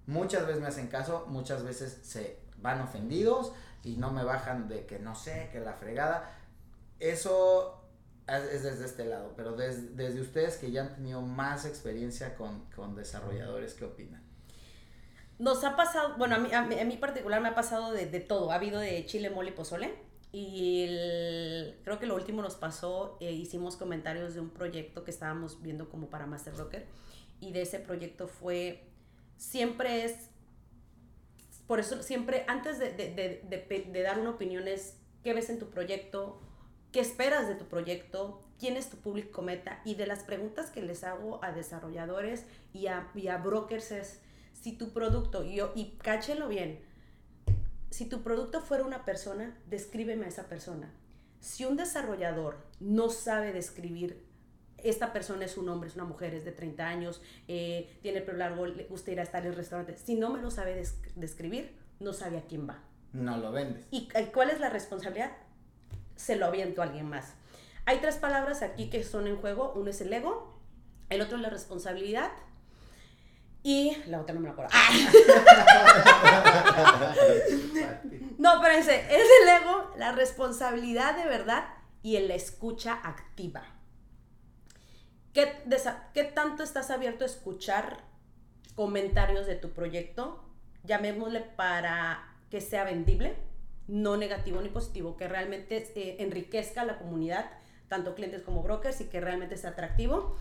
Muchas 0.06 0.46
veces 0.46 0.62
me 0.62 0.68
hacen 0.68 0.88
caso, 0.88 1.26
muchas 1.30 1.64
veces 1.64 2.00
se 2.04 2.40
van 2.58 2.82
ofendidos 2.82 3.54
y 3.84 3.96
no 3.96 4.12
me 4.12 4.26
bajan 4.26 4.68
de 4.68 4.86
que 4.86 5.00
no 5.00 5.16
sé, 5.16 5.48
que 5.54 5.62
la 5.62 5.74
fregada. 5.74 6.38
Eso 7.00 7.82
es 8.28 8.64
desde 8.64 8.86
este 8.86 9.06
lado, 9.06 9.34
pero 9.38 9.54
desde, 9.54 10.20
ustedes 10.20 10.58
que 10.58 10.72
ya 10.72 10.82
han 10.82 10.96
tenido 10.96 11.22
más 11.22 11.66
experiencia 11.66 12.36
con, 12.36 12.66
con 12.76 12.96
desarrolladores, 12.96 13.76
¿qué 13.76 13.86
opinan? 13.86 14.31
Nos 15.42 15.64
ha 15.64 15.76
pasado, 15.76 16.18
bueno, 16.20 16.36
a 16.36 16.38
mí, 16.38 16.54
a 16.54 16.62
mí, 16.62 16.98
particular 16.98 17.42
me 17.42 17.48
ha 17.48 17.56
pasado 17.56 17.92
de, 17.92 18.20
todo. 18.20 18.52
Ha 18.52 18.56
habido 18.56 18.80
de 18.80 19.04
chile, 19.08 19.32
mole 19.32 19.52
pozole. 19.52 19.96
Y 20.32 20.86
creo 21.84 21.98
que 21.98 22.06
lo 22.06 22.14
último 22.14 22.44
nos 22.44 22.54
pasó, 22.54 23.18
eh, 23.20 23.32
hicimos 23.32 23.76
comentarios 23.76 24.36
de 24.36 24.40
un 24.40 24.52
proyecto 24.52 25.04
que 25.04 25.10
estábamos 25.10 25.64
viendo 25.64 25.90
como 25.90 26.12
para 26.12 26.28
Master 26.28 26.54
Broker. 26.54 26.86
Y 27.40 27.54
de 27.54 27.64
ese 27.64 27.80
proyecto 27.80 28.28
fue, 28.28 28.84
siempre 29.36 30.06
es, 30.06 30.30
por 31.66 31.80
eso 31.80 32.04
siempre, 32.04 32.46
antes 32.48 32.78
de, 32.78 32.92
de, 32.92 33.42
de, 33.50 33.88
de 33.92 34.02
dar 34.04 34.20
una 34.20 34.30
opinión 34.30 34.68
es, 34.68 34.96
¿qué 35.24 35.34
ves 35.34 35.50
en 35.50 35.58
tu 35.58 35.72
proyecto? 35.72 36.40
¿Qué 36.92 37.00
esperas 37.00 37.48
de 37.48 37.56
tu 37.56 37.66
proyecto? 37.66 38.44
¿Quién 38.60 38.78
es 38.78 38.92
tu 38.92 38.98
público 38.98 39.42
meta? 39.42 39.82
Y 39.86 39.96
de 39.96 40.06
las 40.06 40.24
preguntas 40.24 40.70
que 40.70 40.84
les 40.84 41.04
hago 41.04 41.44
a 41.44 41.52
desarrolladores 41.52 42.46
y 42.74 42.86
a, 42.86 43.10
y 43.16 43.28
a 43.28 43.38
brokers 43.38 43.92
es, 43.92 44.22
si 44.62 44.74
tu 44.74 44.94
producto, 44.94 45.44
y, 45.44 45.56
yo, 45.56 45.72
y 45.76 45.98
cáchenlo 45.98 46.48
bien, 46.48 46.80
si 47.90 48.06
tu 48.06 48.22
producto 48.22 48.62
fuera 48.62 48.86
una 48.86 49.04
persona, 49.04 49.58
descríbeme 49.68 50.26
a 50.26 50.30
esa 50.30 50.48
persona. 50.48 50.94
Si 51.40 51.66
un 51.66 51.76
desarrollador 51.76 52.58
no 52.80 53.10
sabe 53.10 53.52
describir, 53.54 54.24
esta 54.78 55.14
persona 55.14 55.46
es 55.46 55.58
un 55.58 55.68
hombre, 55.68 55.90
es 55.90 55.96
una 55.96 56.06
mujer, 56.06 56.36
es 56.36 56.46
de 56.46 56.52
30 56.52 56.88
años, 56.88 57.22
eh, 57.48 57.98
tiene 58.02 58.20
el 58.20 58.24
pelo 58.24 58.38
largo, 58.38 58.68
le 58.68 58.86
gusta 58.86 59.12
ir 59.12 59.20
a 59.20 59.24
estar 59.24 59.44
en 59.44 59.50
el 59.50 59.56
restaurante, 59.56 59.98
si 59.98 60.16
no 60.16 60.30
me 60.30 60.42
lo 60.42 60.52
sabe 60.52 60.82
describir, 61.16 61.76
no 62.00 62.14
sabe 62.14 62.38
a 62.38 62.42
quién 62.44 62.70
va. 62.70 62.80
No 63.14 63.38
lo 63.38 63.52
vendes. 63.52 63.86
¿Y 63.92 64.08
cuál 64.32 64.52
es 64.52 64.60
la 64.60 64.70
responsabilidad? 64.70 65.32
Se 66.16 66.36
lo 66.36 66.46
aviento 66.46 66.82
a 66.82 66.86
alguien 66.86 67.10
más. 67.10 67.34
Hay 67.86 68.00
tres 68.00 68.18
palabras 68.18 68.62
aquí 68.62 68.90
que 68.90 69.04
son 69.04 69.28
en 69.28 69.38
juego. 69.38 69.74
Uno 69.76 69.90
es 69.90 70.00
el 70.02 70.14
ego, 70.14 70.60
el 71.10 71.20
otro 71.22 71.38
es 71.38 71.42
la 71.42 71.50
responsabilidad 71.50 72.32
y 73.64 73.96
la 74.08 74.22
otra 74.22 74.34
no 74.34 74.42
me 74.42 74.48
la 74.48 74.54
acuerdo. 74.54 74.72
no, 78.40 78.56
espérense, 78.56 78.96
es 78.96 79.28
el 79.42 79.50
ego, 79.62 79.92
la 79.98 80.14
responsabilidad 80.14 81.16
de 81.16 81.26
verdad 81.26 81.66
y 82.02 82.16
el 82.16 82.32
escucha 82.32 83.00
activa. 83.04 83.64
¿Qué, 85.34 85.64
¿Qué 86.14 86.24
tanto 86.24 86.64
estás 86.64 86.90
abierto 86.90 87.24
a 87.24 87.28
escuchar 87.28 88.00
comentarios 88.76 89.46
de 89.46 89.56
tu 89.56 89.72
proyecto? 89.72 90.44
Llamémosle 90.84 91.42
para 91.42 92.36
que 92.50 92.62
sea 92.62 92.84
vendible, 92.84 93.36
no 93.88 94.18
negativo 94.18 94.60
ni 94.62 94.70
positivo, 94.70 95.18
que 95.18 95.28
realmente 95.28 95.92
eh, 95.96 96.16
enriquezca 96.20 96.82
a 96.82 96.86
la 96.86 96.98
comunidad, 96.98 97.52
tanto 97.88 98.16
clientes 98.16 98.42
como 98.42 98.64
brokers, 98.64 99.02
y 99.02 99.06
que 99.06 99.22
realmente 99.22 99.56
sea 99.56 99.70
atractivo 99.70 100.36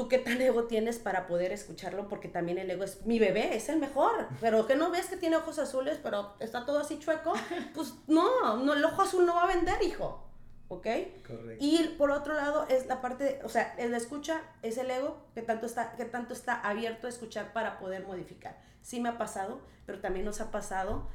tú 0.00 0.08
qué 0.08 0.16
tal 0.16 0.40
ego 0.40 0.64
tienes 0.64 0.98
para 0.98 1.26
poder 1.26 1.52
escucharlo, 1.52 2.08
porque 2.08 2.26
también 2.26 2.56
el 2.56 2.70
ego 2.70 2.84
es 2.84 3.04
mi 3.04 3.18
bebé, 3.18 3.54
es 3.54 3.68
el 3.68 3.78
mejor, 3.78 4.28
pero 4.40 4.66
que 4.66 4.74
no 4.74 4.90
ves 4.90 5.08
que 5.08 5.18
tiene 5.18 5.36
ojos 5.36 5.58
azules, 5.58 5.98
pero 6.02 6.32
está 6.40 6.64
todo 6.64 6.78
así 6.78 6.98
chueco, 6.98 7.34
pues 7.74 7.92
no, 8.06 8.56
no 8.56 8.72
el 8.72 8.82
ojo 8.82 9.02
azul 9.02 9.26
no 9.26 9.34
va 9.34 9.42
a 9.42 9.54
vender, 9.54 9.82
hijo. 9.82 10.26
¿Ok? 10.68 10.86
Correcto. 11.26 11.56
Y 11.58 11.96
por 11.98 12.12
otro 12.12 12.32
lado 12.32 12.64
es 12.68 12.86
la 12.86 13.02
parte, 13.02 13.40
o 13.44 13.50
sea, 13.50 13.74
el 13.76 13.92
escucha 13.92 14.40
es 14.62 14.78
el 14.78 14.90
ego 14.90 15.18
que 15.34 15.42
tanto, 15.42 15.66
está, 15.66 15.96
que 15.96 16.06
tanto 16.06 16.32
está 16.32 16.54
abierto 16.60 17.06
a 17.06 17.10
escuchar 17.10 17.52
para 17.52 17.78
poder 17.78 18.06
modificar. 18.06 18.56
Sí 18.80 19.00
me 19.00 19.10
ha 19.10 19.18
pasado, 19.18 19.60
pero 19.84 20.00
también 20.00 20.24
nos 20.24 20.40
ha 20.40 20.50
pasado 20.50 21.10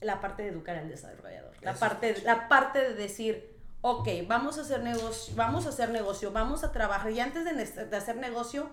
la 0.00 0.20
parte 0.20 0.44
de 0.44 0.50
educar 0.50 0.76
al 0.76 0.88
desarrollador. 0.88 1.54
La 1.62 1.74
parte, 1.74 2.20
la 2.22 2.48
parte 2.48 2.80
de 2.80 2.94
decir, 2.94 3.49
ok, 3.82 4.08
vamos 4.26 4.58
a 4.58 4.62
hacer 4.62 4.82
negocio, 4.82 5.34
vamos 5.36 5.66
a 5.66 5.70
hacer 5.70 5.90
negocio, 5.90 6.32
vamos 6.32 6.64
a 6.64 6.72
trabajar 6.72 7.10
y 7.10 7.20
antes 7.20 7.44
de, 7.44 7.96
hacer 7.96 8.16
negocio, 8.16 8.68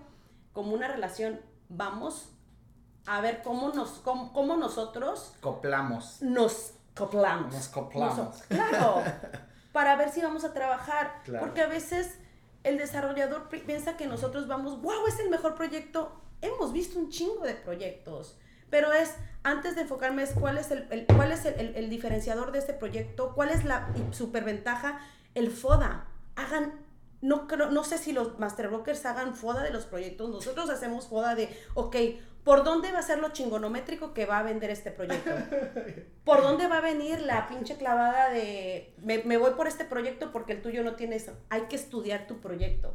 como 0.52 0.74
una 0.74 0.88
relación, 0.88 1.40
vamos 1.68 2.30
a 3.06 3.20
ver 3.20 3.42
cómo 3.42 3.70
nos, 3.70 4.00
cómo, 4.00 4.56
nosotros 4.56 5.34
coplamos. 5.40 6.20
Nos 6.20 6.72
coplamos. 6.94 7.54
Nos 7.54 7.68
coplamos. 7.68 8.42
claro. 8.48 9.02
para 9.72 9.96
ver 9.96 10.10
si 10.10 10.20
vamos 10.20 10.44
a 10.44 10.52
trabajar. 10.52 11.22
Porque 11.38 11.62
a 11.62 11.68
veces 11.68 12.18
el 12.64 12.78
desarrollador 12.78 13.48
piensa 13.48 13.96
que 13.96 14.06
nosotros 14.06 14.48
vamos, 14.48 14.82
wow, 14.82 15.06
es 15.06 15.18
el 15.20 15.30
mejor 15.30 15.54
proyecto. 15.54 16.20
Hemos 16.40 16.72
visto 16.72 16.98
un 16.98 17.10
chingo 17.10 17.44
de 17.44 17.54
proyectos. 17.54 18.36
Pero 18.70 18.92
es, 18.92 19.14
antes 19.42 19.74
de 19.74 19.82
enfocarme, 19.82 20.22
es 20.22 20.32
cuál 20.32 20.58
es 20.58 20.70
el, 20.70 21.06
cuál 21.14 21.32
es 21.32 21.44
el, 21.44 21.90
diferenciador 21.90 22.52
de 22.52 22.58
este 22.58 22.74
proyecto, 22.74 23.32
cuál 23.34 23.50
es 23.50 23.64
la 23.64 23.88
superventaja, 24.10 25.00
el 25.34 25.50
FODA. 25.50 26.06
Hagan, 26.36 26.72
no, 27.20 27.46
no 27.46 27.84
sé 27.84 27.98
si 27.98 28.12
los 28.12 28.38
master 28.38 28.68
brokers 28.68 29.04
hagan 29.06 29.34
FODA 29.34 29.62
de 29.62 29.70
los 29.70 29.86
proyectos, 29.86 30.28
nosotros 30.30 30.70
hacemos 30.70 31.08
FODA 31.08 31.34
de, 31.34 31.48
ok, 31.74 31.96
¿por 32.44 32.62
dónde 32.62 32.92
va 32.92 32.98
a 32.98 33.02
ser 33.02 33.18
lo 33.18 33.30
chingonométrico 33.30 34.12
que 34.12 34.26
va 34.26 34.38
a 34.38 34.42
vender 34.42 34.70
este 34.70 34.90
proyecto? 34.90 35.30
¿Por 36.24 36.42
dónde 36.42 36.68
va 36.68 36.78
a 36.78 36.82
venir 36.82 37.20
la 37.20 37.48
pinche 37.48 37.76
clavada 37.76 38.30
de, 38.30 38.94
me, 38.98 39.22
me 39.24 39.38
voy 39.38 39.52
por 39.52 39.66
este 39.66 39.84
proyecto 39.84 40.30
porque 40.30 40.52
el 40.52 40.62
tuyo 40.62 40.84
no 40.84 40.94
tiene 40.94 41.16
eso? 41.16 41.32
Hay 41.48 41.62
que 41.62 41.76
estudiar 41.76 42.26
tu 42.26 42.40
proyecto. 42.40 42.94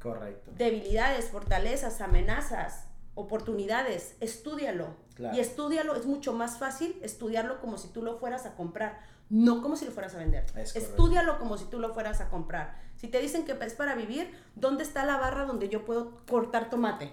Correcto. 0.00 0.50
Debilidades, 0.54 1.30
fortalezas, 1.30 2.00
amenazas 2.00 2.88
oportunidades, 3.14 4.16
estudialo. 4.20 4.96
Y 5.32 5.38
estudialo, 5.38 5.94
es 5.94 6.06
mucho 6.06 6.32
más 6.32 6.58
fácil 6.58 6.98
estudiarlo 7.02 7.60
como 7.60 7.78
si 7.78 7.88
tú 7.88 8.02
lo 8.02 8.18
fueras 8.18 8.46
a 8.46 8.56
comprar, 8.56 9.00
no 9.30 9.62
como 9.62 9.76
si 9.76 9.84
lo 9.84 9.92
fueras 9.92 10.14
a 10.14 10.18
vender. 10.18 10.44
estudialo 10.56 11.38
como 11.38 11.56
si 11.56 11.66
tú 11.66 11.78
lo 11.78 11.94
fueras 11.94 12.20
a 12.20 12.28
comprar. 12.28 12.76
Si 12.96 13.08
te 13.08 13.20
dicen 13.20 13.44
que 13.44 13.52
es 13.52 13.74
para 13.74 13.94
vivir, 13.94 14.34
¿dónde 14.56 14.82
está 14.82 15.04
la 15.04 15.16
barra 15.16 15.44
donde 15.44 15.68
yo 15.68 15.84
puedo 15.84 16.20
cortar 16.26 16.68
tomate? 16.68 17.12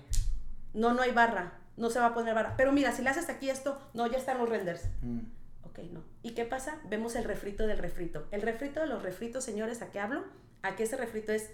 No, 0.74 0.94
no 0.94 1.04
hay 1.04 1.12
barra, 1.12 1.60
no 1.78 1.90
se 1.90 2.00
va 2.00 2.08
a 2.08 2.14
poner 2.14 2.34
barra. 2.34 2.56
Pero 2.58 2.72
mira, 2.72 2.92
si 2.92 3.04
le 3.04 3.10
haces 3.10 3.30
aquí 3.30 3.50
esto, 3.50 3.80
no, 3.94 4.08
ya 4.08 4.18
están 4.18 4.40
los 4.40 4.50
renders. 4.50 4.86
Mm. 5.02 5.20
Ok, 5.64 5.80
no. 5.92 6.04
¿Y 6.24 6.32
qué 6.32 6.46
pasa? 6.46 6.80
Vemos 6.90 7.16
el 7.16 7.24
refrito 7.24 7.68
del 7.68 7.78
refrito. 7.78 8.28
El 8.32 8.42
refrito 8.42 8.80
de 8.80 8.88
los 8.88 9.04
refritos, 9.04 9.44
señores, 9.44 9.82
¿a 9.82 9.92
qué 9.92 10.00
hablo? 10.00 10.24
A 10.64 10.76
qué 10.76 10.84
ese 10.84 10.98
refrito 10.98 11.32
es, 11.32 11.50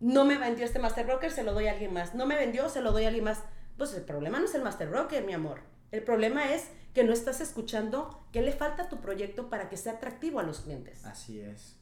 no 0.00 0.24
me 0.24 0.38
vendió 0.38 0.64
este 0.64 0.78
Master 0.78 1.06
Broker, 1.06 1.32
se 1.32 1.42
lo 1.42 1.54
doy 1.54 1.66
a 1.66 1.72
alguien 1.72 1.92
más. 1.92 2.14
No 2.14 2.24
me 2.24 2.36
vendió, 2.36 2.68
se 2.68 2.80
lo 2.80 2.92
doy 2.92 3.04
a 3.04 3.08
alguien 3.08 3.24
más 3.24 3.42
pues 3.78 3.94
el 3.94 4.02
problema 4.02 4.38
no 4.38 4.44
es 4.44 4.54
el 4.54 4.62
master 4.62 4.88
broker, 4.88 5.24
mi 5.24 5.32
amor. 5.32 5.60
El 5.90 6.02
problema 6.02 6.52
es 6.52 6.64
que 6.92 7.04
no 7.04 7.12
estás 7.12 7.40
escuchando 7.40 8.26
qué 8.32 8.42
le 8.42 8.52
falta 8.52 8.84
a 8.84 8.88
tu 8.88 9.00
proyecto 9.00 9.48
para 9.48 9.70
que 9.70 9.76
sea 9.76 9.94
atractivo 9.94 10.40
a 10.40 10.42
los 10.42 10.60
clientes. 10.60 11.04
Así 11.04 11.40
es. 11.40 11.76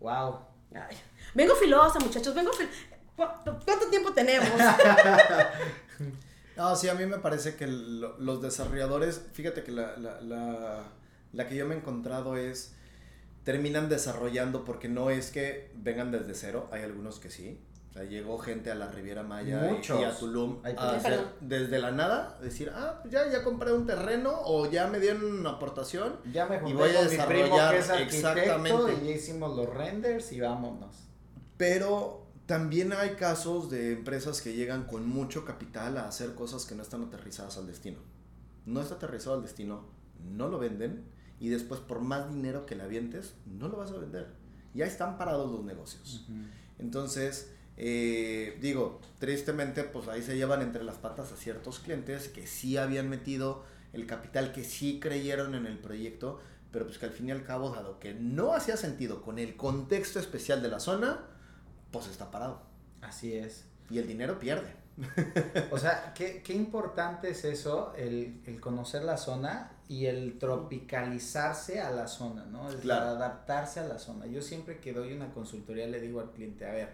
Wow. 0.00 0.38
vengo 1.34 1.54
filosa, 1.56 1.98
muchachos, 1.98 2.34
vengo 2.34 2.50
¿Cuánto 3.16 3.88
tiempo 3.90 4.12
tenemos? 4.12 4.48
no, 6.56 6.76
sí, 6.76 6.88
a 6.88 6.94
mí 6.94 7.04
me 7.04 7.18
parece 7.18 7.56
que 7.56 7.66
los 7.66 8.40
desarrolladores, 8.40 9.20
fíjate 9.32 9.62
que 9.62 9.70
la, 9.70 9.96
la, 9.98 10.84
la 11.32 11.48
que 11.48 11.56
yo 11.56 11.66
me 11.66 11.74
he 11.74 11.78
encontrado 11.78 12.36
es, 12.36 12.74
terminan 13.44 13.88
desarrollando 13.88 14.64
porque 14.64 14.88
no 14.88 15.10
es 15.10 15.30
que 15.30 15.70
vengan 15.74 16.10
desde 16.10 16.34
cero, 16.34 16.68
hay 16.72 16.82
algunos 16.82 17.18
que 17.18 17.30
sí, 17.30 17.60
O 17.92 17.94
sea, 17.94 18.04
llegó 18.04 18.38
gente 18.38 18.70
a 18.70 18.74
la 18.74 18.90
Riviera 18.90 19.22
Maya 19.22 19.68
y- 19.68 19.74
Muchos. 19.74 20.00
y 20.00 20.04
a 20.04 20.16
Tulum 20.16 20.60
Ay, 20.62 20.74
a 20.78 20.92
hacer 20.92 21.20
desde 21.42 21.78
la 21.78 21.90
nada, 21.90 22.38
decir, 22.40 22.72
ah, 22.74 23.00
pues 23.02 23.12
ya, 23.12 23.30
ya 23.30 23.44
compré 23.44 23.70
un 23.70 23.84
terreno 23.84 24.32
o 24.46 24.70
ya 24.70 24.86
me 24.86 24.98
dieron 24.98 25.22
una 25.40 25.50
aportación. 25.50 26.14
Ya 26.32 26.46
me 26.46 26.56
Y 26.56 26.60
junté 26.60 26.74
voy 26.74 26.96
a 26.96 27.02
desarrollar 27.02 27.74
exactamente. 27.74 28.94
y 29.02 29.08
ya 29.08 29.14
hicimos 29.14 29.54
los 29.54 29.68
renders 29.68 30.32
y 30.32 30.40
vámonos. 30.40 30.96
Pero 31.58 32.26
también 32.46 32.94
hay 32.94 33.10
casos 33.10 33.70
de 33.70 33.92
empresas 33.92 34.40
que 34.40 34.54
llegan 34.54 34.84
con 34.84 35.06
mucho 35.06 35.44
capital 35.44 35.98
a 35.98 36.08
hacer 36.08 36.34
cosas 36.34 36.64
que 36.64 36.74
no 36.74 36.82
están 36.82 37.02
aterrizadas 37.04 37.58
al 37.58 37.66
destino. 37.66 37.98
No 38.64 38.80
está 38.80 38.94
aterrizado 38.94 39.36
al 39.36 39.42
destino, 39.42 39.84
no 40.30 40.48
lo 40.48 40.58
venden 40.58 41.04
y 41.38 41.50
después 41.50 41.80
por 41.80 42.00
más 42.00 42.30
dinero 42.32 42.64
que 42.64 42.74
le 42.74 42.84
avientes, 42.84 43.34
no 43.44 43.68
lo 43.68 43.76
vas 43.76 43.90
a 43.90 43.98
vender. 43.98 44.28
Ya 44.72 44.86
están 44.86 45.18
parados 45.18 45.50
los 45.52 45.62
negocios. 45.64 46.26
Entonces, 46.78 47.52
eh, 47.76 48.58
digo, 48.60 49.00
tristemente, 49.18 49.84
pues 49.84 50.08
ahí 50.08 50.22
se 50.22 50.36
llevan 50.36 50.62
entre 50.62 50.84
las 50.84 50.96
patas 50.96 51.32
a 51.32 51.36
ciertos 51.36 51.78
clientes 51.80 52.28
que 52.28 52.46
sí 52.46 52.76
habían 52.76 53.08
metido 53.08 53.64
el 53.92 54.06
capital, 54.06 54.52
que 54.52 54.64
sí 54.64 55.00
creyeron 55.00 55.54
en 55.54 55.66
el 55.66 55.78
proyecto, 55.78 56.40
pero 56.70 56.86
pues 56.86 56.98
que 56.98 57.06
al 57.06 57.12
fin 57.12 57.28
y 57.28 57.32
al 57.32 57.44
cabo, 57.44 57.70
dado 57.70 57.98
que 57.98 58.14
no 58.14 58.54
hacía 58.54 58.76
sentido 58.76 59.22
con 59.22 59.38
el 59.38 59.56
contexto 59.56 60.18
especial 60.18 60.62
de 60.62 60.68
la 60.68 60.80
zona, 60.80 61.20
pues 61.90 62.06
está 62.08 62.30
parado. 62.30 62.62
Así 63.02 63.34
es. 63.34 63.66
Y 63.90 63.98
el 63.98 64.06
dinero 64.06 64.38
pierde. 64.38 64.74
O 65.70 65.78
sea, 65.78 66.12
qué, 66.14 66.42
qué 66.42 66.52
importante 66.54 67.30
es 67.30 67.44
eso, 67.44 67.94
el, 67.96 68.40
el 68.46 68.60
conocer 68.60 69.02
la 69.04 69.16
zona 69.16 69.72
y 69.88 70.06
el 70.06 70.38
tropicalizarse 70.38 71.80
a 71.80 71.90
la 71.90 72.06
zona, 72.06 72.44
¿no? 72.44 72.70
El 72.70 72.76
Claro. 72.78 73.06
adaptarse 73.08 73.80
a 73.80 73.84
la 73.86 73.98
zona. 73.98 74.26
Yo 74.26 74.42
siempre 74.42 74.78
que 74.80 74.92
doy 74.92 75.12
una 75.12 75.30
consultoría 75.32 75.86
le 75.86 76.00
digo 76.00 76.20
al 76.20 76.30
cliente, 76.32 76.64
a 76.66 76.72
ver, 76.72 76.90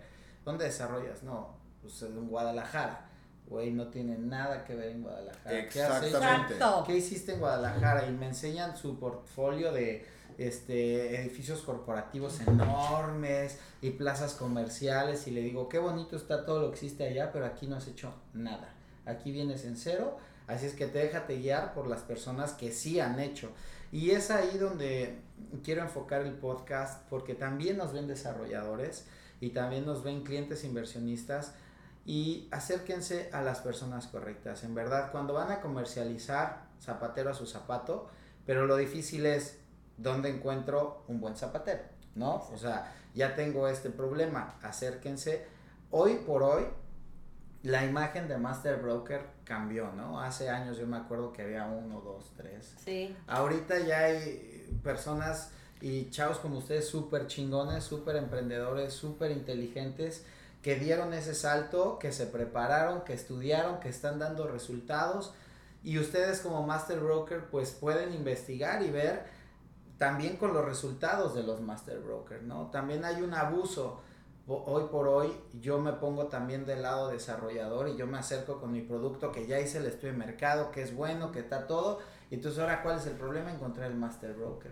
¿dónde 0.49 0.65
desarrollas? 0.65 1.23
No, 1.23 1.55
pues 1.83 2.03
en 2.03 2.27
Guadalajara. 2.27 3.05
Güey, 3.47 3.71
no 3.71 3.89
tiene 3.89 4.17
nada 4.19 4.65
que 4.65 4.75
ver 4.75 4.89
en 4.91 5.03
Guadalajara. 5.03 5.51
¿Qué? 5.51 5.81
Exactamente. 5.81 6.55
Exacto. 6.55 6.85
¿Qué 6.87 6.97
hiciste 6.97 7.33
en 7.35 7.41
Guadalajara? 7.41 8.07
Y 8.07 8.13
me 8.13 8.27
enseñan 8.27 8.77
su 8.77 8.99
portfolio 8.99 9.73
de 9.73 10.07
este 10.39 11.21
edificios 11.21 11.63
corporativos 11.63 12.41
enormes 12.41 13.59
y 13.83 13.91
plazas 13.91 14.35
comerciales 14.35 15.27
y 15.27 15.33
le 15.33 15.43
digo, 15.43 15.69
qué 15.69 15.79
bonito 15.79 16.17
está 16.17 16.47
todo 16.47 16.61
lo 16.61 16.69
que 16.69 16.75
existe 16.75 17.07
allá, 17.07 17.31
pero 17.33 17.45
aquí 17.45 17.67
no 17.67 17.77
has 17.77 17.89
hecho 17.89 18.15
nada. 18.33 18.73
Aquí 19.05 19.33
vienes 19.33 19.65
en 19.65 19.77
cero, 19.77 20.17
así 20.47 20.67
es 20.67 20.75
que 20.75 20.87
te 20.87 20.99
déjate 20.99 21.39
guiar 21.39 21.75
por 21.75 21.89
las 21.89 22.03
personas 22.03 22.53
que 22.53 22.73
sí 22.73 23.01
han 23.01 23.19
hecho. 23.19 23.51
Y 23.91 24.11
es 24.11 24.31
ahí 24.31 24.59
donde 24.59 25.19
quiero 25.65 25.83
enfocar 25.83 26.23
el 26.23 26.35
podcast 26.35 27.03
porque 27.09 27.35
también 27.35 27.77
nos 27.79 27.93
ven 27.93 28.07
desarrolladores 28.07 29.07
y 29.41 29.51
también 29.51 29.87
nos 29.87 30.03
ven 30.03 30.23
clientes 30.23 30.65
inversionistas 30.65 31.55
y 32.05 32.49
acérquense 32.51 33.29
a 33.33 33.43
las 33.43 33.61
personas 33.61 34.07
correctas. 34.07 34.65
En 34.65 34.75
verdad, 34.75 35.13
cuando 35.13 35.35
van 35.35 35.51
a 35.53 35.61
comercializar 35.61 36.67
zapatero 36.81 37.31
a 37.31 37.35
su 37.35 37.47
zapato, 37.47 38.09
pero 38.47 38.67
lo 38.67 38.77
difícil 38.77 39.27
es 39.27 39.59
dónde 39.99 40.31
encuentro 40.31 41.05
un 41.09 41.21
buen 41.21 41.37
zapatero, 41.37 41.83
¿no? 42.15 42.37
O 42.53 42.57
sea, 42.57 42.95
ya 43.15 43.35
tengo 43.35 43.69
este 43.69 43.91
problema, 43.91 44.55
acérquense. 44.63 45.47
Hoy 45.91 46.15
por 46.27 46.43
hoy, 46.43 46.65
la 47.63 47.85
imagen 47.85 48.29
de 48.29 48.39
Master 48.39 48.81
Broker 48.81 49.27
cambió, 49.45 49.93
¿no? 49.93 50.21
Hace 50.21 50.49
años 50.49 50.79
yo 50.79 50.87
me 50.87 50.97
acuerdo 50.97 51.33
que 51.33 51.43
había 51.43 51.67
uno, 51.67 52.01
dos, 52.01 52.33
tres. 52.37 52.75
Sí. 52.83 53.15
Ahorita 53.27 53.81
ya 53.81 54.05
hay 54.05 54.81
personas 54.83 55.51
y 55.81 56.11
chavos 56.11 56.39
como 56.39 56.59
ustedes 56.59 56.89
súper 56.89 57.27
chingones, 57.27 57.85
súper 57.85 58.17
emprendedores, 58.17 58.93
súper 58.95 59.31
inteligentes, 59.31 60.25
que 60.63 60.77
dieron 60.77 61.15
ese 61.15 61.35
salto, 61.35 61.99
que 61.99 62.13
se 62.13 62.27
prepararon, 62.27 63.03
que 63.03 63.13
estudiaron, 63.15 63.81
que 63.81 63.89
están 63.89 64.19
dando 64.19 64.47
resultados. 64.49 65.33
Y 65.85 65.99
ustedes 65.99 66.41
como 66.41 66.67
Master 66.67 66.99
Broker 67.01 67.45
pues 67.51 67.71
pueden 67.71 68.13
investigar 68.13 68.83
y 68.83 68.91
ver 68.91 69.25
también 69.99 70.37
con 70.37 70.53
los 70.55 70.65
resultados 70.65 71.35
de 71.35 71.43
los 71.43 71.61
Master 71.61 71.99
Broker, 72.01 72.43
¿no? 72.43 72.71
También 72.71 73.05
hay 73.05 73.23
un 73.23 73.35
abuso. 73.35 74.01
Ho- 74.47 74.65
Hoy 74.67 74.85
por 74.91 75.09
hoy 75.09 75.33
yo 75.61 75.79
me 75.81 75.93
pongo 75.93 76.27
también 76.29 76.65
del 76.65 76.83
lado 76.83 77.09
desarrollador 77.09 77.89
y 77.89 77.97
yo 77.97 78.07
me 78.07 78.19
acerco 78.19 78.61
con 78.61 78.73
mi 78.73 78.81
producto 78.83 79.33
que 79.33 79.47
ya 79.47 79.59
hice 79.61 79.79
el 79.79 79.87
estudio 79.87 80.13
de 80.13 80.19
mercado, 80.19 80.71
que 80.71 80.83
es 80.83 80.95
bueno, 80.95 81.33
que 81.33 81.41
está 81.41 81.67
todo. 81.67 81.99
Y 82.31 82.37
entonces 82.37 82.61
ahora, 82.61 82.83
¿cuál 82.83 82.99
es 82.99 83.07
el 83.07 83.15
problema? 83.15 83.53
Encontrar 83.53 83.91
el 83.91 83.97
Master 83.97 84.35
Broker. 84.35 84.71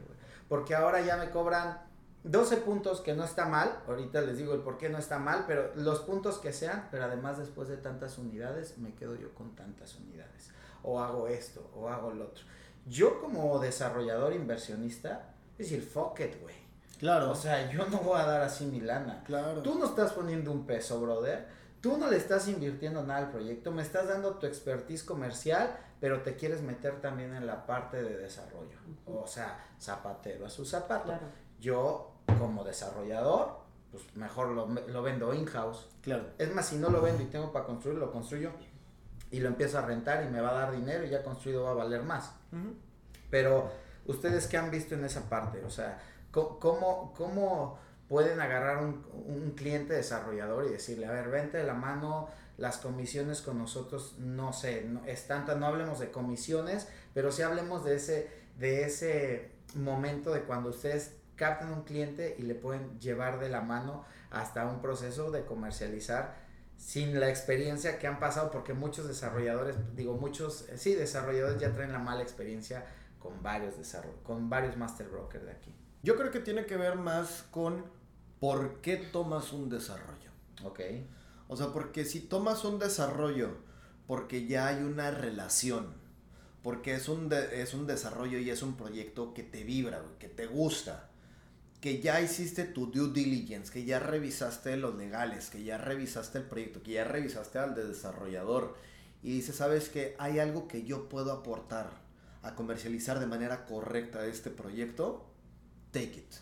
Porque 0.49 0.75
ahora 0.75 1.01
ya 1.01 1.17
me 1.17 1.31
cobran 1.31 1.79
12 2.25 2.59
puntos 2.59 3.01
que 3.01 3.15
no 3.15 3.25
está 3.25 3.47
mal. 3.47 3.83
Ahorita 3.87 4.21
les 4.21 4.39
digo 4.39 4.55
el 4.55 4.61
por 4.61 4.79
qué 4.79 4.89
no 4.89 4.99
está 4.99 5.19
mal, 5.19 5.45
pero 5.47 5.73
los 5.77 6.01
puntos 6.01 6.39
que 6.39 6.53
sean, 6.53 6.89
pero 6.91 7.05
además 7.05 7.39
después 7.39 7.69
de 7.69 7.77
tantas 7.77 8.19
unidades, 8.19 8.79
me 8.79 8.95
quedo 8.95 9.15
yo 9.17 9.33
con 9.35 9.55
tantas 9.55 9.95
unidades. 9.97 10.51
O 10.83 11.01
hago 11.01 11.29
esto, 11.29 11.71
o 11.75 11.89
hago 11.89 12.11
lo 12.13 12.27
otro. 12.27 12.45
Yo 12.87 13.21
como 13.21 13.59
desarrollador 13.59 14.33
inversionista, 14.33 15.35
es 15.59 15.71
decir, 15.71 15.83
fuck 15.83 16.21
it, 16.21 16.41
güey. 16.41 16.55
Claro. 16.99 17.31
O 17.31 17.35
sea, 17.35 17.71
yo 17.71 17.87
no 17.87 17.99
voy 17.99 18.19
a 18.21 18.25
dar 18.25 18.41
así 18.43 18.65
mi 18.67 18.81
lana. 18.81 19.23
claro. 19.25 19.63
Tú 19.63 19.79
no 19.79 19.87
estás 19.87 20.13
poniendo 20.13 20.51
un 20.51 20.67
peso, 20.67 21.01
brother. 21.01 21.47
Tú 21.87 21.97
no 21.97 22.11
le 22.11 22.16
estás 22.16 22.49
invirtiendo 22.49 23.05
nada 23.05 23.20
al 23.20 23.30
proyecto. 23.30 23.70
Me 23.70 23.80
estás 23.80 24.09
dando 24.09 24.34
tu 24.39 24.47
expertise 24.47 25.05
comercial, 25.05 25.70
pero 26.01 26.22
te 26.22 26.34
quieres 26.34 26.61
meter 26.61 27.01
también 27.01 27.32
en 27.32 27.47
la 27.47 27.64
parte 27.64 28.03
de 28.03 28.16
desarrollo. 28.16 28.76
O 29.07 29.24
sea, 29.28 29.64
zapatero 29.80 30.47
a 30.47 30.51
su 30.51 30.64
zapato. 30.64 31.05
Claro. 31.05 31.26
Yo, 31.61 32.11
como 32.41 32.64
desarrollador, 32.64 33.61
pues 33.93 34.03
mejor 34.16 34.49
lo, 34.49 34.66
lo 34.66 35.03
vendo 35.03 35.32
in-house. 35.32 35.87
Claro. 36.03 36.24
Es 36.39 36.53
más, 36.53 36.66
si 36.66 36.76
no 36.76 36.91
lo 36.91 37.01
vendo 37.01 37.22
y 37.22 37.26
tengo 37.26 37.53
para 37.53 37.66
construir, 37.66 37.99
lo 37.99 38.11
construyo 38.11 38.51
y 39.30 39.39
lo 39.39 39.47
empiezo 39.47 39.78
a 39.78 39.82
rentar 39.82 40.24
y 40.24 40.28
me 40.28 40.41
va 40.41 40.51
a 40.51 40.55
dar 40.55 40.72
dinero 40.72 41.05
y 41.05 41.11
ya 41.11 41.22
construido 41.22 41.62
va 41.62 41.70
a 41.70 41.74
valer 41.74 42.03
más. 42.03 42.32
Pero, 43.30 43.70
¿ustedes 44.07 44.49
qué 44.49 44.57
han 44.57 44.72
visto 44.72 44.97
en 44.97 45.05
esa 45.05 45.28
parte? 45.28 45.64
O 45.64 45.70
sea, 45.70 46.01
¿cómo, 46.32 47.14
cómo 47.16 47.78
pueden 48.09 48.41
agarrar 48.41 48.79
un, 48.85 49.05
un 49.13 49.53
cliente 49.53 49.95
desarrollador 49.95 50.67
y 50.67 50.71
decirle, 50.71 51.07
a 51.07 51.13
ver, 51.13 51.29
vente 51.29 51.59
de 51.59 51.65
la 51.65 51.75
mano, 51.75 52.29
las 52.59 52.79
comisiones 52.79 53.43
con 53.43 53.59
nosotros, 53.59 54.17
no 54.19 54.53
sé, 54.53 54.85
no, 54.85 55.05
es 55.05 55.27
tanta, 55.27 55.55
no 55.55 55.67
hablemos 55.67 55.99
de 55.99 56.11
comisiones, 56.11 56.89
pero 57.13 57.31
sí 57.33 57.43
hablemos 57.43 57.85
de 57.85 57.97
ese, 57.97 58.31
de 58.59 58.85
ese 58.85 59.51
momento 59.75 60.33
de 60.33 60.43
cuando 60.43 60.71
ustedes 60.71 61.17
captan 61.37 61.73
un 61.73 61.83
cliente 61.83 62.35
y 62.39 62.43
le 62.43 62.55
pueden 62.55 62.99
llevar 62.99 63.41
de 63.41 63.51
la 63.51 63.61
mano 63.61 64.05
hasta 64.31 64.67
un 64.67 64.81
proceso 64.81 65.31
de 65.31 65.45
comercializar 65.45 66.35
sin 66.79 67.21
la 67.21 67.29
experiencia 67.29 67.99
que 67.99 68.07
han 68.07 68.19
pasado, 68.19 68.51
porque 68.51 68.75
muchos 68.75 69.07
desarrolladores, 69.09 69.77
digo, 69.95 70.15
muchos, 70.15 70.69
eh, 70.69 70.79
sí, 70.79 70.95
desarrolladores 70.95 71.59
ya 71.61 71.73
traen 71.73 71.93
la 71.93 71.99
mala 71.99 72.23
experiencia 72.23 72.85
con 73.19 73.43
varios 73.43 73.75
con 74.23 74.49
varios 74.49 74.77
master 74.77 75.09
brokers 75.09 75.45
de 75.45 75.51
aquí. 75.51 75.75
Yo 76.03 76.17
creo 76.17 76.31
que 76.31 76.41
tiene 76.41 76.67
que 76.67 76.77
ver 76.77 76.97
más 76.97 77.45
con 77.51 77.85
por 78.41 78.80
qué 78.80 78.97
tomas 78.97 79.53
un 79.53 79.68
desarrollo. 79.68 80.30
Ok. 80.64 80.80
O 81.49 81.57
sea, 81.57 81.68
porque 81.72 82.05
si 82.05 82.20
tomas 82.20 82.64
un 82.64 82.78
desarrollo 82.78 83.51
porque 84.07 84.47
ya 84.47 84.68
hay 84.68 84.82
una 84.82 85.11
relación, 85.11 85.89
porque 86.62 86.95
es 86.95 87.09
un, 87.09 87.28
de- 87.28 87.62
es 87.62 87.74
un 87.74 87.87
desarrollo 87.87 88.39
y 88.39 88.51
es 88.51 88.62
un 88.62 88.76
proyecto 88.76 89.34
que 89.34 89.43
te 89.43 89.64
vibra, 89.64 90.03
que 90.18 90.28
te 90.28 90.47
gusta, 90.47 91.11
que 91.80 92.01
ya 92.01 92.20
hiciste 92.20 92.64
tu 92.64 92.87
due 92.91 93.12
diligence, 93.12 93.72
que 93.72 93.84
ya 93.84 93.99
revisaste 94.01 94.76
los 94.76 94.97
legales, 94.97 95.51
que 95.51 95.62
ya 95.64 95.78
revisaste 95.78 96.39
el 96.39 96.45
proyecto, 96.45 96.82
que 96.82 96.93
ya 96.93 97.05
revisaste 97.05 97.59
al 97.59 97.74
de 97.74 97.87
desarrollador 97.87 98.76
y 99.22 99.32
dices, 99.34 99.57
sabes 99.57 99.89
que 99.89 100.16
hay 100.18 100.39
algo 100.39 100.68
que 100.68 100.84
yo 100.84 101.09
puedo 101.09 101.32
aportar 101.32 101.91
a 102.43 102.55
comercializar 102.55 103.20
de 103.20 103.26
manera 103.26 103.66
correcta 103.66 104.26
este 104.26 104.51
proyecto, 104.51 105.26
take 105.93 106.18
it. 106.20 106.34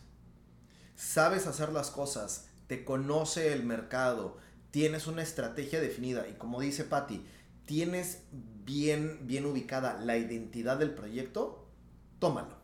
Sabes 0.97 1.47
hacer 1.47 1.73
las 1.73 1.91
cosas, 1.91 2.47
te 2.67 2.85
conoce 2.85 3.53
el 3.53 3.65
mercado, 3.65 4.37
tienes 4.71 5.07
una 5.07 5.23
estrategia 5.23 5.81
definida 5.81 6.27
y 6.29 6.35
como 6.35 6.61
dice 6.61 6.85
Patty, 6.85 7.25
tienes 7.67 8.23
bien, 8.65 9.21
bien 9.27 9.45
ubicada 9.47 9.99
la 10.01 10.17
identidad 10.17 10.79
del 10.79 10.95
proyecto, 10.95 11.67
tómalo. 12.19 12.57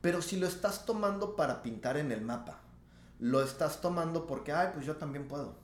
Pero 0.00 0.22
si 0.22 0.36
lo 0.36 0.46
estás 0.46 0.86
tomando 0.86 1.36
para 1.36 1.62
pintar 1.62 1.96
en 1.96 2.12
el 2.12 2.22
mapa, 2.22 2.60
lo 3.18 3.42
estás 3.42 3.80
tomando 3.80 4.26
porque, 4.26 4.52
ay, 4.52 4.68
pues 4.74 4.86
yo 4.86 4.96
también 4.96 5.28
puedo. 5.28 5.56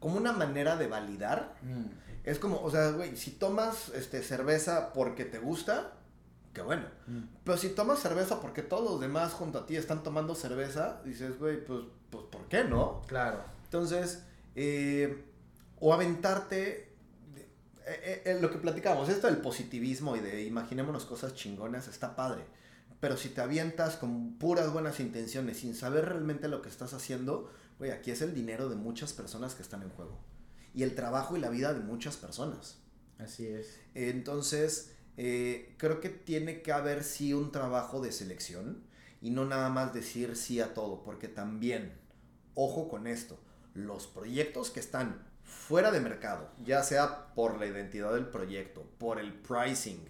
Como 0.00 0.16
una 0.16 0.32
manera 0.32 0.76
de 0.76 0.86
validar, 0.88 1.54
Mm. 1.62 1.84
es 2.24 2.38
como, 2.38 2.60
o 2.60 2.70
sea, 2.70 2.90
güey, 2.90 3.16
si 3.16 3.30
tomas 3.32 3.90
este, 3.90 4.22
cerveza 4.22 4.92
porque 4.92 5.24
te 5.24 5.38
gusta, 5.38 5.92
qué 6.54 6.62
bueno. 6.62 6.86
Mm. 7.06 7.24
Pero 7.44 7.58
si 7.58 7.68
tomas 7.70 7.98
cerveza 8.00 8.40
porque 8.40 8.62
todos 8.62 8.90
los 8.90 9.00
demás 9.00 9.32
junto 9.32 9.58
a 9.58 9.66
ti 9.66 9.76
están 9.76 10.02
tomando 10.02 10.34
cerveza, 10.34 11.02
dices, 11.04 11.38
güey, 11.38 11.62
pues, 11.64 11.80
pues, 12.10 12.24
¿por 12.30 12.48
qué 12.48 12.64
no? 12.64 13.02
Claro. 13.06 13.44
Entonces, 13.64 14.22
eh, 14.54 15.24
o 15.80 15.92
aventarte, 15.92 16.56
de- 17.34 17.42
eh, 17.86 18.22
eh, 18.24 18.38
lo 18.40 18.50
que 18.50 18.58
platicamos, 18.58 19.08
esto 19.08 19.26
del 19.26 19.38
positivismo 19.38 20.16
y 20.16 20.20
de 20.20 20.44
imaginémonos 20.44 21.04
cosas 21.04 21.34
chingonas, 21.34 21.88
está 21.88 22.16
padre. 22.16 22.44
Pero 23.00 23.16
si 23.18 23.28
te 23.28 23.42
avientas 23.42 23.96
con 23.96 24.38
puras 24.38 24.72
buenas 24.72 24.98
intenciones, 25.00 25.58
sin 25.58 25.74
saber 25.74 26.06
realmente 26.06 26.48
lo 26.48 26.62
que 26.62 26.70
estás 26.70 26.94
haciendo, 26.94 27.50
güey, 27.78 27.90
aquí 27.90 28.10
es 28.12 28.22
el 28.22 28.32
dinero 28.32 28.70
de 28.70 28.76
muchas 28.76 29.12
personas 29.12 29.54
que 29.54 29.62
están 29.62 29.82
en 29.82 29.90
juego. 29.90 30.18
Y 30.72 30.84
el 30.84 30.94
trabajo 30.94 31.36
y 31.36 31.40
la 31.40 31.50
vida 31.50 31.74
de 31.74 31.80
muchas 31.80 32.16
personas. 32.16 32.78
Así 33.18 33.46
es. 33.46 33.78
Entonces, 33.94 34.93
eh, 35.16 35.74
creo 35.78 36.00
que 36.00 36.08
tiene 36.08 36.62
que 36.62 36.72
haber 36.72 37.04
sí 37.04 37.34
un 37.34 37.52
trabajo 37.52 38.00
de 38.00 38.12
selección 38.12 38.82
y 39.20 39.30
no 39.30 39.44
nada 39.44 39.70
más 39.70 39.94
decir 39.94 40.36
sí 40.36 40.60
a 40.60 40.74
todo, 40.74 41.02
porque 41.02 41.28
también, 41.28 41.92
ojo 42.54 42.88
con 42.88 43.06
esto, 43.06 43.38
los 43.74 44.06
proyectos 44.06 44.70
que 44.70 44.80
están 44.80 45.22
fuera 45.42 45.90
de 45.90 46.00
mercado, 46.00 46.50
ya 46.64 46.82
sea 46.82 47.34
por 47.34 47.58
la 47.58 47.66
identidad 47.66 48.12
del 48.12 48.26
proyecto, 48.26 48.82
por 48.98 49.18
el 49.18 49.32
pricing, 49.32 50.08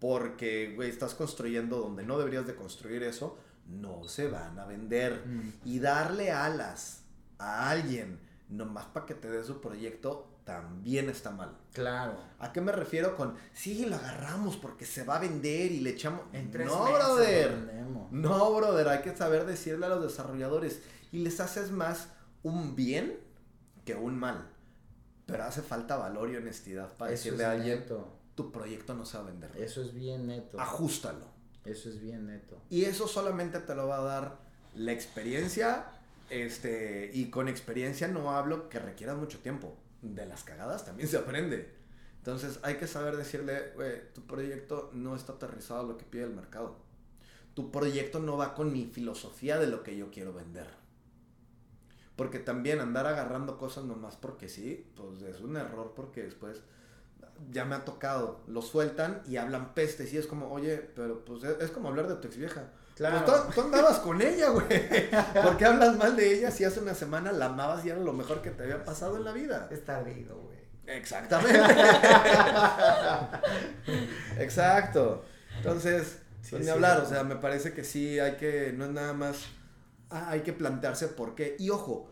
porque 0.00 0.76
estás 0.86 1.14
construyendo 1.14 1.78
donde 1.78 2.04
no 2.04 2.18
deberías 2.18 2.46
de 2.46 2.54
construir 2.54 3.02
eso, 3.02 3.38
no 3.66 4.04
se 4.08 4.28
van 4.28 4.58
a 4.58 4.66
vender. 4.66 5.24
Mm. 5.26 5.52
Y 5.64 5.78
darle 5.78 6.30
alas 6.30 7.02
a 7.38 7.70
alguien 7.70 8.18
nomás 8.48 8.86
para 8.86 9.06
que 9.06 9.14
te 9.14 9.30
dé 9.30 9.42
su 9.44 9.60
proyecto 9.60 10.28
también 10.46 11.10
está 11.10 11.32
mal. 11.32 11.50
Claro. 11.72 12.16
¿A 12.38 12.52
qué 12.52 12.60
me 12.60 12.70
refiero 12.70 13.16
con, 13.16 13.34
sí, 13.52 13.84
lo 13.84 13.96
agarramos 13.96 14.56
porque 14.56 14.86
se 14.86 15.02
va 15.02 15.16
a 15.16 15.18
vender 15.18 15.72
y 15.72 15.80
le 15.80 15.90
echamos... 15.90 16.22
En 16.32 16.52
tres 16.52 16.68
no, 16.68 16.84
meses 16.84 16.98
brother. 16.98 17.52
No, 18.12 18.54
brother, 18.54 18.88
hay 18.88 19.02
que 19.02 19.14
saber 19.14 19.44
decirle 19.44 19.86
a 19.86 19.88
los 19.88 20.02
desarrolladores 20.04 20.80
y 21.10 21.18
les 21.18 21.40
haces 21.40 21.72
más 21.72 22.10
un 22.44 22.76
bien 22.76 23.18
que 23.84 23.96
un 23.96 24.16
mal. 24.16 24.48
Pero 25.26 25.42
hace 25.42 25.62
falta 25.62 25.96
valor 25.96 26.30
y 26.30 26.36
honestidad 26.36 26.96
para 26.96 27.10
Eso 27.10 27.24
decirle 27.24 27.44
a 27.44 27.50
alguien, 27.50 27.80
neto. 27.80 28.16
tu 28.36 28.52
proyecto 28.52 28.94
no 28.94 29.04
se 29.04 29.18
va 29.18 29.24
a 29.24 29.26
vender. 29.26 29.50
Eso 29.56 29.82
es 29.82 29.92
bien 29.92 30.28
neto. 30.28 30.60
Ajústalo. 30.60 31.26
Eso 31.64 31.88
es 31.88 32.00
bien 32.00 32.28
neto. 32.28 32.62
Y 32.70 32.84
eso 32.84 33.08
solamente 33.08 33.58
te 33.58 33.74
lo 33.74 33.88
va 33.88 33.96
a 33.96 34.02
dar 34.02 34.38
la 34.76 34.92
experiencia. 34.92 35.86
Este, 36.30 37.10
y 37.12 37.30
con 37.30 37.48
experiencia 37.48 38.06
no 38.06 38.30
hablo 38.30 38.68
que 38.68 38.78
requiera 38.78 39.16
mucho 39.16 39.40
tiempo. 39.40 39.76
De 40.02 40.26
las 40.26 40.44
cagadas 40.44 40.84
también 40.84 41.08
se 41.08 41.16
aprende. 41.16 41.74
Entonces 42.18 42.58
hay 42.62 42.76
que 42.76 42.86
saber 42.86 43.16
decirle, 43.16 43.72
tu 44.14 44.26
proyecto 44.26 44.90
no 44.92 45.14
está 45.14 45.34
aterrizado 45.34 45.80
a 45.80 45.84
lo 45.84 45.96
que 45.96 46.04
pide 46.04 46.24
el 46.24 46.34
mercado. 46.34 46.76
Tu 47.54 47.70
proyecto 47.70 48.18
no 48.18 48.36
va 48.36 48.54
con 48.54 48.72
mi 48.72 48.86
filosofía 48.86 49.58
de 49.58 49.68
lo 49.68 49.82
que 49.82 49.96
yo 49.96 50.10
quiero 50.10 50.32
vender. 50.32 50.66
Porque 52.16 52.38
también 52.38 52.80
andar 52.80 53.06
agarrando 53.06 53.58
cosas 53.58 53.84
nomás 53.84 54.16
porque 54.16 54.48
sí, 54.48 54.90
pues 54.96 55.22
es 55.22 55.40
un 55.40 55.56
error 55.56 55.92
porque 55.94 56.22
después 56.22 56.62
ya 57.50 57.64
me 57.64 57.74
ha 57.74 57.84
tocado, 57.84 58.40
lo 58.46 58.62
sueltan 58.62 59.22
y 59.26 59.36
hablan 59.36 59.74
pestes 59.74 60.12
y 60.12 60.18
es 60.18 60.26
como, 60.26 60.50
oye, 60.50 60.78
pero 60.78 61.24
pues 61.24 61.44
es, 61.44 61.60
es 61.60 61.70
como 61.70 61.88
hablar 61.88 62.08
de 62.08 62.16
tu 62.16 62.26
ex 62.26 62.36
vieja. 62.36 62.72
Claro. 62.96 63.24
Pues 63.24 63.44
tú, 63.44 63.52
tú 63.52 63.60
andabas 63.60 63.98
con 63.98 64.22
ella, 64.22 64.48
güey. 64.48 64.66
¿Por 65.42 65.58
qué 65.58 65.66
hablas 65.66 65.96
mal 65.96 66.16
de 66.16 66.34
ella 66.34 66.50
si 66.50 66.64
hace 66.64 66.80
una 66.80 66.94
semana 66.94 67.30
la 67.30 67.46
amabas 67.46 67.84
y 67.84 67.90
era 67.90 68.00
lo 68.00 68.14
mejor 68.14 68.40
que 68.40 68.50
te 68.50 68.62
había 68.62 68.84
pasado 68.84 69.16
en 69.16 69.24
la 69.24 69.32
vida? 69.32 69.68
Es 69.70 69.84
tardío, 69.84 70.34
güey. 70.34 70.56
Exactamente. 70.86 71.58
Exacto. 74.38 75.24
Entonces, 75.58 76.20
Sí, 76.46 76.52
pues 76.52 76.64
ni 76.64 76.70
hablar, 76.70 77.00
o 77.00 77.08
sea, 77.08 77.24
me 77.24 77.34
parece 77.34 77.72
que 77.72 77.82
sí 77.82 78.20
hay 78.20 78.36
que, 78.36 78.72
no 78.72 78.84
es 78.84 78.92
nada 78.92 79.12
más, 79.12 79.46
ah, 80.10 80.30
hay 80.30 80.42
que 80.42 80.52
plantearse 80.52 81.08
por 81.08 81.34
qué. 81.34 81.56
Y 81.58 81.70
ojo, 81.70 82.08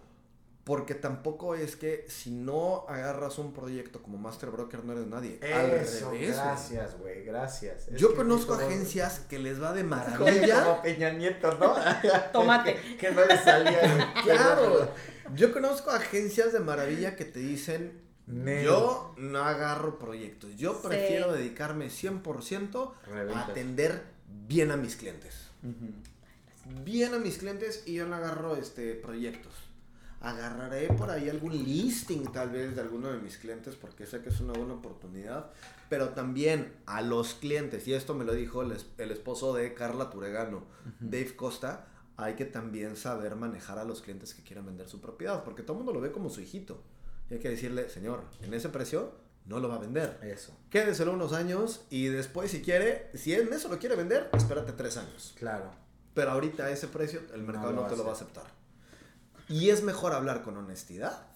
porque 0.64 0.94
tampoco 0.94 1.54
es 1.54 1.76
que 1.76 2.06
si 2.08 2.30
no 2.30 2.86
agarras 2.88 3.38
un 3.38 3.52
proyecto 3.52 4.02
como 4.02 4.16
Master 4.16 4.50
Broker 4.50 4.82
no 4.84 4.92
eres 4.94 5.06
nadie. 5.06 5.38
Al 5.42 5.70
Eso, 5.72 6.10
revés, 6.10 6.20
güey. 6.20 6.26
gracias, 6.26 6.98
güey, 6.98 7.24
gracias. 7.24 7.88
Es 7.88 8.00
Yo 8.00 8.14
conozco 8.16 8.54
agencias 8.54 9.20
que 9.28 9.38
les 9.38 9.62
va 9.62 9.72
de 9.74 9.84
maravilla. 9.84 10.64
como 10.64 10.82
Peña 10.82 11.10
Nieto, 11.10 11.52
¿no? 11.58 11.74
Tomate. 12.32 12.74
que, 12.76 12.96
que 12.96 13.10
no 13.12 13.24
le 13.26 13.36
salía. 13.38 14.14
Claro. 14.24 14.88
Yo 15.34 15.52
conozco 15.52 15.90
agencias 15.90 16.52
de 16.52 16.60
maravilla 16.60 17.14
que 17.16 17.24
te 17.26 17.40
dicen, 17.40 18.00
yo 18.26 19.14
no 19.18 19.44
agarro 19.44 19.98
proyectos. 19.98 20.56
Yo 20.56 20.72
Sí. 20.80 20.88
prefiero 20.88 21.32
dedicarme 21.32 21.88
100% 21.90 22.94
a 23.04 23.06
Reventas. 23.10 23.48
atender 23.50 24.02
bien 24.46 24.70
a 24.70 24.76
mis 24.78 24.96
clientes. 24.96 25.48
Bien 26.84 27.12
a 27.14 27.18
mis 27.18 27.38
clientes 27.38 27.82
y 27.86 27.94
yo 27.94 28.06
no 28.06 28.16
agarro 28.16 28.56
este 28.56 28.94
proyectos. 28.94 29.52
Agarraré 30.24 30.88
por 30.88 31.10
ahí 31.10 31.28
algún 31.28 31.52
listing 31.52 32.24
tal 32.32 32.48
vez 32.50 32.74
de 32.74 32.80
alguno 32.80 33.10
de 33.10 33.18
mis 33.18 33.36
clientes 33.36 33.76
porque 33.76 34.06
sé 34.06 34.22
que 34.22 34.30
es 34.30 34.40
una 34.40 34.54
buena 34.54 34.74
oportunidad. 34.74 35.50
Pero 35.90 36.10
también 36.10 36.72
a 36.86 37.02
los 37.02 37.34
clientes, 37.34 37.86
y 37.86 37.92
esto 37.92 38.14
me 38.14 38.24
lo 38.24 38.32
dijo 38.32 38.62
el, 38.62 38.72
es- 38.72 38.86
el 38.98 39.10
esposo 39.10 39.52
de 39.54 39.74
Carla 39.74 40.08
Turegano, 40.10 40.64
Dave 41.00 41.36
Costa, 41.36 41.86
hay 42.16 42.34
que 42.36 42.44
también 42.46 42.96
saber 42.96 43.36
manejar 43.36 43.78
a 43.78 43.84
los 43.84 44.00
clientes 44.00 44.32
que 44.34 44.42
quieran 44.42 44.64
vender 44.66 44.88
su 44.88 45.00
propiedad, 45.00 45.44
porque 45.44 45.62
todo 45.62 45.74
el 45.74 45.78
mundo 45.84 45.92
lo 45.92 46.00
ve 46.00 46.10
como 46.10 46.30
su 46.30 46.40
hijito. 46.40 46.80
Y 47.28 47.34
hay 47.34 47.40
que 47.40 47.50
decirle, 47.50 47.88
señor, 47.90 48.22
en 48.40 48.54
ese 48.54 48.68
precio 48.70 49.12
no 49.46 49.60
lo 49.60 49.68
va 49.68 49.74
a 49.74 49.78
vender. 49.78 50.18
Eso, 50.22 50.56
Quédeselo 50.70 51.12
unos 51.12 51.32
años 51.34 51.84
y 51.90 52.06
después 52.06 52.50
si 52.50 52.62
quiere, 52.62 53.10
si 53.14 53.34
en 53.34 53.52
eso 53.52 53.68
lo 53.68 53.78
quiere 53.78 53.94
vender, 53.94 54.30
espérate 54.32 54.72
tres 54.72 54.96
años. 54.96 55.34
claro. 55.38 55.70
Pero 56.14 56.30
ahorita 56.30 56.66
a 56.66 56.70
ese 56.70 56.86
precio 56.86 57.20
el 57.34 57.42
mercado 57.42 57.72
no, 57.72 57.86
te 57.88 57.96
lo 57.96 58.04
va 58.04 58.10
a 58.10 58.12
aceptar. 58.14 58.44
Y 59.48 59.70
es 59.70 59.82
mejor 59.82 60.12
hablar 60.12 60.42
con 60.42 60.56
honestidad 60.56 61.26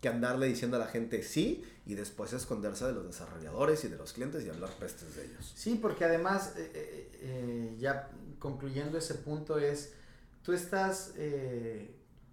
que 0.00 0.08
andarle 0.08 0.48
diciendo 0.48 0.76
a 0.76 0.80
la 0.80 0.88
gente 0.88 1.22
sí 1.22 1.64
y 1.86 1.94
después 1.94 2.32
esconderse 2.32 2.86
de 2.86 2.92
los 2.92 3.06
desarrolladores 3.06 3.84
y 3.84 3.88
de 3.88 3.96
los 3.96 4.12
clientes 4.12 4.44
y 4.44 4.50
hablar 4.50 4.70
pestes 4.70 5.14
de 5.14 5.26
ellos. 5.26 5.52
Sí, 5.54 5.78
porque 5.80 6.04
además, 6.04 6.54
eh, 6.56 6.72
eh, 6.74 7.10
eh, 7.20 7.76
ya 7.78 8.10
concluyendo 8.40 8.98
ese 8.98 9.14
punto 9.14 9.58
es, 9.58 9.92
tú 10.42 10.52
estás 10.52 11.12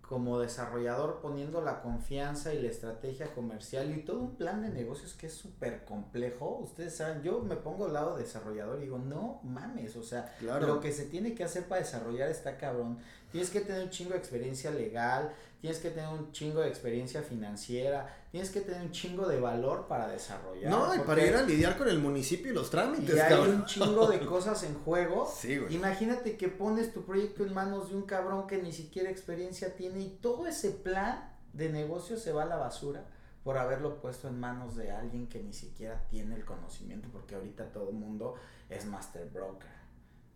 como 0.10 0.39
desarrollador 0.39 1.20
poniendo 1.22 1.62
la 1.62 1.82
confianza 1.84 2.51
y 2.51 2.60
la 2.60 2.70
estrategia 2.70 3.28
comercial 3.36 3.95
y 3.95 4.01
todo 4.03 4.20
un 4.20 4.36
plan 4.38 4.64
de 4.64 4.70
negocios 4.70 5.14
que 5.14 5.28
es 5.28 5.34
súper 5.36 5.86
complejo. 5.86 6.57
Ustedes 6.64 6.95
saben, 6.95 7.22
yo 7.22 7.41
me 7.41 7.55
pongo 7.55 7.86
al 7.86 7.93
lado 7.93 8.18
desarrollador 8.18 8.80
y 8.80 8.86
digo, 8.86 8.97
no 8.97 9.39
mames, 9.43 9.95
o 9.95 10.01
sea, 10.01 10.36
Claro. 10.39 10.66
lo 10.66 10.80
que 10.80 10.91
se 10.91 11.05
tiene 11.05 11.36
que 11.36 11.43
hacer 11.43 11.66
para 11.66 11.82
desarrollar 11.82 12.28
está 12.28 12.57
cabrón. 12.57 12.97
Tienes 13.32 13.51
que 13.51 13.62
tener 13.62 13.84
un 13.84 13.91
chingo 13.91 14.14
de 14.14 14.18
experiencia 14.18 14.72
legal, 14.72 15.32
tienes 15.60 15.80
que 15.80 15.89
tener 15.89 16.10
un 16.10 16.32
chingo 16.32 16.62
de 16.62 16.70
experiencia 16.70 17.22
financiera, 17.22 18.07
tienes 18.32 18.49
que 18.49 18.62
tener 18.62 18.82
un 18.82 18.91
chingo 18.91 19.28
de 19.28 19.39
valor 19.39 19.88
para 19.88 20.07
desarrollar. 20.07 20.72
No, 20.72 20.95
y 20.95 20.99
para 20.99 21.26
ir 21.26 21.36
a 21.36 21.41
lidiar 21.41 21.78
con 21.78 21.89
el 21.89 21.99
municipio 21.99 22.51
y 22.51 22.55
los 22.55 22.70
trámites, 22.70 23.16
y 23.16 23.20
hay 23.20 23.30
cabrón. 23.30 23.55
un 23.55 23.66
chingo 23.66 24.07
de 24.07 24.20
cosas 24.26 24.64
en 24.64 24.76
juego. 24.76 25.30
Sí, 25.39 25.57
güey. 25.57 25.74
Imagínate 25.76 26.38
que 26.38 26.49
pones 26.49 26.93
tu 26.93 27.03
proyecto 27.03 27.43
en 27.43 27.53
manos 27.53 27.89
de 27.89 27.95
un 27.95 28.03
cabrón 28.03 28.47
que 28.47 28.62
ni 28.62 28.72
siquiera 28.72 29.10
experiencia 29.10 29.76
tiene 29.76 30.01
y 30.01 30.10
todo 30.22 30.47
ese 30.47 30.72
plan 30.72 31.34
de 31.53 31.70
negocio 31.70 32.18
se 32.18 32.32
va 32.32 32.43
a 32.43 32.45
la 32.45 32.57
basura 32.57 33.05
por 33.43 33.57
haberlo 33.57 34.01
puesto 34.01 34.28
en 34.28 34.39
manos 34.39 34.76
de 34.76 34.91
alguien 34.91 35.28
que 35.28 35.41
ni 35.41 35.53
siquiera 35.53 36.05
tiene 36.10 36.36
el 36.36 36.45
conocimiento 36.45 37.07
porque 37.12 37.36
ahorita 37.36 37.72
todo 37.72 37.89
el 37.89 37.95
mundo 37.95 38.36
es 38.70 38.86
master 38.86 39.30
broker. 39.30 39.70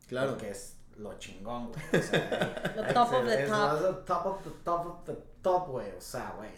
Claro. 0.08 0.32
Porque 0.32 0.52
es 0.52 0.78
lo 0.98 1.18
chingón, 1.18 1.72
güey. 1.72 2.02
O 2.02 2.04
sea, 2.06 2.74
Lo 2.76 2.84
top 2.94 3.14
of 3.14 3.26
the 3.26 3.44
es 3.44 3.50
top. 3.50 3.82
lo 3.82 3.98
top 4.00 4.26
of 4.26 4.44
the 4.44 4.50
top 4.64 4.86
of 4.88 5.06
the 5.06 5.18
top, 5.42 5.68
güey. 5.70 5.92
O 5.98 6.02
sea, 6.02 6.34
güey. 6.38 6.52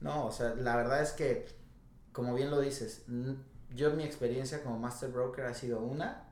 No, 0.00 0.26
o 0.26 0.32
sea, 0.32 0.54
la 0.54 0.76
verdad 0.76 1.02
es 1.02 1.12
que, 1.12 1.46
como 2.12 2.34
bien 2.34 2.50
lo 2.50 2.60
dices, 2.60 3.04
yo 3.70 3.90
mi 3.92 4.04
experiencia 4.04 4.62
como 4.62 4.78
master 4.78 5.10
broker 5.10 5.44
ha 5.44 5.54
sido 5.54 5.80
una. 5.80 6.26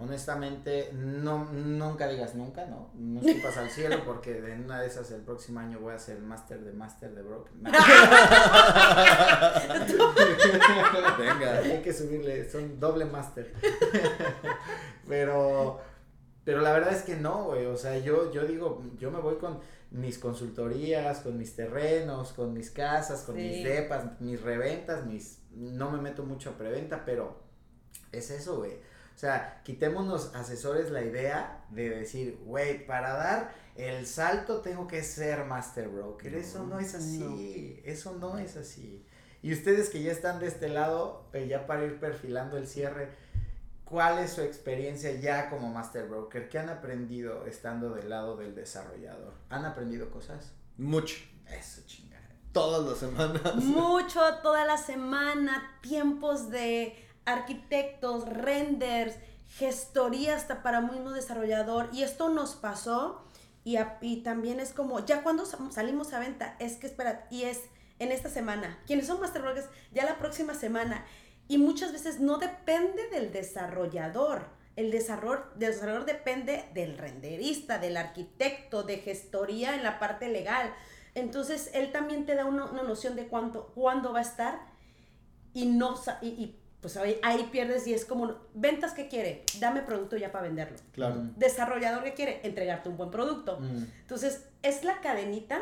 Honestamente, 0.00 0.90
no, 0.92 1.46
nunca 1.46 2.06
digas 2.06 2.36
nunca, 2.36 2.66
¿no? 2.66 2.90
No 2.94 3.20
escupas 3.20 3.56
al 3.56 3.68
cielo 3.68 4.04
porque 4.06 4.38
en 4.38 4.66
una 4.66 4.80
de 4.80 4.86
esas 4.86 5.10
el 5.10 5.22
próximo 5.22 5.58
año 5.58 5.80
voy 5.80 5.92
a 5.92 5.98
ser 5.98 6.18
el 6.18 6.22
master 6.22 6.60
de 6.60 6.72
master 6.72 7.12
de 7.16 7.22
broker. 7.22 7.52
No. 7.56 7.72
Venga. 11.18 11.58
Hay 11.64 11.82
que 11.82 11.92
subirle, 11.92 12.48
son 12.48 12.78
doble 12.78 13.06
máster. 13.06 13.52
pero, 15.08 15.80
pero 16.48 16.62
la 16.62 16.72
verdad 16.72 16.94
es 16.94 17.02
que 17.02 17.14
no, 17.14 17.44
güey. 17.44 17.66
O 17.66 17.76
sea, 17.76 17.98
yo, 17.98 18.32
yo 18.32 18.46
digo, 18.46 18.82
yo 18.98 19.10
me 19.10 19.20
voy 19.20 19.36
con 19.36 19.60
mis 19.90 20.18
consultorías, 20.18 21.18
con 21.18 21.36
mis 21.36 21.54
terrenos, 21.54 22.32
con 22.32 22.54
mis 22.54 22.70
casas, 22.70 23.20
con 23.20 23.34
Sí. 23.36 23.42
mis 23.42 23.64
depas, 23.64 24.18
mis 24.18 24.40
reventas, 24.40 25.04
mis, 25.04 25.42
no 25.50 25.90
me 25.90 26.00
meto 26.00 26.22
mucho 26.24 26.48
a 26.48 26.52
preventa, 26.56 27.04
pero 27.04 27.36
es 28.12 28.30
eso, 28.30 28.56
güey. 28.56 28.72
O 28.72 29.18
sea, 29.18 29.60
quitémonos 29.62 30.34
asesores 30.34 30.90
la 30.90 31.02
idea 31.02 31.66
de 31.68 31.90
decir, 31.90 32.38
güey, 32.46 32.86
para 32.86 33.12
dar 33.12 33.52
el 33.76 34.06
salto 34.06 34.62
tengo 34.62 34.86
que 34.86 35.02
ser 35.02 35.44
master 35.44 35.88
broker. 35.90 36.34
eso 36.34 36.64
no 36.64 36.78
es 36.80 36.94
así, 36.94 37.78
eso 37.84 38.14
no 38.18 38.38
es 38.38 38.56
así. 38.56 39.04
Y 39.42 39.52
ustedes 39.52 39.90
que 39.90 40.02
ya 40.02 40.12
están 40.12 40.40
de 40.40 40.46
este 40.46 40.70
lado, 40.70 41.28
eh, 41.34 41.46
ya 41.46 41.66
para 41.66 41.84
ir 41.84 42.00
perfilando 42.00 42.56
el 42.56 42.66
cierre, 42.66 43.10
¿cuál 43.88 44.18
es 44.18 44.32
su 44.32 44.42
experiencia 44.42 45.12
ya 45.12 45.48
como 45.48 45.72
master 45.72 46.08
broker? 46.08 46.48
¿Qué 46.48 46.58
han 46.58 46.68
aprendido 46.68 47.46
estando 47.46 47.90
del 47.90 48.10
lado 48.10 48.36
del 48.36 48.54
desarrollador? 48.54 49.32
¿Han 49.48 49.64
aprendido 49.64 50.10
cosas? 50.10 50.52
Mucho. 50.76 51.16
Eso, 51.48 51.80
chingada. 51.86 52.28
Todas 52.52 52.86
las 52.86 52.98
semanas. 52.98 53.56
Mucho 53.56 54.20
toda 54.42 54.64
la 54.64 54.76
semana, 54.76 55.78
tiempos 55.80 56.50
de 56.50 57.02
arquitectos, 57.24 58.28
renders, 58.28 59.16
gestoría 59.48 60.36
hasta 60.36 60.62
para 60.62 60.80
mismo 60.80 61.12
desarrollador. 61.12 61.88
Y 61.92 62.02
esto 62.02 62.28
nos 62.28 62.56
pasó 62.56 63.24
y, 63.64 63.78
y 64.02 64.22
también 64.22 64.60
es 64.60 64.72
como, 64.72 65.04
ya 65.04 65.22
cuando 65.22 65.44
salimos 65.46 66.12
a 66.12 66.20
venta, 66.20 66.56
es 66.58 66.76
que 66.76 66.86
espera, 66.86 67.26
y 67.30 67.44
es 67.44 67.60
en 67.98 68.12
esta 68.12 68.28
semana. 68.28 68.78
Quienes 68.86 69.06
son 69.06 69.20
Master 69.20 69.42
Brokers, 69.42 69.68
ya 69.92 70.04
la 70.04 70.18
próxima 70.18 70.54
semana. 70.54 71.04
Y 71.48 71.58
muchas 71.58 71.92
veces 71.92 72.20
no 72.20 72.38
depende 72.38 73.08
del 73.08 73.32
desarrollador. 73.32 74.46
El 74.76 74.90
desarrollador, 74.90 75.54
desarrollador 75.56 76.06
depende 76.06 76.66
del 76.74 76.98
renderista, 76.98 77.78
del 77.78 77.96
arquitecto, 77.96 78.82
de 78.84 78.98
gestoría 78.98 79.74
en 79.74 79.82
la 79.82 79.98
parte 79.98 80.28
legal. 80.28 80.72
Entonces, 81.14 81.70
él 81.74 81.90
también 81.90 82.26
te 82.26 82.34
da 82.34 82.44
una, 82.44 82.66
una 82.66 82.82
noción 82.82 83.16
de 83.16 83.26
cuánto, 83.26 83.72
cuándo 83.74 84.12
va 84.12 84.20
a 84.20 84.22
estar 84.22 84.60
y 85.54 85.66
no 85.66 85.94
y, 86.22 86.28
y 86.28 86.60
pues 86.80 86.96
ahí, 86.96 87.18
ahí, 87.22 87.48
pierdes 87.50 87.86
y 87.88 87.94
es 87.94 88.04
como, 88.04 88.36
ventas 88.54 88.92
que 88.92 89.08
quiere, 89.08 89.42
dame 89.58 89.82
producto 89.82 90.16
ya 90.16 90.30
para 90.30 90.44
venderlo. 90.46 90.76
Claro. 90.92 91.24
Desarrollador 91.36 92.04
que 92.04 92.14
quiere, 92.14 92.40
entregarte 92.44 92.88
un 92.88 92.96
buen 92.96 93.10
producto. 93.10 93.58
Mm. 93.58 93.84
Entonces, 94.02 94.44
es 94.62 94.84
la 94.84 95.00
cadenita 95.00 95.60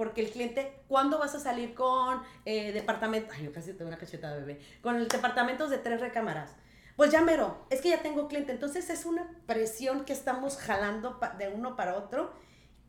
porque 0.00 0.22
el 0.22 0.30
cliente, 0.30 0.80
¿cuándo 0.88 1.18
vas 1.18 1.34
a 1.34 1.40
salir 1.40 1.74
con 1.74 2.22
eh, 2.46 2.72
departamento? 2.72 3.34
Ay, 3.36 3.44
yo 3.44 3.52
casi 3.52 3.74
tengo 3.74 3.88
una 3.88 3.98
cacheta 3.98 4.32
de 4.32 4.40
bebé. 4.40 4.60
Con 4.80 4.96
el 4.96 5.08
departamentos 5.08 5.68
de 5.68 5.76
tres 5.76 6.00
recámaras. 6.00 6.56
Pues 6.96 7.10
ya 7.10 7.20
mero, 7.20 7.66
es 7.68 7.82
que 7.82 7.90
ya 7.90 8.00
tengo 8.00 8.26
cliente. 8.26 8.50
Entonces 8.50 8.88
es 8.88 9.04
una 9.04 9.28
presión 9.44 10.06
que 10.06 10.14
estamos 10.14 10.56
jalando 10.56 11.20
de 11.36 11.48
uno 11.50 11.76
para 11.76 11.98
otro. 11.98 12.32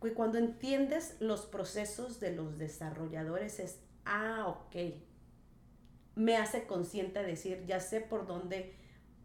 Y 0.01 0.11
cuando 0.11 0.37
entiendes 0.37 1.17
los 1.19 1.41
procesos 1.47 2.21
de 2.21 2.31
los 2.31 2.57
desarrolladores 2.57 3.59
es, 3.59 3.81
ah, 4.05 4.45
ok, 4.47 4.93
me 6.15 6.37
hace 6.37 6.65
consciente 6.65 7.19
de 7.19 7.27
decir, 7.27 7.65
ya 7.65 7.81
sé 7.81 7.99
por 7.99 8.25
dónde, 8.25 8.73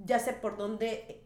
ya 0.01 0.19
sé 0.19 0.33
por 0.33 0.57
dónde, 0.57 1.25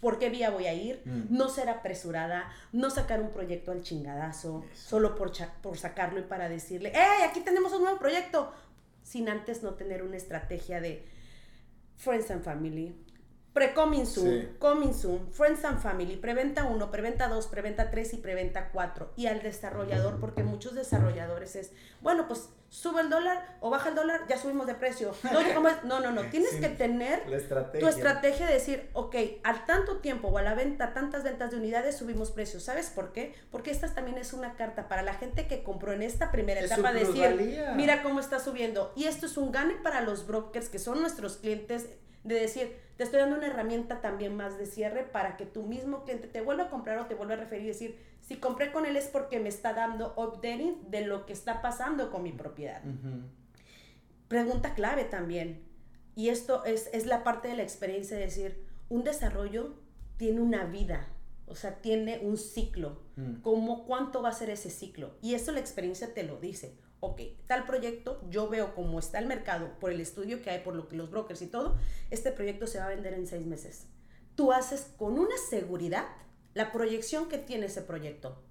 por 0.00 0.18
qué 0.18 0.30
vía 0.30 0.50
voy 0.50 0.66
a 0.66 0.74
ir, 0.74 1.02
Mm. 1.04 1.36
no 1.36 1.48
ser 1.48 1.68
apresurada, 1.68 2.50
no 2.72 2.88
sacar 2.90 3.20
un 3.20 3.30
proyecto 3.30 3.72
al 3.72 3.82
chingadazo, 3.82 4.64
solo 4.74 5.14
por, 5.16 5.32
por 5.62 5.76
sacarlo 5.76 6.20
y 6.20 6.22
para 6.24 6.48
decirle, 6.48 6.92
¡hey, 6.94 7.24
aquí 7.28 7.40
tenemos 7.40 7.72
un 7.72 7.82
nuevo 7.82 7.98
proyecto! 7.98 8.52
Sin 9.02 9.28
antes 9.28 9.62
no 9.62 9.74
tener 9.74 10.02
una 10.02 10.16
estrategia 10.16 10.80
de 10.80 11.04
Friends 11.96 12.30
and 12.30 12.42
Family, 12.42 12.94
pre-coming 13.52 14.04
soon, 14.06 14.40
Sí. 14.42 14.48
coming 14.58 14.92
soon, 14.92 15.32
Friends 15.32 15.64
and 15.64 15.78
Family, 15.80 16.16
preventa 16.16 16.64
1, 16.64 16.90
preventa 16.90 17.26
2, 17.28 17.46
preventa 17.46 17.90
3 17.90 18.12
y 18.14 18.16
preventa 18.18 18.68
4. 18.70 19.12
Y 19.16 19.26
al 19.26 19.42
desarrollador, 19.42 20.20
porque 20.20 20.42
muchos 20.42 20.74
desarrolladores 20.74 21.56
es, 21.56 21.72
bueno, 22.02 22.28
pues 22.28 22.50
sube 22.76 23.00
el 23.00 23.08
dólar 23.08 23.56
o 23.60 23.70
baja 23.70 23.88
el 23.88 23.94
dólar, 23.94 24.26
ya 24.28 24.36
subimos 24.36 24.66
de 24.66 24.74
precio. 24.74 25.12
No, 25.32 25.60
no, 25.84 26.00
no, 26.00 26.12
no, 26.12 26.22
tienes 26.30 26.50
Sí. 26.50 26.60
que 26.60 26.68
tener 26.68 27.26
La 27.26 27.38
estrategia. 27.38 27.80
tu 27.80 27.88
estrategia 27.88 28.46
de 28.46 28.52
decir, 28.52 28.90
ok, 28.92 29.16
al 29.44 29.64
tanto 29.64 29.96
tiempo 29.98 30.28
o 30.28 30.36
a 30.36 30.42
la 30.42 30.54
venta, 30.54 30.92
tantas 30.92 31.24
ventas 31.24 31.50
de 31.50 31.56
unidades, 31.56 31.96
subimos 31.96 32.30
precios. 32.32 32.62
¿Sabes 32.64 32.90
por 32.90 33.12
qué? 33.12 33.34
Porque 33.50 33.70
esta 33.70 33.88
también 33.94 34.18
es 34.18 34.34
una 34.34 34.54
carta 34.56 34.88
para 34.88 35.00
la 35.02 35.14
gente 35.14 35.46
que 35.46 35.62
compró 35.62 35.92
en 35.94 36.02
esta 36.02 36.30
primera 36.30 36.60
Es 36.60 36.70
etapa, 36.70 36.92
decir, 36.92 37.64
mira 37.76 38.02
cómo 38.02 38.20
está 38.20 38.38
subiendo. 38.40 38.92
Y 38.94 39.04
esto 39.04 39.24
es 39.24 39.38
un 39.38 39.52
gane 39.52 39.74
para 39.82 40.02
los 40.02 40.26
brokers, 40.26 40.68
que 40.68 40.78
son 40.78 41.00
nuestros 41.00 41.38
clientes, 41.38 41.86
de 42.26 42.40
decir, 42.40 42.76
te 42.96 43.04
estoy 43.04 43.20
dando 43.20 43.36
una 43.36 43.46
herramienta 43.46 44.00
también 44.00 44.36
más 44.36 44.58
de 44.58 44.66
cierre 44.66 45.04
para 45.04 45.36
que 45.36 45.46
tu 45.46 45.62
mismo 45.62 46.04
cliente 46.04 46.28
te 46.28 46.40
vuelva 46.40 46.64
a 46.64 46.70
comprar 46.70 46.98
o 46.98 47.06
te 47.06 47.14
vuelva 47.14 47.34
a 47.34 47.38
referir 47.38 47.64
y 47.64 47.68
decir, 47.68 47.98
si 48.20 48.36
compré 48.36 48.72
con 48.72 48.86
él 48.86 48.96
es 48.96 49.06
porque 49.06 49.40
me 49.40 49.48
está 49.48 49.72
dando 49.72 50.14
updating 50.16 50.90
de 50.90 51.02
lo 51.02 51.26
que 51.26 51.32
está 51.32 51.62
pasando 51.62 52.10
con 52.10 52.22
mi 52.22 52.32
propiedad 52.32 52.82
pregunta 54.28 54.74
clave 54.74 55.04
también. 55.04 55.62
Y 56.14 56.30
esto 56.30 56.64
es, 56.64 56.88
es 56.92 57.06
la 57.06 57.24
parte 57.24 57.48
de 57.48 57.56
la 57.56 57.62
experiencia 57.62 58.16
de 58.16 58.24
decir, 58.24 58.64
un 58.88 59.04
desarrollo 59.04 59.74
tiene 60.16 60.40
una 60.40 60.64
vida, 60.64 61.08
o 61.46 61.54
sea, 61.54 61.80
tiene 61.82 62.20
un 62.22 62.36
ciclo. 62.36 63.02
Mm. 63.16 63.40
Como 63.42 63.84
cuánto 63.84 64.22
va 64.22 64.30
a 64.30 64.32
ser 64.32 64.50
ese 64.50 64.70
ciclo. 64.70 65.16
Y 65.20 65.34
eso 65.34 65.52
la 65.52 65.60
experiencia 65.60 66.14
te 66.14 66.22
lo 66.22 66.38
dice. 66.40 66.74
Ok, 67.00 67.20
tal 67.46 67.66
proyecto, 67.66 68.20
yo 68.30 68.48
veo 68.48 68.74
cómo 68.74 68.98
está 68.98 69.18
el 69.18 69.26
mercado, 69.26 69.78
por 69.78 69.92
el 69.92 70.00
estudio 70.00 70.42
que 70.42 70.50
hay, 70.50 70.60
por 70.60 70.74
lo 70.74 70.88
que 70.88 70.96
los 70.96 71.10
brokers 71.10 71.42
y 71.42 71.46
todo, 71.46 71.76
este 72.10 72.32
proyecto 72.32 72.66
se 72.66 72.78
va 72.78 72.86
a 72.86 72.88
vender 72.88 73.14
en 73.14 73.26
seis 73.26 73.46
meses. 73.46 73.86
Tú 74.34 74.52
haces 74.52 74.92
con 74.96 75.18
una 75.18 75.36
seguridad 75.50 76.06
la 76.54 76.72
proyección 76.72 77.28
que 77.28 77.38
tiene 77.38 77.66
ese 77.66 77.82
proyecto. 77.82 78.42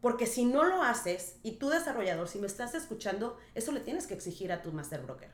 Porque 0.00 0.26
si 0.26 0.44
no 0.44 0.62
lo 0.62 0.82
haces, 0.82 1.40
y 1.42 1.52
tú 1.52 1.68
desarrollador, 1.68 2.28
si 2.28 2.38
me 2.38 2.46
estás 2.46 2.74
escuchando, 2.74 3.36
eso 3.56 3.72
le 3.72 3.80
tienes 3.80 4.06
que 4.06 4.14
exigir 4.14 4.52
a 4.52 4.62
tu 4.62 4.70
master 4.70 5.02
broker. 5.02 5.30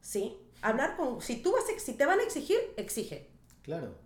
¿Sí? 0.00 0.38
Hablar 0.62 0.96
con, 0.96 1.20
si 1.20 1.42
tú 1.42 1.52
vas 1.52 1.64
si 1.82 1.94
te 1.94 2.06
van 2.06 2.20
a 2.20 2.22
exigir, 2.22 2.58
exige. 2.76 3.32
Claro. 3.62 3.96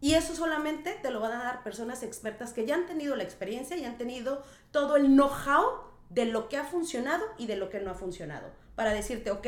Y 0.00 0.14
eso 0.14 0.34
solamente 0.34 0.98
te 1.02 1.10
lo 1.10 1.20
van 1.20 1.32
a 1.32 1.44
dar 1.44 1.62
personas 1.62 2.02
expertas 2.02 2.52
que 2.52 2.66
ya 2.66 2.74
han 2.74 2.86
tenido 2.86 3.16
la 3.16 3.22
experiencia 3.22 3.76
y 3.76 3.84
han 3.84 3.98
tenido 3.98 4.42
todo 4.70 4.96
el 4.96 5.06
know-how 5.06 5.93
de 6.14 6.26
lo 6.26 6.48
que 6.48 6.56
ha 6.56 6.64
funcionado 6.64 7.24
y 7.38 7.46
de 7.46 7.56
lo 7.56 7.70
que 7.70 7.80
no 7.80 7.90
ha 7.90 7.94
funcionado. 7.94 8.48
Para 8.76 8.92
decirte, 8.92 9.30
ok, 9.30 9.46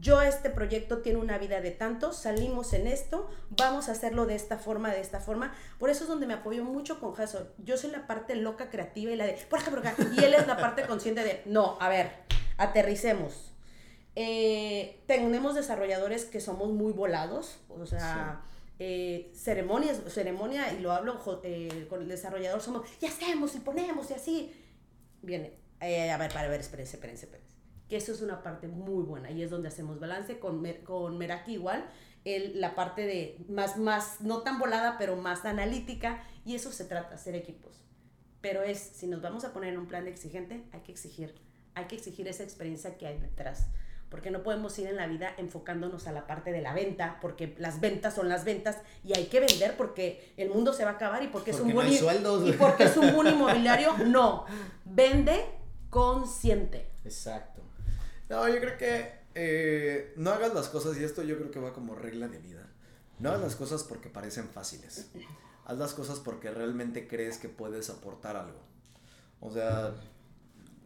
yo 0.00 0.22
este 0.22 0.48
proyecto 0.48 0.98
tiene 0.98 1.18
una 1.18 1.38
vida 1.38 1.60
de 1.60 1.70
tanto, 1.70 2.12
salimos 2.12 2.72
en 2.72 2.86
esto, 2.86 3.28
vamos 3.50 3.88
a 3.88 3.92
hacerlo 3.92 4.26
de 4.26 4.34
esta 4.34 4.58
forma, 4.58 4.90
de 4.90 5.00
esta 5.00 5.20
forma. 5.20 5.54
Por 5.78 5.90
eso 5.90 6.04
es 6.04 6.08
donde 6.08 6.26
me 6.26 6.34
apoyo 6.34 6.64
mucho 6.64 6.98
con 6.98 7.12
Jason. 7.12 7.48
Yo 7.58 7.76
soy 7.76 7.90
la 7.90 8.06
parte 8.06 8.34
loca 8.34 8.70
creativa 8.70 9.12
y 9.12 9.16
la 9.16 9.26
de, 9.26 9.34
por 9.48 9.60
ejemplo, 9.60 9.80
acá", 9.80 9.94
y 10.16 10.24
él 10.24 10.34
es 10.34 10.46
la 10.46 10.56
parte 10.56 10.86
consciente 10.86 11.22
de, 11.22 11.42
no, 11.44 11.76
a 11.80 11.88
ver, 11.88 12.10
aterricemos. 12.56 13.52
Eh, 14.16 15.02
tenemos 15.06 15.54
desarrolladores 15.54 16.24
que 16.24 16.40
somos 16.40 16.70
muy 16.70 16.92
volados, 16.92 17.58
o 17.68 17.86
sea, 17.86 18.42
eh, 18.78 19.30
ceremonias, 19.34 20.00
ceremonia, 20.08 20.72
y 20.72 20.80
lo 20.80 20.92
hablo 20.92 21.20
eh, 21.44 21.86
con 21.88 22.02
el 22.02 22.08
desarrollador, 22.08 22.60
somos, 22.60 22.88
ya 22.98 23.08
hacemos 23.08 23.54
y 23.54 23.60
ponemos 23.60 24.10
y 24.10 24.14
así. 24.14 24.58
Viene, 25.22 25.61
eh, 25.82 26.10
a 26.10 26.16
ver, 26.16 26.32
para 26.32 26.48
ver, 26.48 26.60
espérense, 26.60 26.96
espérense, 26.96 27.26
espérense. 27.26 27.54
Que 27.88 27.96
eso 27.96 28.12
es 28.12 28.22
una 28.22 28.42
parte 28.42 28.68
muy 28.68 29.02
buena 29.04 29.30
y 29.30 29.42
es 29.42 29.50
donde 29.50 29.68
hacemos 29.68 30.00
balance 30.00 30.38
con, 30.38 30.64
con 30.84 31.18
Meraki 31.18 31.52
igual, 31.54 31.84
el, 32.24 32.60
la 32.60 32.74
parte 32.74 33.02
de 33.02 33.36
más, 33.48 33.76
más, 33.76 34.20
no 34.20 34.42
tan 34.42 34.58
volada, 34.58 34.96
pero 34.98 35.16
más 35.16 35.44
analítica, 35.44 36.22
y 36.44 36.54
eso 36.54 36.72
se 36.72 36.84
trata, 36.84 37.16
hacer 37.16 37.34
equipos. 37.34 37.80
Pero 38.40 38.62
es, 38.62 38.78
si 38.78 39.06
nos 39.06 39.20
vamos 39.22 39.44
a 39.44 39.52
poner 39.52 39.72
en 39.74 39.78
un 39.78 39.86
plan 39.86 40.04
de 40.04 40.10
exigente, 40.10 40.64
hay 40.72 40.80
que 40.80 40.92
exigir, 40.92 41.34
hay 41.74 41.84
que 41.86 41.96
exigir 41.96 42.26
esa 42.28 42.42
experiencia 42.44 42.96
que 42.96 43.06
hay 43.06 43.18
detrás. 43.18 43.66
Porque 44.08 44.30
no 44.30 44.42
podemos 44.42 44.78
ir 44.78 44.88
en 44.88 44.96
la 44.96 45.06
vida 45.06 45.32
enfocándonos 45.38 46.06
a 46.06 46.12
la 46.12 46.26
parte 46.26 46.52
de 46.52 46.60
la 46.60 46.74
venta, 46.74 47.18
porque 47.22 47.54
las 47.58 47.80
ventas 47.80 48.14
son 48.14 48.28
las 48.28 48.44
ventas 48.44 48.76
y 49.04 49.16
hay 49.16 49.26
que 49.26 49.40
vender 49.40 49.74
porque 49.76 50.34
el 50.36 50.50
mundo 50.50 50.74
se 50.74 50.84
va 50.84 50.90
a 50.90 50.94
acabar 50.94 51.22
y 51.22 51.28
porque, 51.28 51.52
es 51.52 51.56
Porque 51.56 51.70
un 51.70 51.74
no 51.76 51.80
hay 51.80 51.86
buen 51.88 51.98
sueldos. 51.98 52.46
y 52.48 52.52
porque 52.52 52.84
es 52.84 52.96
un 52.98 53.12
boom 53.14 53.28
inmobiliario. 53.28 53.96
No, 54.06 54.44
vende 54.84 55.42
consciente. 55.92 56.90
Exacto. 57.04 57.60
No, 58.30 58.48
yo 58.48 58.60
creo 58.60 58.78
que 58.78 59.12
eh, 59.34 60.14
no 60.16 60.30
hagas 60.30 60.54
las 60.54 60.68
cosas, 60.68 60.96
y 60.96 61.04
esto 61.04 61.22
yo 61.22 61.36
creo 61.36 61.50
que 61.50 61.60
va 61.60 61.74
como 61.74 61.94
regla 61.94 62.28
de 62.28 62.38
vida. 62.38 62.66
No 63.18 63.28
hagas 63.28 63.42
las 63.42 63.56
cosas 63.56 63.84
porque 63.84 64.08
parecen 64.08 64.48
fáciles. 64.48 65.10
Haz 65.66 65.78
las 65.78 65.92
cosas 65.92 66.18
porque 66.18 66.50
realmente 66.50 67.06
crees 67.06 67.36
que 67.36 67.50
puedes 67.50 67.90
aportar 67.90 68.36
algo. 68.36 68.58
O 69.40 69.52
sea, 69.52 69.94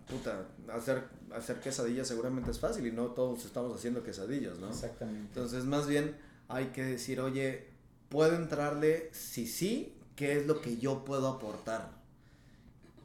puta, 0.09 0.49
hacer, 0.75 1.05
hacer 1.33 1.61
quesadillas 1.61 2.09
seguramente 2.09 2.51
es 2.51 2.59
fácil 2.59 2.85
y 2.85 2.91
no 2.91 3.07
todos 3.13 3.45
estamos 3.45 3.77
haciendo 3.77 4.03
quesadillas, 4.03 4.59
¿no? 4.59 4.71
Exactamente. 4.71 5.21
Entonces, 5.29 5.65
más 5.67 5.87
bien 5.87 6.17
hay 6.49 6.67
que 6.67 6.85
decir, 6.85 7.21
oye, 7.21 7.69
¿puedo 8.09 8.35
entrarle? 8.35 9.09
Si 9.13 9.47
sí, 9.47 9.97
¿qué 10.17 10.41
es 10.41 10.49
lo 10.49 10.61
que 10.61 10.79
yo 10.79 11.05
puedo 11.05 11.29
aportar? 11.29 11.97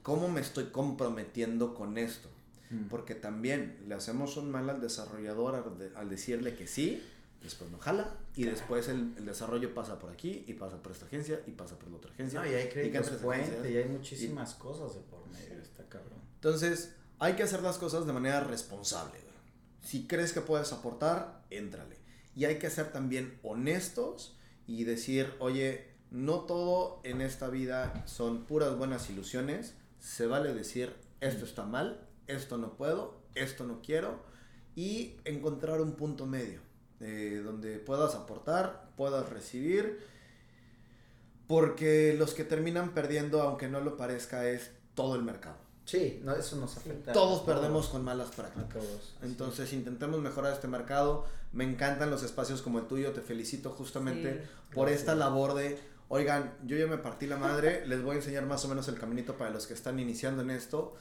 ¿Cómo 0.03 0.27
me 0.29 0.41
estoy 0.41 0.65
comprometiendo 0.65 1.73
con 1.73 1.97
esto? 1.97 2.29
Mm. 2.69 2.87
Porque 2.87 3.15
también 3.15 3.77
le 3.87 3.95
hacemos 3.95 4.37
un 4.37 4.49
mal 4.51 4.69
al 4.69 4.81
desarrollador 4.81 5.55
al, 5.55 5.77
de- 5.77 5.91
al 5.95 6.09
decirle 6.09 6.55
que 6.55 6.67
sí, 6.67 7.03
después 7.43 7.69
no 7.71 7.77
jala, 7.79 8.15
y 8.35 8.43
después 8.45 8.87
el, 8.87 9.13
el 9.17 9.25
desarrollo 9.25 9.73
pasa 9.73 9.99
por 9.99 10.11
aquí, 10.11 10.43
y 10.47 10.53
pasa 10.53 10.77
por 10.81 10.91
esta 10.91 11.05
agencia, 11.05 11.41
y 11.47 11.51
pasa 11.51 11.77
por 11.77 11.89
la 11.89 11.97
otra 11.97 12.11
agencia. 12.11 12.39
No, 12.41 12.49
y 12.49 12.53
hay 12.53 12.69
créditos 12.69 13.07
agencias. 13.11 13.65
y 13.69 13.77
hay 13.77 13.85
muchísimas 13.89 14.53
cosas 14.55 14.93
de 14.95 15.01
por 15.01 15.27
medio, 15.27 15.61
está 15.61 15.83
cabrón. 15.89 16.19
Entonces, 16.35 16.93
hay 17.19 17.33
que 17.33 17.43
hacer 17.43 17.61
las 17.61 17.77
cosas 17.77 18.05
de 18.07 18.13
manera 18.13 18.41
responsable. 18.41 19.19
güey. 19.19 19.31
Si 19.83 20.07
crees 20.07 20.31
que 20.33 20.41
puedes 20.41 20.71
aportar, 20.71 21.43
éntrale. 21.49 21.97
Y 22.35 22.45
hay 22.45 22.57
que 22.59 22.69
ser 22.69 22.91
también 22.91 23.37
honestos 23.43 24.37
y 24.67 24.83
decir, 24.85 25.33
oye, 25.39 25.89
no 26.11 26.41
todo 26.41 27.01
en 27.03 27.21
esta 27.21 27.49
vida 27.49 28.03
son 28.05 28.45
puras 28.45 28.77
buenas 28.77 29.09
ilusiones. 29.09 29.73
Se 30.01 30.25
vale 30.27 30.53
decir, 30.53 30.93
esto 31.21 31.45
está 31.45 31.63
mal, 31.63 32.05
esto 32.27 32.57
no 32.57 32.73
puedo, 32.75 33.21
esto 33.35 33.63
no 33.63 33.81
quiero. 33.81 34.19
Y 34.75 35.15
encontrar 35.25 35.79
un 35.79 35.93
punto 35.93 36.25
medio 36.25 36.59
eh, 36.99 37.41
donde 37.45 37.77
puedas 37.79 38.15
aportar, 38.15 38.89
puedas 38.97 39.29
recibir. 39.29 39.99
Porque 41.47 42.15
los 42.17 42.33
que 42.33 42.43
terminan 42.43 42.93
perdiendo, 42.93 43.41
aunque 43.41 43.67
no 43.67 43.81
lo 43.81 43.97
parezca, 43.97 44.47
es 44.49 44.71
todo 44.95 45.15
el 45.15 45.23
mercado. 45.23 45.57
Sí, 45.85 46.21
no, 46.23 46.33
eso 46.33 46.55
nos 46.55 46.77
afecta. 46.77 47.11
Todos 47.11 47.41
a 47.41 47.45
perdemos 47.45 47.89
con 47.89 48.03
malas 48.03 48.29
prácticas. 48.29 48.69
todos. 48.69 49.13
Entonces 49.21 49.73
intentemos 49.73 50.19
mejorar 50.21 50.53
este 50.53 50.67
mercado. 50.67 51.25
Me 51.51 51.65
encantan 51.65 52.09
los 52.09 52.23
espacios 52.23 52.61
como 52.61 52.79
el 52.79 52.85
tuyo. 52.87 53.11
Te 53.11 53.21
felicito 53.21 53.71
justamente 53.71 54.43
Sí. 54.43 54.73
por 54.73 54.87
esta 54.89 55.15
labor 55.15 55.53
de, 55.53 55.77
oigan, 56.13 56.53
yo 56.65 56.75
ya 56.75 56.87
me 56.87 56.97
partí 56.97 57.25
la 57.25 57.37
madre, 57.37 57.87
les 57.87 58.03
voy 58.03 58.15
a 58.15 58.19
enseñar 58.19 58.45
más 58.45 58.65
o 58.65 58.67
menos 58.67 58.85
el 58.89 58.99
caminito 58.99 59.37
para 59.37 59.49
los 59.49 59.65
que 59.65 59.73
están 59.73 59.97
iniciando 59.97 60.41
en 60.41 60.49
esto. 60.49 60.93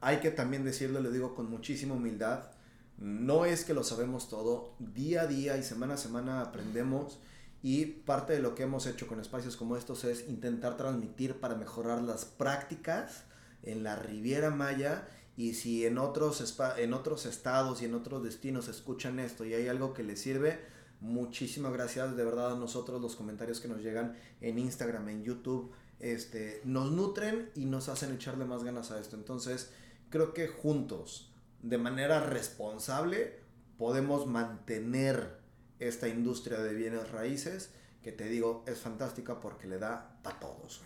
Hay 0.00 0.16
que 0.16 0.32
también 0.32 0.64
decirlo, 0.64 1.00
lo 1.00 1.12
digo 1.12 1.36
con 1.36 1.48
muchísima 1.48 1.94
humildad, 1.94 2.50
no 2.98 3.44
es 3.44 3.64
que 3.64 3.74
lo 3.74 3.84
sabemos 3.84 4.28
todo, 4.28 4.74
día 4.80 5.22
a 5.22 5.26
día 5.28 5.56
y 5.56 5.62
semana 5.62 5.94
a 5.94 5.98
semana 5.98 6.40
aprendemos 6.40 7.20
y 7.62 7.86
parte 7.86 8.32
de 8.32 8.40
lo 8.40 8.56
que 8.56 8.64
hemos 8.64 8.86
hecho 8.86 9.06
con 9.06 9.20
espacios 9.20 9.56
como 9.56 9.76
estos 9.76 10.02
es 10.02 10.28
intentar 10.28 10.76
transmitir 10.76 11.38
para 11.38 11.54
mejorar 11.54 12.02
las 12.02 12.24
prácticas 12.24 13.22
en 13.62 13.84
la 13.84 13.94
Riviera 13.94 14.50
Maya 14.50 15.06
y 15.36 15.54
si 15.54 15.86
en 15.86 15.96
otros, 15.96 16.58
en 16.76 16.92
otros 16.92 17.24
estados 17.24 17.82
y 17.82 17.84
en 17.84 17.94
otros 17.94 18.24
destinos 18.24 18.66
escuchan 18.66 19.20
esto 19.20 19.44
y 19.44 19.54
hay 19.54 19.68
algo 19.68 19.94
que 19.94 20.02
les 20.02 20.20
sirve, 20.20 20.58
muchísimas 21.00 21.72
gracias 21.72 22.16
de 22.16 22.24
verdad 22.24 22.52
a 22.52 22.58
nosotros 22.58 23.00
los 23.00 23.16
comentarios 23.16 23.60
que 23.60 23.68
nos 23.68 23.82
llegan 23.82 24.16
en 24.40 24.58
Instagram, 24.58 25.08
en 25.08 25.22
YouTube, 25.22 25.72
este, 25.98 26.60
nos 26.64 26.92
nutren 26.92 27.50
y 27.54 27.66
nos 27.66 27.88
hacen 27.88 28.14
echarle 28.14 28.44
más 28.44 28.64
ganas 28.64 28.90
a 28.90 29.00
esto. 29.00 29.16
Entonces, 29.16 29.70
creo 30.08 30.32
que 30.32 30.48
juntos, 30.48 31.32
de 31.62 31.78
manera 31.78 32.20
responsable, 32.20 33.38
podemos 33.78 34.26
mantener 34.26 35.40
esta 35.78 36.08
industria 36.08 36.58
de 36.60 36.74
bienes 36.74 37.10
raíces 37.10 37.70
que 38.02 38.12
te 38.12 38.24
digo 38.24 38.64
es 38.66 38.78
fantástica 38.78 39.40
porque 39.40 39.66
le 39.66 39.78
da 39.78 40.18
para 40.22 40.38
todos. 40.38 40.82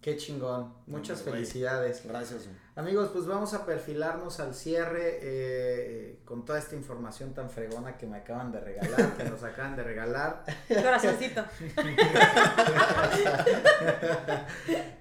Qué 0.00 0.16
chingón. 0.16 0.72
Muchas 0.86 1.22
felicidades. 1.22 2.02
Gracias. 2.06 2.48
Amigos, 2.74 3.10
pues 3.12 3.26
vamos 3.26 3.52
a 3.52 3.66
perfilarnos 3.66 4.40
al 4.40 4.54
cierre 4.54 5.18
eh, 5.20 6.20
con 6.24 6.46
toda 6.46 6.58
esta 6.58 6.74
información 6.74 7.34
tan 7.34 7.50
fregona 7.50 7.98
que 7.98 8.06
me 8.06 8.16
acaban 8.16 8.50
de 8.50 8.60
regalar, 8.60 9.14
que 9.18 9.24
nos 9.24 9.42
acaban 9.42 9.76
de 9.76 9.82
regalar. 9.82 10.42
Corazoncito. 10.68 11.44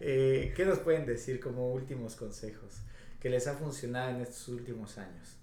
Eh, 0.01 0.53
¿Qué 0.55 0.65
nos 0.65 0.79
pueden 0.79 1.05
decir 1.05 1.39
como 1.39 1.71
últimos 1.73 2.15
consejos 2.15 2.73
que 3.19 3.29
les 3.29 3.47
ha 3.47 3.53
funcionado 3.55 4.09
en 4.11 4.21
estos 4.21 4.47
últimos 4.47 4.97
años? 4.97 5.37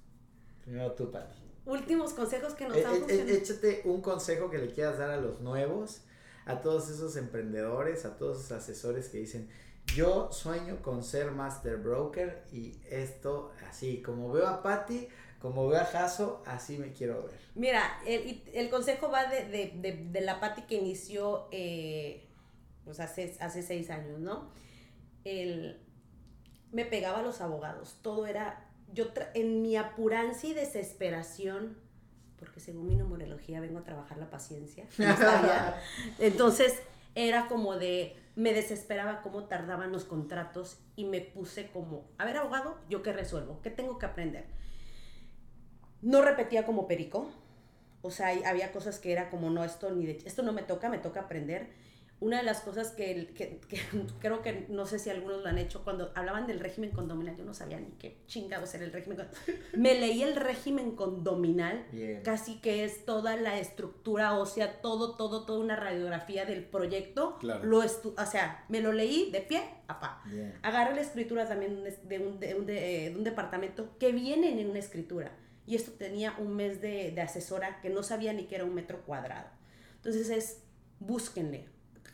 Primero 0.64 0.92
tú, 0.92 1.10
Pati. 1.10 1.36
Últimos 1.66 2.12
consejos 2.14 2.54
que 2.54 2.68
nos 2.68 2.76
Eh, 2.76 2.84
han 2.86 2.94
eh, 2.94 2.98
funcionado. 2.98 3.28
eh, 3.30 3.36
échate 3.36 3.82
un 3.84 4.00
consejo 4.00 4.50
que 4.50 4.58
le 4.58 4.68
quieras 4.72 4.98
dar 4.98 5.10
a 5.10 5.16
los 5.18 5.40
nuevos, 5.40 6.02
a 6.46 6.62
todos 6.62 6.88
esos 6.88 7.16
emprendedores, 7.16 8.04
a 8.04 8.16
todos 8.16 8.38
esos 8.38 8.52
asesores 8.52 9.08
que 9.08 9.18
dicen, 9.18 9.48
yo 9.94 10.30
sueño 10.32 10.82
con 10.82 11.02
ser 11.04 11.30
master 11.32 11.76
broker 11.76 12.44
y 12.52 12.80
esto 12.88 13.52
así, 13.68 14.00
como 14.02 14.32
veo 14.32 14.46
a 14.46 14.62
Patty, 14.62 15.08
como 15.40 15.68
veo 15.68 15.80
a 15.80 15.84
Jaso, 15.84 16.42
así 16.46 16.78
me 16.78 16.92
quiero 16.92 17.24
ver. 17.24 17.38
Mira, 17.54 18.00
el, 18.06 18.42
el 18.52 18.70
consejo 18.70 19.10
va 19.10 19.26
de, 19.26 19.44
de, 19.44 20.08
de, 20.10 20.20
la 20.20 20.40
Pati 20.40 20.62
que 20.62 20.76
inició 20.76 21.48
eh, 21.50 22.26
pues 22.84 23.00
hace, 23.00 23.36
hace 23.40 23.62
seis 23.62 23.90
años, 23.90 24.18
¿no? 24.18 24.50
El, 25.24 25.80
me 26.72 26.84
pegaba 26.84 27.18
a 27.18 27.22
los 27.22 27.40
abogados, 27.40 27.98
todo 28.02 28.26
era, 28.26 28.68
yo 28.92 29.06
en 29.34 29.62
mi 29.62 29.76
apurancia 29.76 30.50
y 30.50 30.54
desesperación, 30.54 31.76
porque 32.38 32.60
según 32.60 32.86
mi 32.86 32.96
numerología 32.96 33.60
vengo 33.60 33.78
a 33.78 33.84
trabajar 33.84 34.18
la 34.18 34.30
paciencia, 34.30 34.84
entonces 36.18 36.74
era 37.14 37.48
como 37.48 37.76
de, 37.76 38.14
me 38.36 38.52
desesperaba 38.52 39.22
cómo 39.22 39.44
tardaban 39.44 39.90
los 39.90 40.04
contratos 40.04 40.78
y 40.96 41.04
me 41.04 41.20
puse 41.20 41.70
como, 41.70 42.04
a 42.18 42.24
ver 42.24 42.36
abogado, 42.36 42.78
¿yo 42.90 43.02
qué 43.02 43.12
resuelvo? 43.12 43.60
¿Qué 43.62 43.70
tengo 43.70 43.98
que 43.98 44.06
aprender? 44.06 44.44
No 46.02 46.20
repetía 46.22 46.66
como 46.66 46.86
perico, 46.86 47.30
o 48.02 48.10
sea, 48.10 48.28
había 48.46 48.70
cosas 48.70 48.98
que 48.98 49.12
era 49.12 49.30
como, 49.30 49.50
no, 49.50 49.64
esto 49.64 49.90
ni 49.90 50.06
de, 50.06 50.22
esto 50.24 50.42
no 50.42 50.52
me 50.52 50.62
toca, 50.62 50.88
me 50.88 50.98
toca 50.98 51.20
aprender. 51.20 51.85
Una 52.18 52.38
de 52.38 52.44
las 52.44 52.60
cosas 52.60 52.92
que, 52.92 53.26
que- 53.34 53.60
que 53.68 53.78
creo 54.20 54.40
que 54.40 54.64
no 54.70 54.86
sé 54.86 54.98
si 54.98 55.10
algunos 55.10 55.42
lo 55.42 55.48
han 55.48 55.58
hecho, 55.58 55.84
cuando 55.84 56.12
hablaban 56.14 56.46
del 56.46 56.60
régimen 56.60 56.90
condominal, 56.90 57.36
yo 57.36 57.44
no 57.44 57.52
sabía 57.52 57.78
ni 57.78 57.90
qué 57.98 58.16
chingados 58.26 58.74
era 58.74 58.84
el 58.84 58.92
régimen 58.92 59.18
condominal. 59.18 59.62
Me 59.76 60.00
leí 60.00 60.22
el 60.22 60.34
régimen 60.34 60.96
condominal, 60.96 61.86
Bien. 61.92 62.22
casi 62.22 62.56
que 62.60 62.84
es 62.84 63.04
toda 63.04 63.36
la 63.36 63.58
estructura 63.58 64.32
ósea, 64.38 64.80
todo, 64.80 65.16
todo, 65.16 65.44
toda 65.44 65.58
una 65.60 65.76
radiografía 65.76 66.46
del 66.46 66.64
proyecto. 66.64 67.36
Claro. 67.38 67.64
Lo 67.64 67.82
estu- 67.82 68.14
o 68.16 68.26
sea, 68.26 68.64
me 68.70 68.80
lo 68.80 68.92
leí 68.92 69.30
de 69.30 69.42
pie 69.42 69.62
a 69.86 70.00
pa. 70.00 70.22
Bien. 70.26 70.54
Agarré 70.62 70.94
la 70.94 71.02
escritura 71.02 71.46
también 71.46 71.84
de 71.84 72.18
un, 72.18 72.40
de 72.40 72.54
un- 72.54 72.64
de- 72.66 73.10
de 73.10 73.14
un 73.14 73.24
departamento 73.24 73.96
que 73.98 74.12
vienen 74.12 74.58
en 74.58 74.70
una 74.70 74.78
escritura. 74.78 75.36
Y 75.66 75.74
esto 75.74 75.90
tenía 75.92 76.34
un 76.38 76.56
mes 76.56 76.80
de, 76.80 77.10
de 77.10 77.20
asesora 77.20 77.80
que 77.82 77.90
no 77.90 78.02
sabía 78.02 78.32
ni 78.32 78.44
que 78.44 78.54
era 78.54 78.64
un 78.64 78.72
metro 78.74 79.02
cuadrado. 79.04 79.48
Entonces 79.96 80.30
es, 80.30 80.62
búsquenle. 81.00 81.66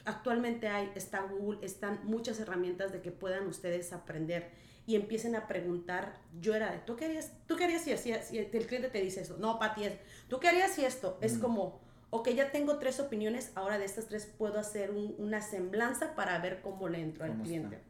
Actualmente 0.05 0.69
hay, 0.69 0.91
está 0.95 1.23
Google, 1.23 1.59
están 1.65 2.01
muchas 2.05 2.41
herramientas 2.41 2.93
de 2.93 3.01
que 3.03 3.13
puedan 3.13 3.47
ustedes 3.47 3.93
aprender 3.93 4.51
y 4.87 4.97
empiecen 4.97 5.37
a 5.37 5.47
preguntar. 5.47 6.19
Yo 6.41 6.55
era 6.55 6.73
de, 6.73 6.79
¿tú 6.79 6.97
qué 6.97 7.05
harías, 7.05 7.33
¿tú 7.47 7.57
qué 7.57 7.65
harías 7.65 7.83
si, 7.83 7.93
hacías- 7.93 8.27
si 8.29 8.39
el 8.39 8.49
cliente 8.67 8.89
te 8.89 9.01
dice 9.01 9.21
eso? 9.21 9.37
No, 9.39 9.59
Pati, 9.59 9.85
es, 9.85 9.95
¿tú 10.29 10.41
qué 10.41 10.49
harías 10.49 10.73
si 10.73 10.85
esto? 10.85 11.19
Es 11.21 11.39
como, 11.39 11.81
ok, 12.11 12.31
ya 12.31 12.51
tengo 12.51 12.79
tres 12.79 12.99
opiniones, 12.99 13.53
ahora 13.55 13.79
de 13.79 13.85
estas 13.85 14.07
tres 14.09 14.27
puedo 14.27 14.59
hacer 14.59 14.91
un- 14.91 15.15
una 15.19 15.41
semblanza 15.41 16.15
para 16.17 16.39
ver 16.39 16.61
cómo 16.63 16.89
le 16.89 17.01
entro 17.01 17.25
al 17.25 17.31
¿Cómo 17.33 17.45
cliente 17.45 17.77
está? 17.77 17.89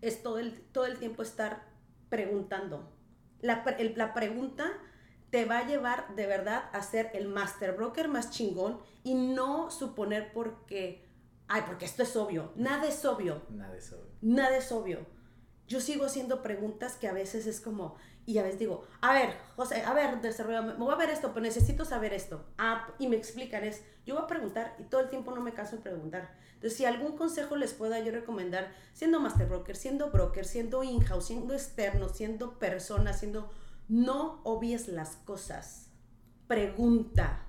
es 0.00 0.22
todo 0.22 0.38
el, 0.38 0.60
todo 0.72 0.86
el 0.86 0.98
tiempo 0.98 1.22
estar 1.22 1.62
preguntando. 2.08 2.92
La, 3.40 3.62
el- 3.78 3.94
la 3.96 4.14
pregunta 4.14 4.72
te 5.30 5.44
va 5.44 5.58
a 5.58 5.66
llevar 5.66 6.14
de 6.14 6.26
verdad 6.26 6.70
a 6.72 6.82
ser 6.82 7.10
el 7.14 7.28
master 7.28 7.72
broker 7.72 8.08
más 8.08 8.30
chingón 8.30 8.80
y 9.02 9.14
no 9.14 9.70
suponer 9.70 10.32
porque, 10.32 11.06
ay, 11.48 11.62
porque 11.66 11.84
esto 11.84 12.02
es 12.02 12.16
obvio. 12.16 12.52
Nada 12.56 12.86
es 12.86 13.04
obvio. 13.04 13.42
Nada 13.50 13.72
de 13.72 13.78
eso. 13.78 13.96
Nada 14.20 14.56
es 14.56 14.72
obvio. 14.72 15.06
Yo 15.66 15.80
sigo 15.80 16.06
haciendo 16.06 16.42
preguntas 16.42 16.96
que 16.96 17.08
a 17.08 17.12
veces 17.12 17.46
es 17.46 17.60
como, 17.60 17.96
y 18.24 18.38
a 18.38 18.42
veces 18.42 18.58
digo, 18.58 18.86
a 19.02 19.12
ver, 19.12 19.36
José, 19.56 19.82
a 19.82 19.92
ver, 19.92 20.20
desarrolla, 20.22 20.62
me 20.62 20.74
voy 20.74 20.92
a 20.92 20.96
ver 20.96 21.10
esto, 21.10 21.28
pero 21.28 21.42
necesito 21.42 21.84
saber 21.84 22.14
esto. 22.14 22.44
Ah, 22.56 22.88
y 22.98 23.06
me 23.06 23.16
explican, 23.16 23.64
es, 23.64 23.82
yo 24.06 24.14
voy 24.14 24.24
a 24.24 24.26
preguntar 24.26 24.76
y 24.78 24.84
todo 24.84 25.02
el 25.02 25.10
tiempo 25.10 25.30
no 25.34 25.42
me 25.42 25.52
canso 25.52 25.76
de 25.76 25.82
preguntar. 25.82 26.34
Entonces, 26.54 26.76
si 26.76 26.84
algún 26.86 27.16
consejo 27.16 27.54
les 27.56 27.72
pueda 27.72 28.00
yo 28.00 28.10
recomendar, 28.10 28.72
siendo 28.92 29.20
master 29.20 29.46
broker, 29.46 29.76
siendo 29.76 30.10
broker, 30.10 30.44
siendo 30.44 30.82
in-house, 30.82 31.26
siendo 31.26 31.54
externo, 31.54 32.08
siendo 32.08 32.58
persona, 32.58 33.12
siendo, 33.12 33.48
no 33.88 34.40
obvies 34.44 34.88
las 34.88 35.16
cosas. 35.16 35.90
Pregunta 36.46 37.44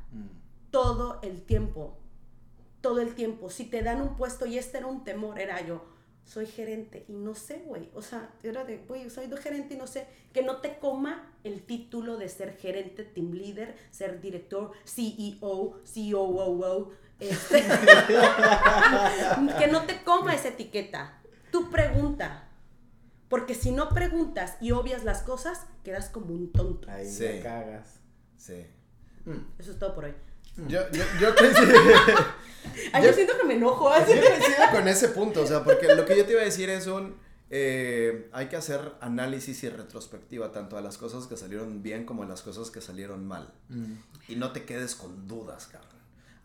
todo 0.72 1.20
el 1.22 1.44
tiempo. 1.44 1.98
Todo 2.82 3.02
el 3.02 3.14
tiempo. 3.14 3.50
Si 3.50 3.66
te 3.66 3.84
dan 3.84 4.02
un 4.02 4.16
puesto, 4.16 4.46
y 4.46 4.58
este 4.58 4.78
era 4.78 4.88
un 4.88 5.04
temor, 5.04 5.40
era 5.40 5.62
yo, 5.66 5.84
soy 6.26 6.46
gerente 6.46 7.06
y 7.08 7.14
no 7.14 7.34
sé, 7.34 7.64
güey. 7.66 7.90
O 7.94 8.02
sea, 8.02 8.30
era 8.44 8.64
de, 8.64 8.78
güey, 8.78 9.10
soy 9.10 9.28
de 9.28 9.38
gerente 9.38 9.74
y 9.74 9.78
no 9.78 9.88
sé. 9.88 10.08
Que 10.32 10.44
no 10.44 10.58
te 10.58 10.78
coma 10.78 11.34
el 11.44 11.64
título 11.64 12.18
de 12.18 12.30
ser 12.30 12.56
gerente, 12.56 13.04
team 13.04 13.32
leader, 13.32 13.76
ser 13.92 14.22
director, 14.22 14.72
CEO, 14.86 15.82
COO, 15.84 16.92
este. 17.20 17.64
que 19.60 19.68
no 19.68 19.86
te 19.86 20.04
coma 20.04 20.36
esa 20.36 20.50
etiqueta. 20.50 21.20
Tú 21.52 21.70
pregunta. 21.70 22.49
Porque 23.30 23.54
si 23.56 23.72
no 23.72 23.90
preguntas 23.90 24.56
y 24.60 24.72
obvias 24.72 25.04
las 25.04 25.22
cosas, 25.22 25.66
quedas 25.84 26.10
como 26.10 26.34
un 26.34 26.52
tonto. 26.52 26.90
Ahí 26.90 27.10
Sí. 27.10 27.40
cagas. 27.44 28.00
Sí. 28.38 28.66
Eso 29.60 29.72
es 29.72 29.80
todo 29.80 29.94
por 29.96 30.06
hoy. 30.06 30.14
Yo, 30.68 30.82
yo, 30.92 31.04
yo 31.22 31.36
coincido, 31.38 31.72
Ay, 32.94 33.04
Yo- 33.04 33.10
yo 33.10 33.14
siento 33.16 33.38
que 33.38 33.44
me 33.46 33.54
enojo. 33.56 33.90
así. 33.90 34.14
yo 34.16 34.22
coincido 34.22 34.58
con 34.72 34.88
ese 34.88 35.10
punto, 35.10 35.42
o 35.44 35.46
sea, 35.48 35.64
porque 35.64 35.94
lo 35.96 36.06
que 36.06 36.18
yo 36.18 36.26
te 36.26 36.32
iba 36.34 36.42
a 36.42 36.46
decir 36.46 36.70
es 36.70 36.88
un, 36.88 37.16
eh, 37.52 38.30
hay 38.34 38.48
que 38.48 38.56
hacer 38.58 38.94
análisis 39.00 39.64
y 39.64 39.70
retrospectiva 39.70 40.52
tanto 40.52 40.78
a 40.78 40.82
las 40.82 40.98
cosas 40.98 41.28
que 41.28 41.38
salieron 41.38 41.82
bien 41.84 42.06
como 42.06 42.24
a 42.24 42.26
las 42.26 42.42
cosas 42.42 42.72
que 42.72 42.82
salieron 42.82 43.26
mal. 43.28 43.54
Y 44.28 44.36
no 44.36 44.52
te 44.52 44.66
quedes 44.66 44.96
con 44.96 45.28
dudas, 45.28 45.68
cabrón. 45.68 45.90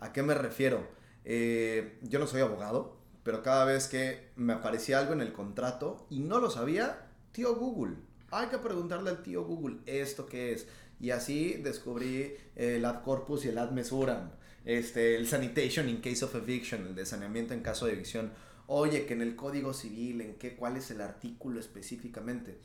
¿A 0.01 0.13
qué 0.13 0.23
me 0.23 0.35
refiero? 0.35 0.87
Eh, 1.25 1.99
yo 2.03 2.19
no 2.19 2.27
soy 2.27 2.43
abogado, 2.43 2.97
pero 3.25 3.43
cada 3.43 3.65
vez 3.65 3.89
que 3.89 4.29
me 4.37 4.53
aparecía 4.53 4.99
algo 4.99 5.15
en 5.15 5.23
el 5.23 5.33
contrato 5.33 6.07
y 6.11 6.21
no 6.21 6.39
lo 6.39 6.51
sabía, 6.51 7.09
tío 7.33 7.57
Google. 7.57 7.97
Hay 8.31 8.49
que 8.49 8.59
preguntarle 8.59 9.11
al 9.11 9.23
tío 9.23 9.45
Google, 9.45 9.79
¿esto 9.87 10.27
qué 10.27 10.53
es? 10.53 10.69
Y 11.01 11.11
así 11.11 11.55
descubrí 11.55 12.35
el 12.55 12.85
ad 12.85 13.03
corpus 13.03 13.45
y 13.45 13.49
el 13.49 13.59
ad 13.59 13.71
mesuram. 13.71 14.31
Este, 14.65 15.17
el 15.17 15.27
sanitation 15.27 15.89
in 15.89 16.01
case 16.01 16.25
of 16.25 16.35
eviction, 16.35 16.87
el 16.87 16.95
de 16.95 17.07
saneamiento 17.07 17.55
en 17.55 17.61
caso 17.61 17.87
de 17.87 17.93
evicción. 17.93 18.31
Oye, 18.67 19.07
que 19.07 19.15
en 19.15 19.23
el 19.23 19.37
código 19.37 19.75
civil, 19.75 20.21
en 20.21 20.35
qué, 20.35 20.55
cuál 20.57 20.77
es 20.77 20.91
el 20.91 21.01
artículo 21.01 21.61
específicamente. 21.61 22.59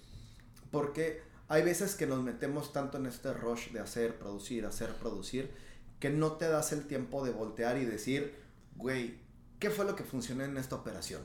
Porque 0.72 1.22
hay 1.48 1.64
veces 1.64 1.96
que 1.96 2.06
nos 2.06 2.22
metemos 2.22 2.74
tanto 2.74 2.98
en 2.98 3.06
este 3.06 3.34
rush 3.34 3.72
de 3.72 3.80
hacer, 3.80 4.18
producir, 4.18 4.66
hacer, 4.66 4.94
producir, 4.94 5.52
que 6.00 6.10
no 6.10 6.34
te 6.34 6.48
das 6.48 6.72
el 6.72 6.86
tiempo 6.86 7.26
de 7.26 7.32
voltear 7.32 7.78
y 7.78 7.86
decir, 7.86 8.36
güey, 8.76 9.18
¿qué 9.60 9.70
fue 9.70 9.86
lo 9.86 9.96
que 9.96 10.04
funcionó 10.04 10.44
en 10.44 10.58
esta 10.58 10.76
operación? 10.76 11.22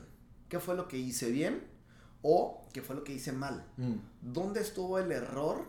¿Qué 0.49 0.59
fue 0.59 0.75
lo 0.75 0.87
que 0.87 0.97
hice 0.97 1.31
bien? 1.31 1.63
¿O 2.21 2.65
qué 2.73 2.81
fue 2.81 2.95
lo 2.95 3.03
que 3.03 3.13
hice 3.13 3.31
mal? 3.31 3.65
Mm. 3.77 3.95
¿Dónde 4.21 4.61
estuvo 4.61 4.99
el 4.99 5.11
error 5.11 5.63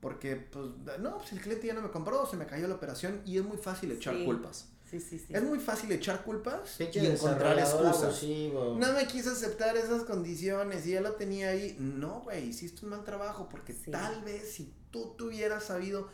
porque 0.00 0.36
pues 0.36 0.66
no, 1.00 1.18
pues 1.18 1.32
el 1.32 1.40
cliente 1.40 1.66
ya 1.66 1.74
no 1.74 1.82
me 1.82 1.90
compró, 1.90 2.24
se 2.26 2.36
me 2.36 2.46
cayó 2.46 2.68
la 2.68 2.76
operación 2.76 3.20
y 3.24 3.36
es 3.38 3.44
muy 3.44 3.56
fácil 3.56 3.90
echar 3.92 4.14
Sí. 4.16 4.24
culpas. 4.24 4.68
Sí, 4.88 5.00
sí, 5.00 5.18
sí. 5.18 5.26
Es 5.34 5.42
muy 5.42 5.58
fácil 5.58 5.92
echar 5.92 6.24
culpas 6.24 6.76
Pinche 6.78 7.00
y 7.02 7.06
encontrar 7.08 7.58
excusas. 7.58 8.04
abusivo. 8.04 8.76
No 8.78 8.92
me 8.94 9.06
quiso 9.06 9.32
aceptar 9.32 9.76
esas 9.76 10.04
condiciones 10.04 10.86
y 10.86 10.92
ya 10.92 11.02
lo 11.02 11.12
tenía 11.12 11.48
ahí. 11.48 11.76
No, 11.78 12.20
güey, 12.22 12.48
hiciste 12.48 12.84
un 12.86 12.92
mal 12.92 13.04
trabajo 13.04 13.48
porque 13.50 13.74
Sí. 13.74 13.90
tal 13.90 14.22
vez 14.22 14.50
si 14.52 14.72
tú 14.90 15.14
tuvieras 15.18 15.64
sabido 15.64 16.08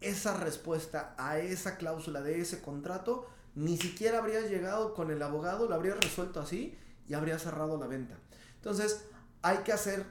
esa 0.00 0.36
respuesta 0.38 1.14
a 1.18 1.38
esa 1.38 1.76
cláusula 1.76 2.20
de 2.22 2.40
ese 2.40 2.60
contrato, 2.60 3.28
ni 3.56 3.76
siquiera 3.76 4.18
habrías 4.18 4.48
llegado 4.48 4.94
con 4.94 5.10
el 5.10 5.20
abogado, 5.22 5.68
lo 5.68 5.74
habrías 5.74 5.98
resuelto 5.98 6.40
así 6.40 6.76
y 7.08 7.14
habrías 7.14 7.42
cerrado 7.42 7.76
la 7.78 7.86
venta. 7.88 8.16
Entonces, 8.56 9.04
hay 9.42 9.58
que 9.58 9.72
hacer 9.72 10.04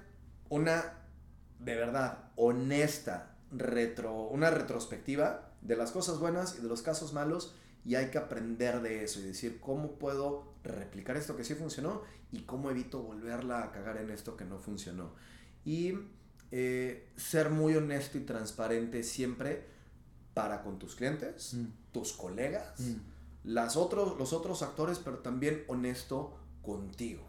una, 0.50 0.84
de 1.60 1.76
verdad, 1.76 2.32
honesta, 2.36 3.36
retro, 3.52 4.14
una 4.24 4.50
retrospectiva 4.50 5.52
de 5.62 5.76
las 5.78 5.92
cosas 5.92 6.20
buenas 6.20 6.58
y 6.58 6.62
de 6.62 6.68
los 6.68 6.82
casos 6.82 7.14
malos 7.14 7.54
y 7.86 7.96
hay 7.96 8.10
que 8.10 8.18
aprender 8.18 8.82
de 8.82 9.04
eso 9.04 9.20
y 9.20 9.24
decir 9.24 9.60
cómo 9.62 9.94
puedo 9.94 10.54
replicar 10.64 11.16
esto 11.18 11.36
que 11.38 11.44
sí 11.44 11.54
funcionó 11.54 12.02
y 12.32 12.42
cómo 12.42 12.72
evito 12.72 13.02
volverla 13.04 13.64
a 13.64 13.72
cagar 13.72 13.98
en 13.98 14.10
esto 14.10 14.36
que 14.36 14.46
no 14.46 14.58
funcionó. 14.58 15.12
Y 15.64 15.94
eh, 16.52 17.10
ser 17.16 17.50
muy 17.52 17.76
honesto 17.76 18.18
y 18.18 18.22
transparente 18.22 19.04
siempre 19.04 19.66
para 20.34 20.64
con 20.64 20.80
tus 20.80 20.96
clientes, 20.96 21.54
Mm. 21.54 21.66
tus 21.92 22.14
colegas, 22.14 22.80
Mm. 22.80 22.96
Las 23.46 23.78
otros, 23.78 24.18
los 24.18 24.34
otros 24.34 24.64
actores, 24.64 25.00
pero 25.00 25.20
también 25.20 25.64
honesto 25.68 26.36
contigo. 26.64 27.24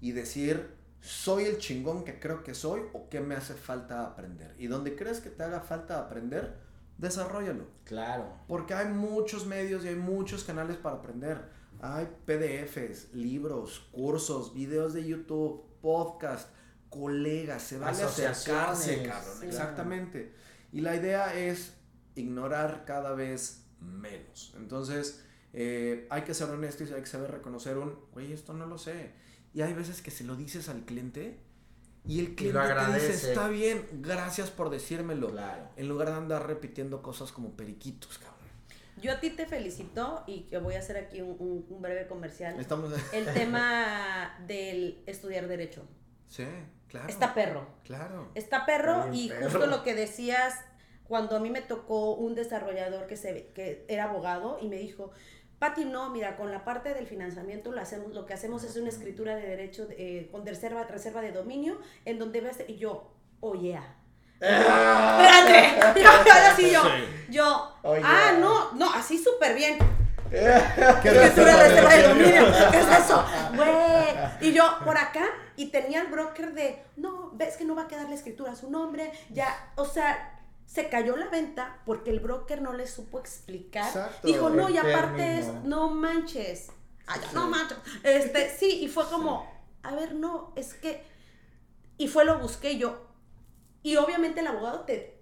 Y 0.00 0.12
decir, 0.12 0.70
soy 1.00 1.44
el 1.44 1.58
chingón 1.58 2.04
que 2.04 2.20
creo 2.20 2.44
que 2.44 2.54
soy 2.54 2.82
o 2.92 3.08
qué 3.08 3.20
me 3.20 3.34
hace 3.34 3.54
falta 3.54 4.06
aprender. 4.06 4.54
Y 4.58 4.68
donde 4.68 4.94
crees 4.94 5.20
que 5.20 5.30
te 5.30 5.42
haga 5.42 5.60
falta 5.60 5.98
aprender, 5.98 6.58
desarrollalo. 6.96 7.66
Claro. 7.84 8.32
Porque 8.46 8.72
hay 8.72 8.88
muchos 8.88 9.44
medios 9.46 9.84
y 9.84 9.88
hay 9.88 9.96
muchos 9.96 10.44
canales 10.44 10.76
para 10.76 10.96
aprender. 10.96 11.42
Hay 11.80 12.06
PDFs, 12.24 13.12
libros, 13.12 13.88
cursos, 13.90 14.54
videos 14.54 14.94
de 14.94 15.04
YouTube, 15.04 15.64
podcast, 15.80 16.50
colegas, 16.88 17.62
se 17.62 17.78
vale 17.78 18.00
acercarse, 18.00 19.02
cabrón. 19.02 19.34
sí. 19.40 19.46
Exactamente. 19.46 20.32
Y 20.70 20.82
la 20.82 20.94
idea 20.94 21.34
es 21.34 21.74
ignorar 22.14 22.84
cada 22.86 23.14
vez 23.14 23.64
menos. 23.80 24.54
Entonces, 24.56 25.24
eh, 25.52 26.06
hay 26.10 26.22
que 26.22 26.34
ser 26.34 26.48
honestos 26.50 26.90
y 26.90 26.94
hay 26.94 27.00
que 27.00 27.06
saber 27.06 27.30
reconocer 27.30 27.76
un, 27.78 27.98
güey, 28.12 28.32
esto 28.32 28.52
no 28.54 28.66
lo 28.66 28.78
sé. 28.78 29.10
Y 29.54 29.60
hay 29.62 29.74
veces 29.74 30.00
que 30.02 30.10
se 30.10 30.24
lo 30.24 30.34
dices 30.36 30.68
al 30.68 30.84
cliente 30.84 31.38
y 32.04 32.20
el 32.20 32.34
cliente 32.34 32.60
te 32.60 32.94
dice, 32.94 33.28
está 33.30 33.48
bien, 33.48 33.86
gracias 33.92 34.50
por 34.50 34.70
decírmelo. 34.70 35.28
Claro. 35.30 35.68
En 35.76 35.88
lugar 35.88 36.08
de 36.08 36.14
andar 36.14 36.46
repitiendo 36.46 37.02
cosas 37.02 37.30
como 37.32 37.56
periquitos, 37.56 38.18
cabrón. 38.18 38.32
Yo 39.00 39.12
a 39.12 39.20
ti 39.20 39.30
te 39.30 39.46
felicito 39.46 40.22
y 40.26 40.42
que 40.44 40.58
voy 40.58 40.74
a 40.74 40.78
hacer 40.78 40.96
aquí 40.96 41.20
un, 41.22 41.36
un- 41.38 41.66
un 41.68 41.82
breve 41.82 42.06
comercial. 42.06 42.58
Estamos... 42.60 42.92
El 43.12 43.26
tema 43.34 44.36
del 44.46 45.02
estudiar 45.06 45.48
derecho. 45.48 45.82
Sí, 46.28 46.44
claro. 46.88 47.08
Está 47.08 47.34
perro. 47.34 47.66
Claro. 47.84 48.30
Está 48.34 48.64
perro 48.64 49.08
y 49.12 49.28
perro. 49.28 49.50
justo 49.50 49.66
lo 49.66 49.82
que 49.82 49.94
decías 49.94 50.54
cuando 51.04 51.36
a 51.36 51.40
mí 51.40 51.50
me 51.50 51.60
tocó 51.62 52.14
un 52.14 52.34
desarrollador 52.34 53.06
que 53.06 53.16
se 53.16 53.48
que 53.54 53.84
era 53.88 54.04
abogado 54.04 54.58
y 54.62 54.68
me 54.68 54.76
dijo, 54.78 55.10
Pati, 55.62 55.84
no, 55.84 56.10
mira, 56.10 56.34
con 56.36 56.50
la 56.50 56.64
parte 56.64 56.92
del 56.92 57.06
financiamiento 57.06 57.70
lo 57.70 57.80
hacemos, 57.80 58.12
lo 58.12 58.26
que 58.26 58.34
hacemos 58.34 58.64
es 58.64 58.74
una 58.74 58.88
escritura 58.88 59.36
de 59.36 59.46
derecho 59.46 59.86
eh, 59.90 60.28
con 60.32 60.44
reserva, 60.44 60.82
reserva 60.82 61.20
de 61.20 61.30
dominio 61.30 61.78
en 62.04 62.18
donde 62.18 62.40
ves 62.40 62.64
y 62.66 62.78
yo, 62.78 63.12
oh 63.38 63.54
yeah. 63.54 63.94
Espérate, 64.40 66.00
yo, 66.02 66.10
ahora 66.10 66.56
sí 66.56 66.68
yo, 66.68 66.82
yo, 67.30 67.76
Oh, 67.84 67.94
ah, 67.94 68.30
yeah. 68.32 68.38
no, 68.40 68.72
no, 68.72 68.92
así 68.92 69.16
súper 69.16 69.54
bien. 69.54 69.78
¿Qué 70.30 71.08
Escritura 71.08 71.56
de 71.56 71.68
reserva 71.68 71.94
de 71.94 72.08
dominio. 72.08 72.46
¿Qué 72.72 72.78
es 72.78 72.98
eso? 72.98 73.24
Güey. 73.54 73.70
Y 74.40 74.52
yo 74.52 74.64
por 74.84 74.98
acá 74.98 75.26
y 75.54 75.66
tenía 75.66 76.00
el 76.00 76.08
broker 76.08 76.54
de, 76.54 76.82
no, 76.96 77.30
ves 77.34 77.56
que 77.56 77.64
no 77.64 77.76
va 77.76 77.82
a 77.82 77.86
quedar 77.86 78.08
la 78.08 78.16
escritura 78.16 78.50
a 78.50 78.56
su 78.56 78.68
nombre. 78.68 79.12
Ya, 79.30 79.70
o 79.76 79.84
sea, 79.84 80.41
se 80.72 80.88
cayó 80.88 81.16
la 81.16 81.28
venta 81.28 81.82
porque 81.84 82.08
el 82.10 82.20
broker 82.20 82.62
no 82.62 82.72
le 82.72 82.86
supo 82.86 83.18
explicar. 83.18 83.86
Exacto, 83.86 84.26
Dijo, 84.26 84.48
no, 84.48 84.70
y 84.70 84.78
aparte 84.78 85.38
es, 85.40 85.48
no 85.64 85.90
manches. 85.90 86.70
Ay, 87.06 87.20
no 87.34 87.46
manches. 87.48 87.76
Este, 88.02 88.48
sí, 88.58 88.82
y 88.82 88.88
fue 88.88 89.06
como, 89.10 89.46
a 89.82 89.94
ver, 89.94 90.14
no, 90.14 90.52
es 90.56 90.72
que. 90.72 91.04
Y 91.98 92.08
fue 92.08 92.24
lo 92.24 92.38
busqué 92.38 92.78
yo. 92.78 93.06
Y 93.82 93.96
obviamente 93.96 94.40
el 94.40 94.46
abogado 94.46 94.80
te. 94.80 95.20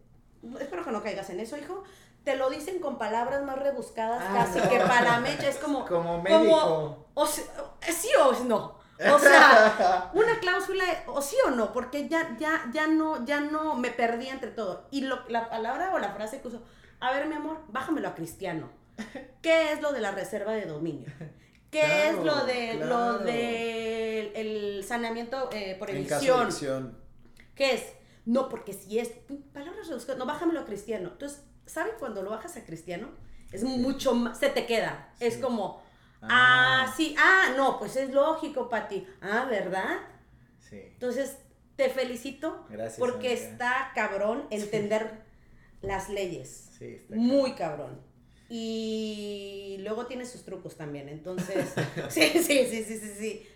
Espero 0.60 0.84
que 0.84 0.92
no 0.92 1.02
caigas 1.02 1.28
en 1.30 1.40
eso, 1.40 1.56
hijo. 1.56 1.82
Te 2.22 2.36
lo 2.36 2.48
dicen 2.48 2.78
con 2.78 2.96
palabras 2.96 3.42
más 3.42 3.58
rebuscadas, 3.58 4.22
Ah, 4.28 4.32
casi 4.34 4.60
no. 4.60 4.68
que 4.68 4.78
para 4.78 5.02
la 5.02 5.20
mecha. 5.20 5.48
Es 5.48 5.56
como. 5.64 5.84
Como 5.84 6.22
médico. 6.22 7.08
o 7.14 7.26
sí 7.26 7.42
o 8.22 8.44
no. 8.44 8.79
O 9.12 9.18
sea, 9.18 10.10
una 10.14 10.38
cláusula, 10.40 10.84
o 11.06 11.22
sí 11.22 11.36
o 11.46 11.50
no, 11.50 11.72
porque 11.72 12.08
ya, 12.08 12.36
ya, 12.38 12.68
ya 12.72 12.86
no, 12.86 13.24
ya 13.24 13.40
no 13.40 13.74
me 13.76 13.90
perdí 13.90 14.28
entre 14.28 14.50
todo. 14.50 14.86
Y 14.90 15.02
lo, 15.02 15.26
la 15.28 15.48
palabra 15.48 15.92
o 15.94 15.98
la 15.98 16.12
frase 16.12 16.40
que 16.40 16.48
usó, 16.48 16.62
a 17.00 17.12
ver, 17.12 17.26
mi 17.26 17.34
amor, 17.34 17.62
bájamelo 17.68 18.08
a 18.08 18.14
cristiano. 18.14 18.70
¿Qué 19.40 19.72
es 19.72 19.80
lo 19.80 19.92
de 19.92 20.00
la 20.00 20.10
reserva 20.10 20.52
de 20.52 20.66
dominio? 20.66 21.10
¿Qué 21.70 21.80
Claro, 21.80 22.18
es 22.18 22.24
lo 22.24 22.44
de 22.46 22.76
claro. 22.76 23.12
lo 23.12 23.18
de 23.20 24.32
el 24.34 24.84
saneamiento 24.84 25.48
eh, 25.52 25.76
por 25.78 25.88
edición? 25.90 26.50
¿Qué 27.54 27.74
es? 27.74 27.84
No, 28.26 28.48
porque 28.48 28.72
si 28.72 28.98
es 28.98 29.12
palabras 29.52 29.88
rebuscadas, 29.88 30.18
no, 30.18 30.26
bájamelo 30.26 30.60
a 30.60 30.64
cristiano. 30.64 31.10
Entonces, 31.12 31.42
¿saben 31.64 31.92
cuando 31.98 32.22
lo 32.22 32.30
bajas 32.30 32.56
a 32.56 32.64
cristiano? 32.64 33.08
Es 33.52 33.64
mucho 33.64 34.14
más, 34.14 34.38
se 34.38 34.48
te 34.50 34.66
queda. 34.66 35.12
Es 35.20 35.38
como, 35.38 35.82
ah. 36.22 36.86
Ah. 36.86 36.94
sí, 36.96 37.14
ah, 37.18 37.54
no, 37.56 37.78
pues 37.78 37.96
es 37.96 38.10
lógico, 38.12 38.68
Pati. 38.68 39.06
Ah, 39.20 39.46
¿verdad? 39.48 39.98
Sí. 40.58 40.80
Entonces, 40.80 41.38
te 41.76 41.88
felicito 41.88 42.66
Gracias, 42.68 42.98
porque 42.98 43.28
amiga. 43.28 43.50
está 43.50 43.92
cabrón 43.94 44.46
entender 44.50 45.22
las 45.82 46.08
leyes. 46.08 46.70
Sí, 46.78 46.86
está 46.86 47.16
Muy 47.16 47.54
cabrón. 47.54 48.00
Y 48.48 49.76
luego 49.80 50.06
tiene 50.06 50.26
sus 50.26 50.44
trucos 50.44 50.76
también. 50.76 51.08
Entonces, 51.08 51.72
sí, 52.08 52.22
sí, 52.34 52.66
sí, 52.66 52.84
sí, 52.84 52.98
sí, 52.98 53.14
sí. 53.18 53.46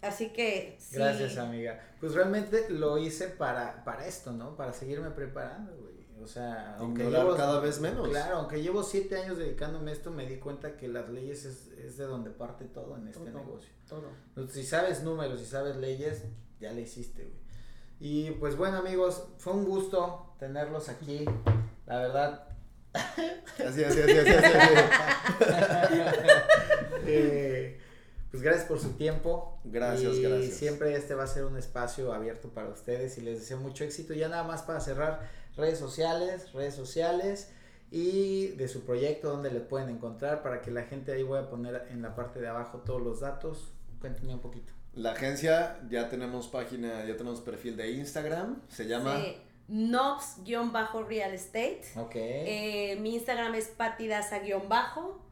Así 0.00 0.30
que 0.30 0.76
sí. 0.78 0.96
Gracias, 0.96 1.36
amiga. 1.36 1.80
Pues 2.00 2.14
realmente 2.14 2.70
lo 2.70 2.98
hice 2.98 3.28
para, 3.28 3.84
para 3.84 4.06
esto, 4.06 4.32
¿no? 4.32 4.56
Para 4.56 4.72
seguirme 4.72 5.10
preparando, 5.10 5.76
güey. 5.76 6.01
O 6.22 6.26
sea, 6.26 6.76
aunque 6.78 7.04
llevo... 7.10 7.36
cada 7.36 7.60
vez 7.60 7.80
menos. 7.80 8.08
Claro, 8.08 8.36
aunque 8.36 8.62
llevo 8.62 8.82
siete 8.82 9.16
años 9.16 9.38
dedicándome 9.38 9.90
a 9.90 9.94
esto, 9.94 10.10
me 10.10 10.26
di 10.26 10.38
cuenta 10.38 10.76
que 10.76 10.88
las 10.88 11.08
leyes 11.08 11.44
es, 11.44 11.68
es 11.78 11.96
de 11.96 12.04
donde 12.04 12.30
parte 12.30 12.64
todo 12.66 12.96
en 12.96 13.08
este 13.08 13.30
Todo. 13.30 13.40
negocio. 13.40 13.70
Todo. 13.88 14.08
Entonces, 14.28 14.54
si 14.54 14.64
sabes 14.64 15.02
números, 15.02 15.40
si 15.40 15.46
sabes 15.46 15.76
leyes, 15.76 16.22
ya 16.60 16.72
le 16.72 16.82
hiciste, 16.82 17.24
güey. 17.24 17.42
Y 18.00 18.30
pues 18.32 18.56
bueno, 18.56 18.78
amigos, 18.78 19.24
fue 19.38 19.52
un 19.52 19.64
gusto 19.64 20.34
tenerlos 20.38 20.88
aquí. 20.88 21.24
La 21.86 21.98
verdad, 21.98 22.52
Así, 22.94 23.84
así, 23.84 23.84
así, 23.84 24.00
así, 24.00 24.30
así, 24.30 24.30
así. 24.30 25.96
eh, 27.06 27.80
pues 28.30 28.42
gracias 28.42 28.66
por 28.66 28.78
su 28.80 28.90
tiempo. 28.94 29.60
Gracias, 29.64 30.14
y 30.16 30.22
gracias. 30.22 30.54
siempre 30.54 30.94
este 30.96 31.14
va 31.14 31.24
a 31.24 31.26
ser 31.26 31.44
un 31.44 31.56
espacio 31.56 32.12
abierto 32.12 32.48
para 32.48 32.68
ustedes 32.68 33.16
y 33.18 33.22
les 33.22 33.40
deseo 33.40 33.58
mucho 33.58 33.84
éxito. 33.84 34.14
Ya 34.14 34.28
nada 34.28 34.42
más 34.42 34.62
para 34.62 34.80
cerrar 34.80 35.28
redes 35.56 35.78
sociales, 35.78 36.52
redes 36.52 36.74
sociales 36.74 37.52
y 37.90 38.48
de 38.48 38.68
su 38.68 38.84
proyecto 38.84 39.30
donde 39.30 39.50
le 39.50 39.60
pueden 39.60 39.90
encontrar 39.90 40.42
para 40.42 40.62
que 40.62 40.70
la 40.70 40.84
gente 40.84 41.12
ahí 41.12 41.22
voy 41.22 41.38
a 41.38 41.50
poner 41.50 41.88
en 41.90 42.02
la 42.02 42.14
parte 42.14 42.40
de 42.40 42.48
abajo 42.48 42.78
todos 42.78 43.02
los 43.02 43.20
datos. 43.20 43.72
Cuéntenme 44.00 44.34
un 44.34 44.40
poquito. 44.40 44.72
La 44.94 45.12
agencia, 45.12 45.80
ya 45.88 46.08
tenemos 46.08 46.48
página, 46.48 47.04
ya 47.04 47.16
tenemos 47.16 47.40
perfil 47.40 47.76
de 47.76 47.92
Instagram. 47.92 48.62
Se 48.68 48.86
llama. 48.86 49.20
Sí. 49.20 49.36
Nobs-real 49.68 51.32
estate. 51.32 51.82
Ok. 51.96 52.14
Eh, 52.14 52.98
mi 53.00 53.14
Instagram 53.14 53.54
es 53.54 53.68
patidaza-bajo. 53.68 55.24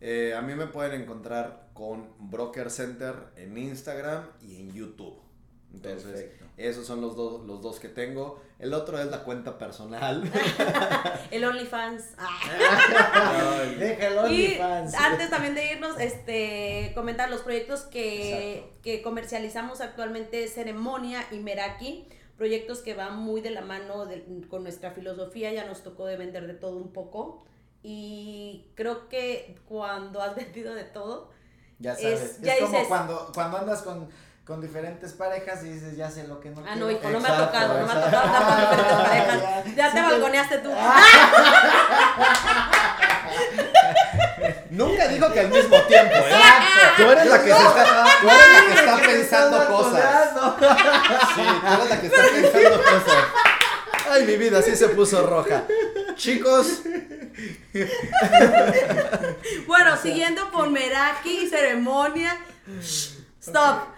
Eh, 0.00 0.34
a 0.34 0.42
mí 0.42 0.54
me 0.54 0.66
pueden 0.66 1.02
encontrar 1.02 1.70
con 1.74 2.08
Broker 2.18 2.70
Center 2.70 3.14
en 3.36 3.58
Instagram 3.58 4.28
y 4.42 4.60
en 4.60 4.72
YouTube. 4.72 5.23
Entonces, 5.74 6.02
Perfecto. 6.12 6.44
esos 6.56 6.86
son 6.86 7.00
los, 7.00 7.16
dos 7.16 7.44
los 7.46 7.60
dos 7.60 7.80
que 7.80 7.88
tengo. 7.88 8.40
El 8.58 8.72
otro 8.74 8.98
es 8.98 9.06
la 9.06 9.24
cuenta 9.24 9.58
personal. 9.58 10.22
El 11.30 11.44
OnlyFans. 11.44 12.02
Ah. 12.18 13.62
Deja 13.78 14.06
el 14.08 14.14
Y 14.14 14.18
OnlyFans. 14.18 14.94
antes 14.94 15.30
también 15.30 15.54
de 15.54 15.72
irnos, 15.72 15.98
este, 16.00 16.92
comentar 16.94 17.30
los 17.30 17.40
proyectos 17.42 17.80
que, 17.82 18.72
que 18.82 19.02
comercializamos 19.02 19.80
actualmente, 19.80 20.46
Ceremonia 20.48 21.24
y 21.30 21.38
Meraki, 21.40 22.08
proyectos 22.36 22.78
que 22.80 22.94
van 22.94 23.16
muy 23.18 23.40
de 23.40 23.50
la 23.50 23.60
mano 23.62 24.06
de- 24.06 24.24
con 24.48 24.62
nuestra 24.62 24.92
filosofía, 24.92 25.52
ya 25.52 25.64
nos 25.66 25.82
tocó 25.82 26.06
de 26.06 26.16
vender 26.16 26.46
de 26.46 26.54
todo 26.54 26.76
un 26.76 26.92
poco. 26.92 27.44
Y 27.82 28.66
creo 28.74 29.08
que 29.08 29.56
cuando 29.68 30.22
has 30.22 30.34
vendido 30.36 30.74
de 30.74 30.84
todo, 30.84 31.30
Ya 31.78 31.92
Es- 31.94 32.00
sabes. 32.00 32.20
Es, 32.22 32.40
ya 32.40 32.54
como 32.60 32.68
dices- 32.72 32.88
cuando, 32.88 33.30
cuando 33.34 33.56
andas 33.58 33.82
con 33.82 34.08
con 34.44 34.60
diferentes 34.60 35.12
parejas 35.14 35.64
y 35.64 35.70
dices, 35.70 35.96
ya 35.96 36.10
sé 36.10 36.28
lo 36.28 36.38
que 36.40 36.50
no 36.50 36.60
Ah, 36.60 36.64
quiero. 36.72 36.86
no, 36.86 36.90
hijo, 36.92 37.08
no 37.08 37.18
me 37.20 37.28
ha 37.28 37.32
Exacto, 37.32 37.46
tocado, 37.46 37.80
no 37.80 37.86
me 37.86 37.92
ha 37.92 38.04
tocado 38.04 38.24
estar 38.26 38.44
con 38.46 38.56
diferentes 38.60 38.92
Ah, 38.92 39.04
parejas. 39.08 39.40
ya. 39.40 39.64
Ya 39.74 39.88
Sí 39.90 39.94
te 39.96 40.02
balconeaste 40.02 40.58
tú. 40.58 40.70
Nunca 44.70 45.08
dijo 45.08 45.32
que 45.32 45.40
al 45.40 45.48
mismo 45.48 45.76
tiempo, 45.82 46.14
¿eh? 46.14 46.24
Exacto. 46.28 46.64
Tú 46.96 47.02
eres 47.10 47.26
la 47.26 47.38
que 47.42 47.50
se 47.52 47.56
está, 47.56 48.06
tú 48.20 48.28
eres 48.28 48.48
la 48.52 48.60
que 48.66 48.72
está 48.80 48.96
pensando 49.06 49.66
cosas. 49.66 50.30
Sí, 51.34 51.42
tú 51.60 51.66
eres 51.72 51.88
la 51.90 52.00
que 52.00 52.06
está 52.06 52.22
pensando 52.32 52.82
cosas. 52.82 53.24
Ay, 54.10 54.24
mi 54.26 54.36
vida, 54.36 54.62
sí 54.62 54.76
se 54.76 54.88
puso 54.88 55.26
roja. 55.26 55.62
Chicos, 56.16 56.82
Bueno, 59.66 59.96
siguiendo 59.96 60.50
por 60.50 60.70
Meraki, 60.70 61.48
ceremonia. 61.48 62.36
Shh, 62.80 63.13
Stop. 63.48 63.88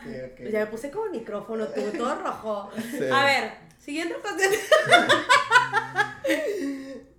Ya 0.50 0.60
me 0.60 0.66
puse 0.66 0.90
como 0.90 1.10
micrófono, 1.10 1.66
tú, 1.68 1.80
todo 1.96 2.14
rojo. 2.22 2.70
Sí. 2.90 3.04
A 3.12 3.24
ver, 3.24 3.52
siguiendo 3.78 4.16
con. 4.20 4.32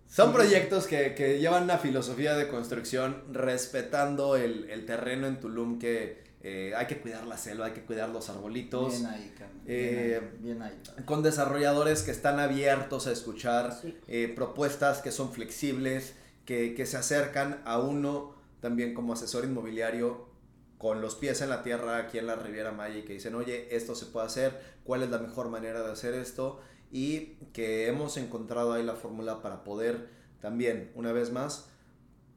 son 0.09 0.33
proyectos 0.33 0.87
que, 0.87 1.13
que 1.15 1.39
llevan 1.39 1.63
una 1.63 1.77
filosofía 1.77 2.35
de 2.35 2.47
construcción 2.47 3.23
respetando 3.31 4.35
el, 4.35 4.69
el 4.69 4.85
terreno 4.85 5.27
en 5.27 5.39
Tulum 5.39 5.79
que 5.79 6.25
eh, 6.41 6.73
hay 6.75 6.87
que 6.87 6.97
cuidar 6.99 7.25
la 7.27 7.37
selva, 7.37 7.67
hay 7.67 7.71
que 7.73 7.81
cuidar 7.81 8.09
los 8.09 8.29
arbolitos. 8.29 8.99
Bien 8.99 9.05
ahí, 9.11 9.33
Carmen. 9.37 9.61
Eh, 9.67 10.21
bien 10.39 10.61
ahí, 10.61 10.71
bien 10.79 10.95
ahí. 10.97 11.03
con 11.05 11.23
desarrolladores 11.23 12.03
que 12.03 12.11
están 12.11 12.39
abiertos 12.39 13.07
a 13.07 13.11
escuchar 13.11 13.77
Sí. 13.81 13.97
eh, 14.07 14.31
propuestas 14.35 15.01
que 15.01 15.11
son 15.11 15.31
flexibles, 15.33 16.13
que, 16.45 16.73
que 16.73 16.85
se 16.85 16.97
acercan 16.97 17.61
a 17.65 17.79
uno 17.79 18.35
también 18.61 18.93
como 18.93 19.13
asesor 19.13 19.43
inmobiliario 19.45 20.26
con 20.77 21.01
los 21.01 21.15
pies 21.15 21.41
en 21.41 21.49
la 21.49 21.63
tierra 21.63 21.97
aquí 21.97 22.17
en 22.19 22.27
la 22.27 22.35
Riviera 22.35 22.71
Maya 22.71 22.97
y 22.99 23.03
que 23.03 23.13
dicen, 23.13 23.35
oye, 23.35 23.75
esto 23.75 23.95
se 23.95 24.05
puede 24.07 24.27
hacer, 24.27 24.59
cuál 24.83 25.03
es 25.03 25.09
la 25.09 25.17
mejor 25.17 25.49
manera 25.49 25.81
de 25.83 25.91
hacer 25.91 26.13
esto 26.13 26.59
y 26.91 27.35
que 27.53 27.87
hemos 27.87 28.15
encontrado 28.17 28.73
ahí 28.73 28.83
la 28.83 28.95
fórmula 28.95 29.41
para 29.41 29.63
poder 29.63 30.09
también, 30.39 30.91
una 30.95 31.11
vez 31.11 31.31
más, 31.31 31.69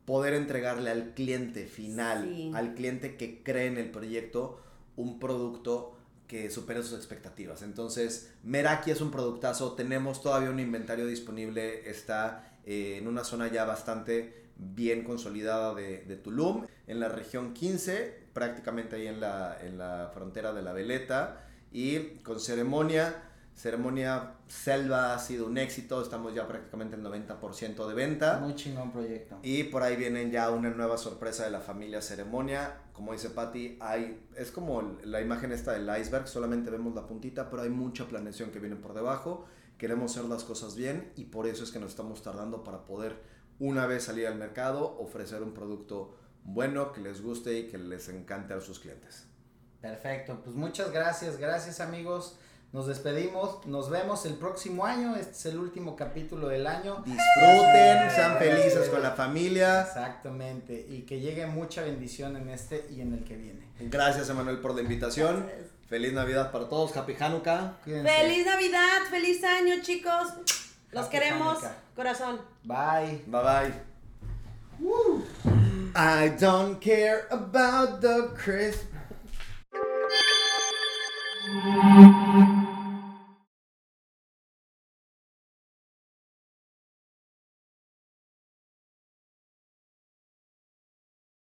poder 0.06 0.34
entregarle 0.34 0.90
al 0.90 1.14
cliente 1.14 1.66
final, 1.66 2.24
Sí. 2.34 2.50
al 2.54 2.74
cliente 2.74 3.16
que 3.16 3.42
cree 3.42 3.66
en 3.66 3.76
el 3.78 3.90
proyecto, 3.90 4.60
un 4.96 5.20
producto 5.20 5.96
que 6.26 6.50
supere 6.50 6.82
sus 6.82 6.94
expectativas. 6.96 7.62
Entonces, 7.62 8.32
Meraki 8.42 8.90
es 8.90 9.00
un 9.00 9.10
productazo, 9.10 9.72
tenemos 9.74 10.22
todavía 10.22 10.50
un 10.50 10.60
inventario 10.60 11.06
disponible, 11.06 11.88
está 11.90 12.56
eh, 12.64 12.98
en 12.98 13.06
una 13.08 13.24
zona 13.24 13.48
ya 13.48 13.64
bastante 13.64 14.44
bien 14.56 15.04
consolidada 15.04 15.74
de, 15.74 16.04
de 16.04 16.16
Tulum, 16.16 16.66
en 16.86 17.00
la 17.00 17.08
región 17.08 17.52
15, 17.54 18.19
prácticamente 18.32 18.96
ahí 18.96 19.06
en 19.06 19.20
la, 19.20 19.58
en 19.60 19.78
la 19.78 20.10
frontera 20.12 20.52
de 20.52 20.62
la 20.62 20.72
Veleta, 20.72 21.44
y 21.72 22.16
con 22.22 22.40
ceremonia. 22.40 23.22
Ceremonia 23.54 24.36
Selva 24.48 25.12
ha 25.14 25.18
sido 25.18 25.46
un 25.46 25.58
éxito, 25.58 26.00
estamos 26.00 26.32
ya 26.34 26.48
prácticamente 26.48 26.96
en 26.96 27.04
90% 27.04 27.86
de 27.88 27.94
venta. 27.94 28.38
Muy 28.38 28.54
chingón 28.54 28.90
proyecto. 28.90 29.38
Y 29.42 29.64
por 29.64 29.82
ahí 29.82 29.96
vienen 29.96 30.30
ya 30.30 30.50
una 30.50 30.70
nueva 30.70 30.96
sorpresa 30.96 31.44
de 31.44 31.50
la 31.50 31.60
familia 31.60 32.00
Ceremonia. 32.00 32.78
Como 32.94 33.12
dice 33.12 33.28
Patty, 33.28 33.76
hay, 33.80 34.26
es 34.36 34.50
como 34.50 34.80
el- 34.80 35.10
la 35.10 35.20
imagen 35.20 35.52
esta 35.52 35.72
del 35.72 35.90
iceberg, 36.00 36.26
solamente 36.26 36.70
vemos 36.70 36.94
la 36.94 37.06
puntita, 37.06 37.50
pero 37.50 37.62
hay 37.62 37.68
mucha 37.68 38.06
planeación 38.06 38.50
que 38.50 38.60
viene 38.60 38.76
por 38.76 38.94
debajo. 38.94 39.44
Queremos 39.76 40.12
hacer 40.16 40.24
las 40.30 40.44
cosas 40.44 40.74
bien 40.74 41.12
y 41.16 41.24
por 41.24 41.46
eso 41.46 41.62
es 41.64 41.70
que 41.70 41.80
nos 41.80 41.90
estamos 41.90 42.22
tardando 42.22 42.64
para 42.64 42.86
poder, 42.86 43.16
una 43.58 43.84
vez 43.86 44.04
salir 44.04 44.26
al 44.26 44.36
mercado, 44.36 44.96
ofrecer 45.00 45.42
un 45.42 45.52
producto 45.52 46.16
bueno, 46.44 46.92
que 46.92 47.00
les 47.00 47.22
guste 47.22 47.58
y 47.58 47.66
que 47.68 47.78
les 47.78 48.08
encante 48.08 48.54
a 48.54 48.60
sus 48.60 48.80
clientes. 48.80 49.26
Perfecto, 49.80 50.40
pues 50.44 50.56
muchas 50.56 50.92
gracias, 50.92 51.38
gracias 51.38 51.80
amigos. 51.80 52.36
Nos 52.72 52.86
despedimos, 52.86 53.66
nos 53.66 53.90
vemos 53.90 54.24
el 54.26 54.34
próximo 54.34 54.86
año, 54.86 55.16
este 55.16 55.32
es 55.32 55.46
el 55.46 55.58
último 55.58 55.96
capítulo 55.96 56.46
del 56.46 56.68
año. 56.68 57.02
Disfruten, 57.04 58.10
sean 58.14 58.38
felices 58.38 58.88
con 58.88 59.02
la 59.02 59.10
familia. 59.10 59.80
Exactamente, 59.82 60.86
y 60.88 61.02
que 61.02 61.18
llegue 61.18 61.46
mucha 61.46 61.82
bendición 61.82 62.36
en 62.36 62.48
este 62.48 62.86
y 62.90 63.00
en 63.00 63.14
el 63.14 63.24
que 63.24 63.36
viene. 63.36 63.66
Gracias, 63.80 64.28
Emanuel, 64.30 64.60
por 64.60 64.74
la 64.76 64.82
invitación. 64.82 65.50
Feliz 65.88 66.12
Navidad 66.12 66.52
para 66.52 66.68
todos. 66.68 66.96
Happy 66.96 67.16
Hanukkah. 67.18 67.78
Cuídense. 67.82 68.08
¡Feliz 68.08 68.46
Navidad! 68.46 69.00
¡Feliz 69.10 69.42
año, 69.42 69.74
chicos! 69.82 70.28
Los 70.92 71.06
Happy 71.06 71.18
queremos, 71.18 71.58
Hanukkah. 71.58 71.76
corazón. 71.96 72.40
Bye. 72.62 73.24
Bye 73.26 73.72
bye. 74.78 75.59
I 75.94 76.28
don't 76.28 76.80
care 76.80 77.26
about 77.30 78.00
the 78.00 78.30
Christmas. 78.36 78.86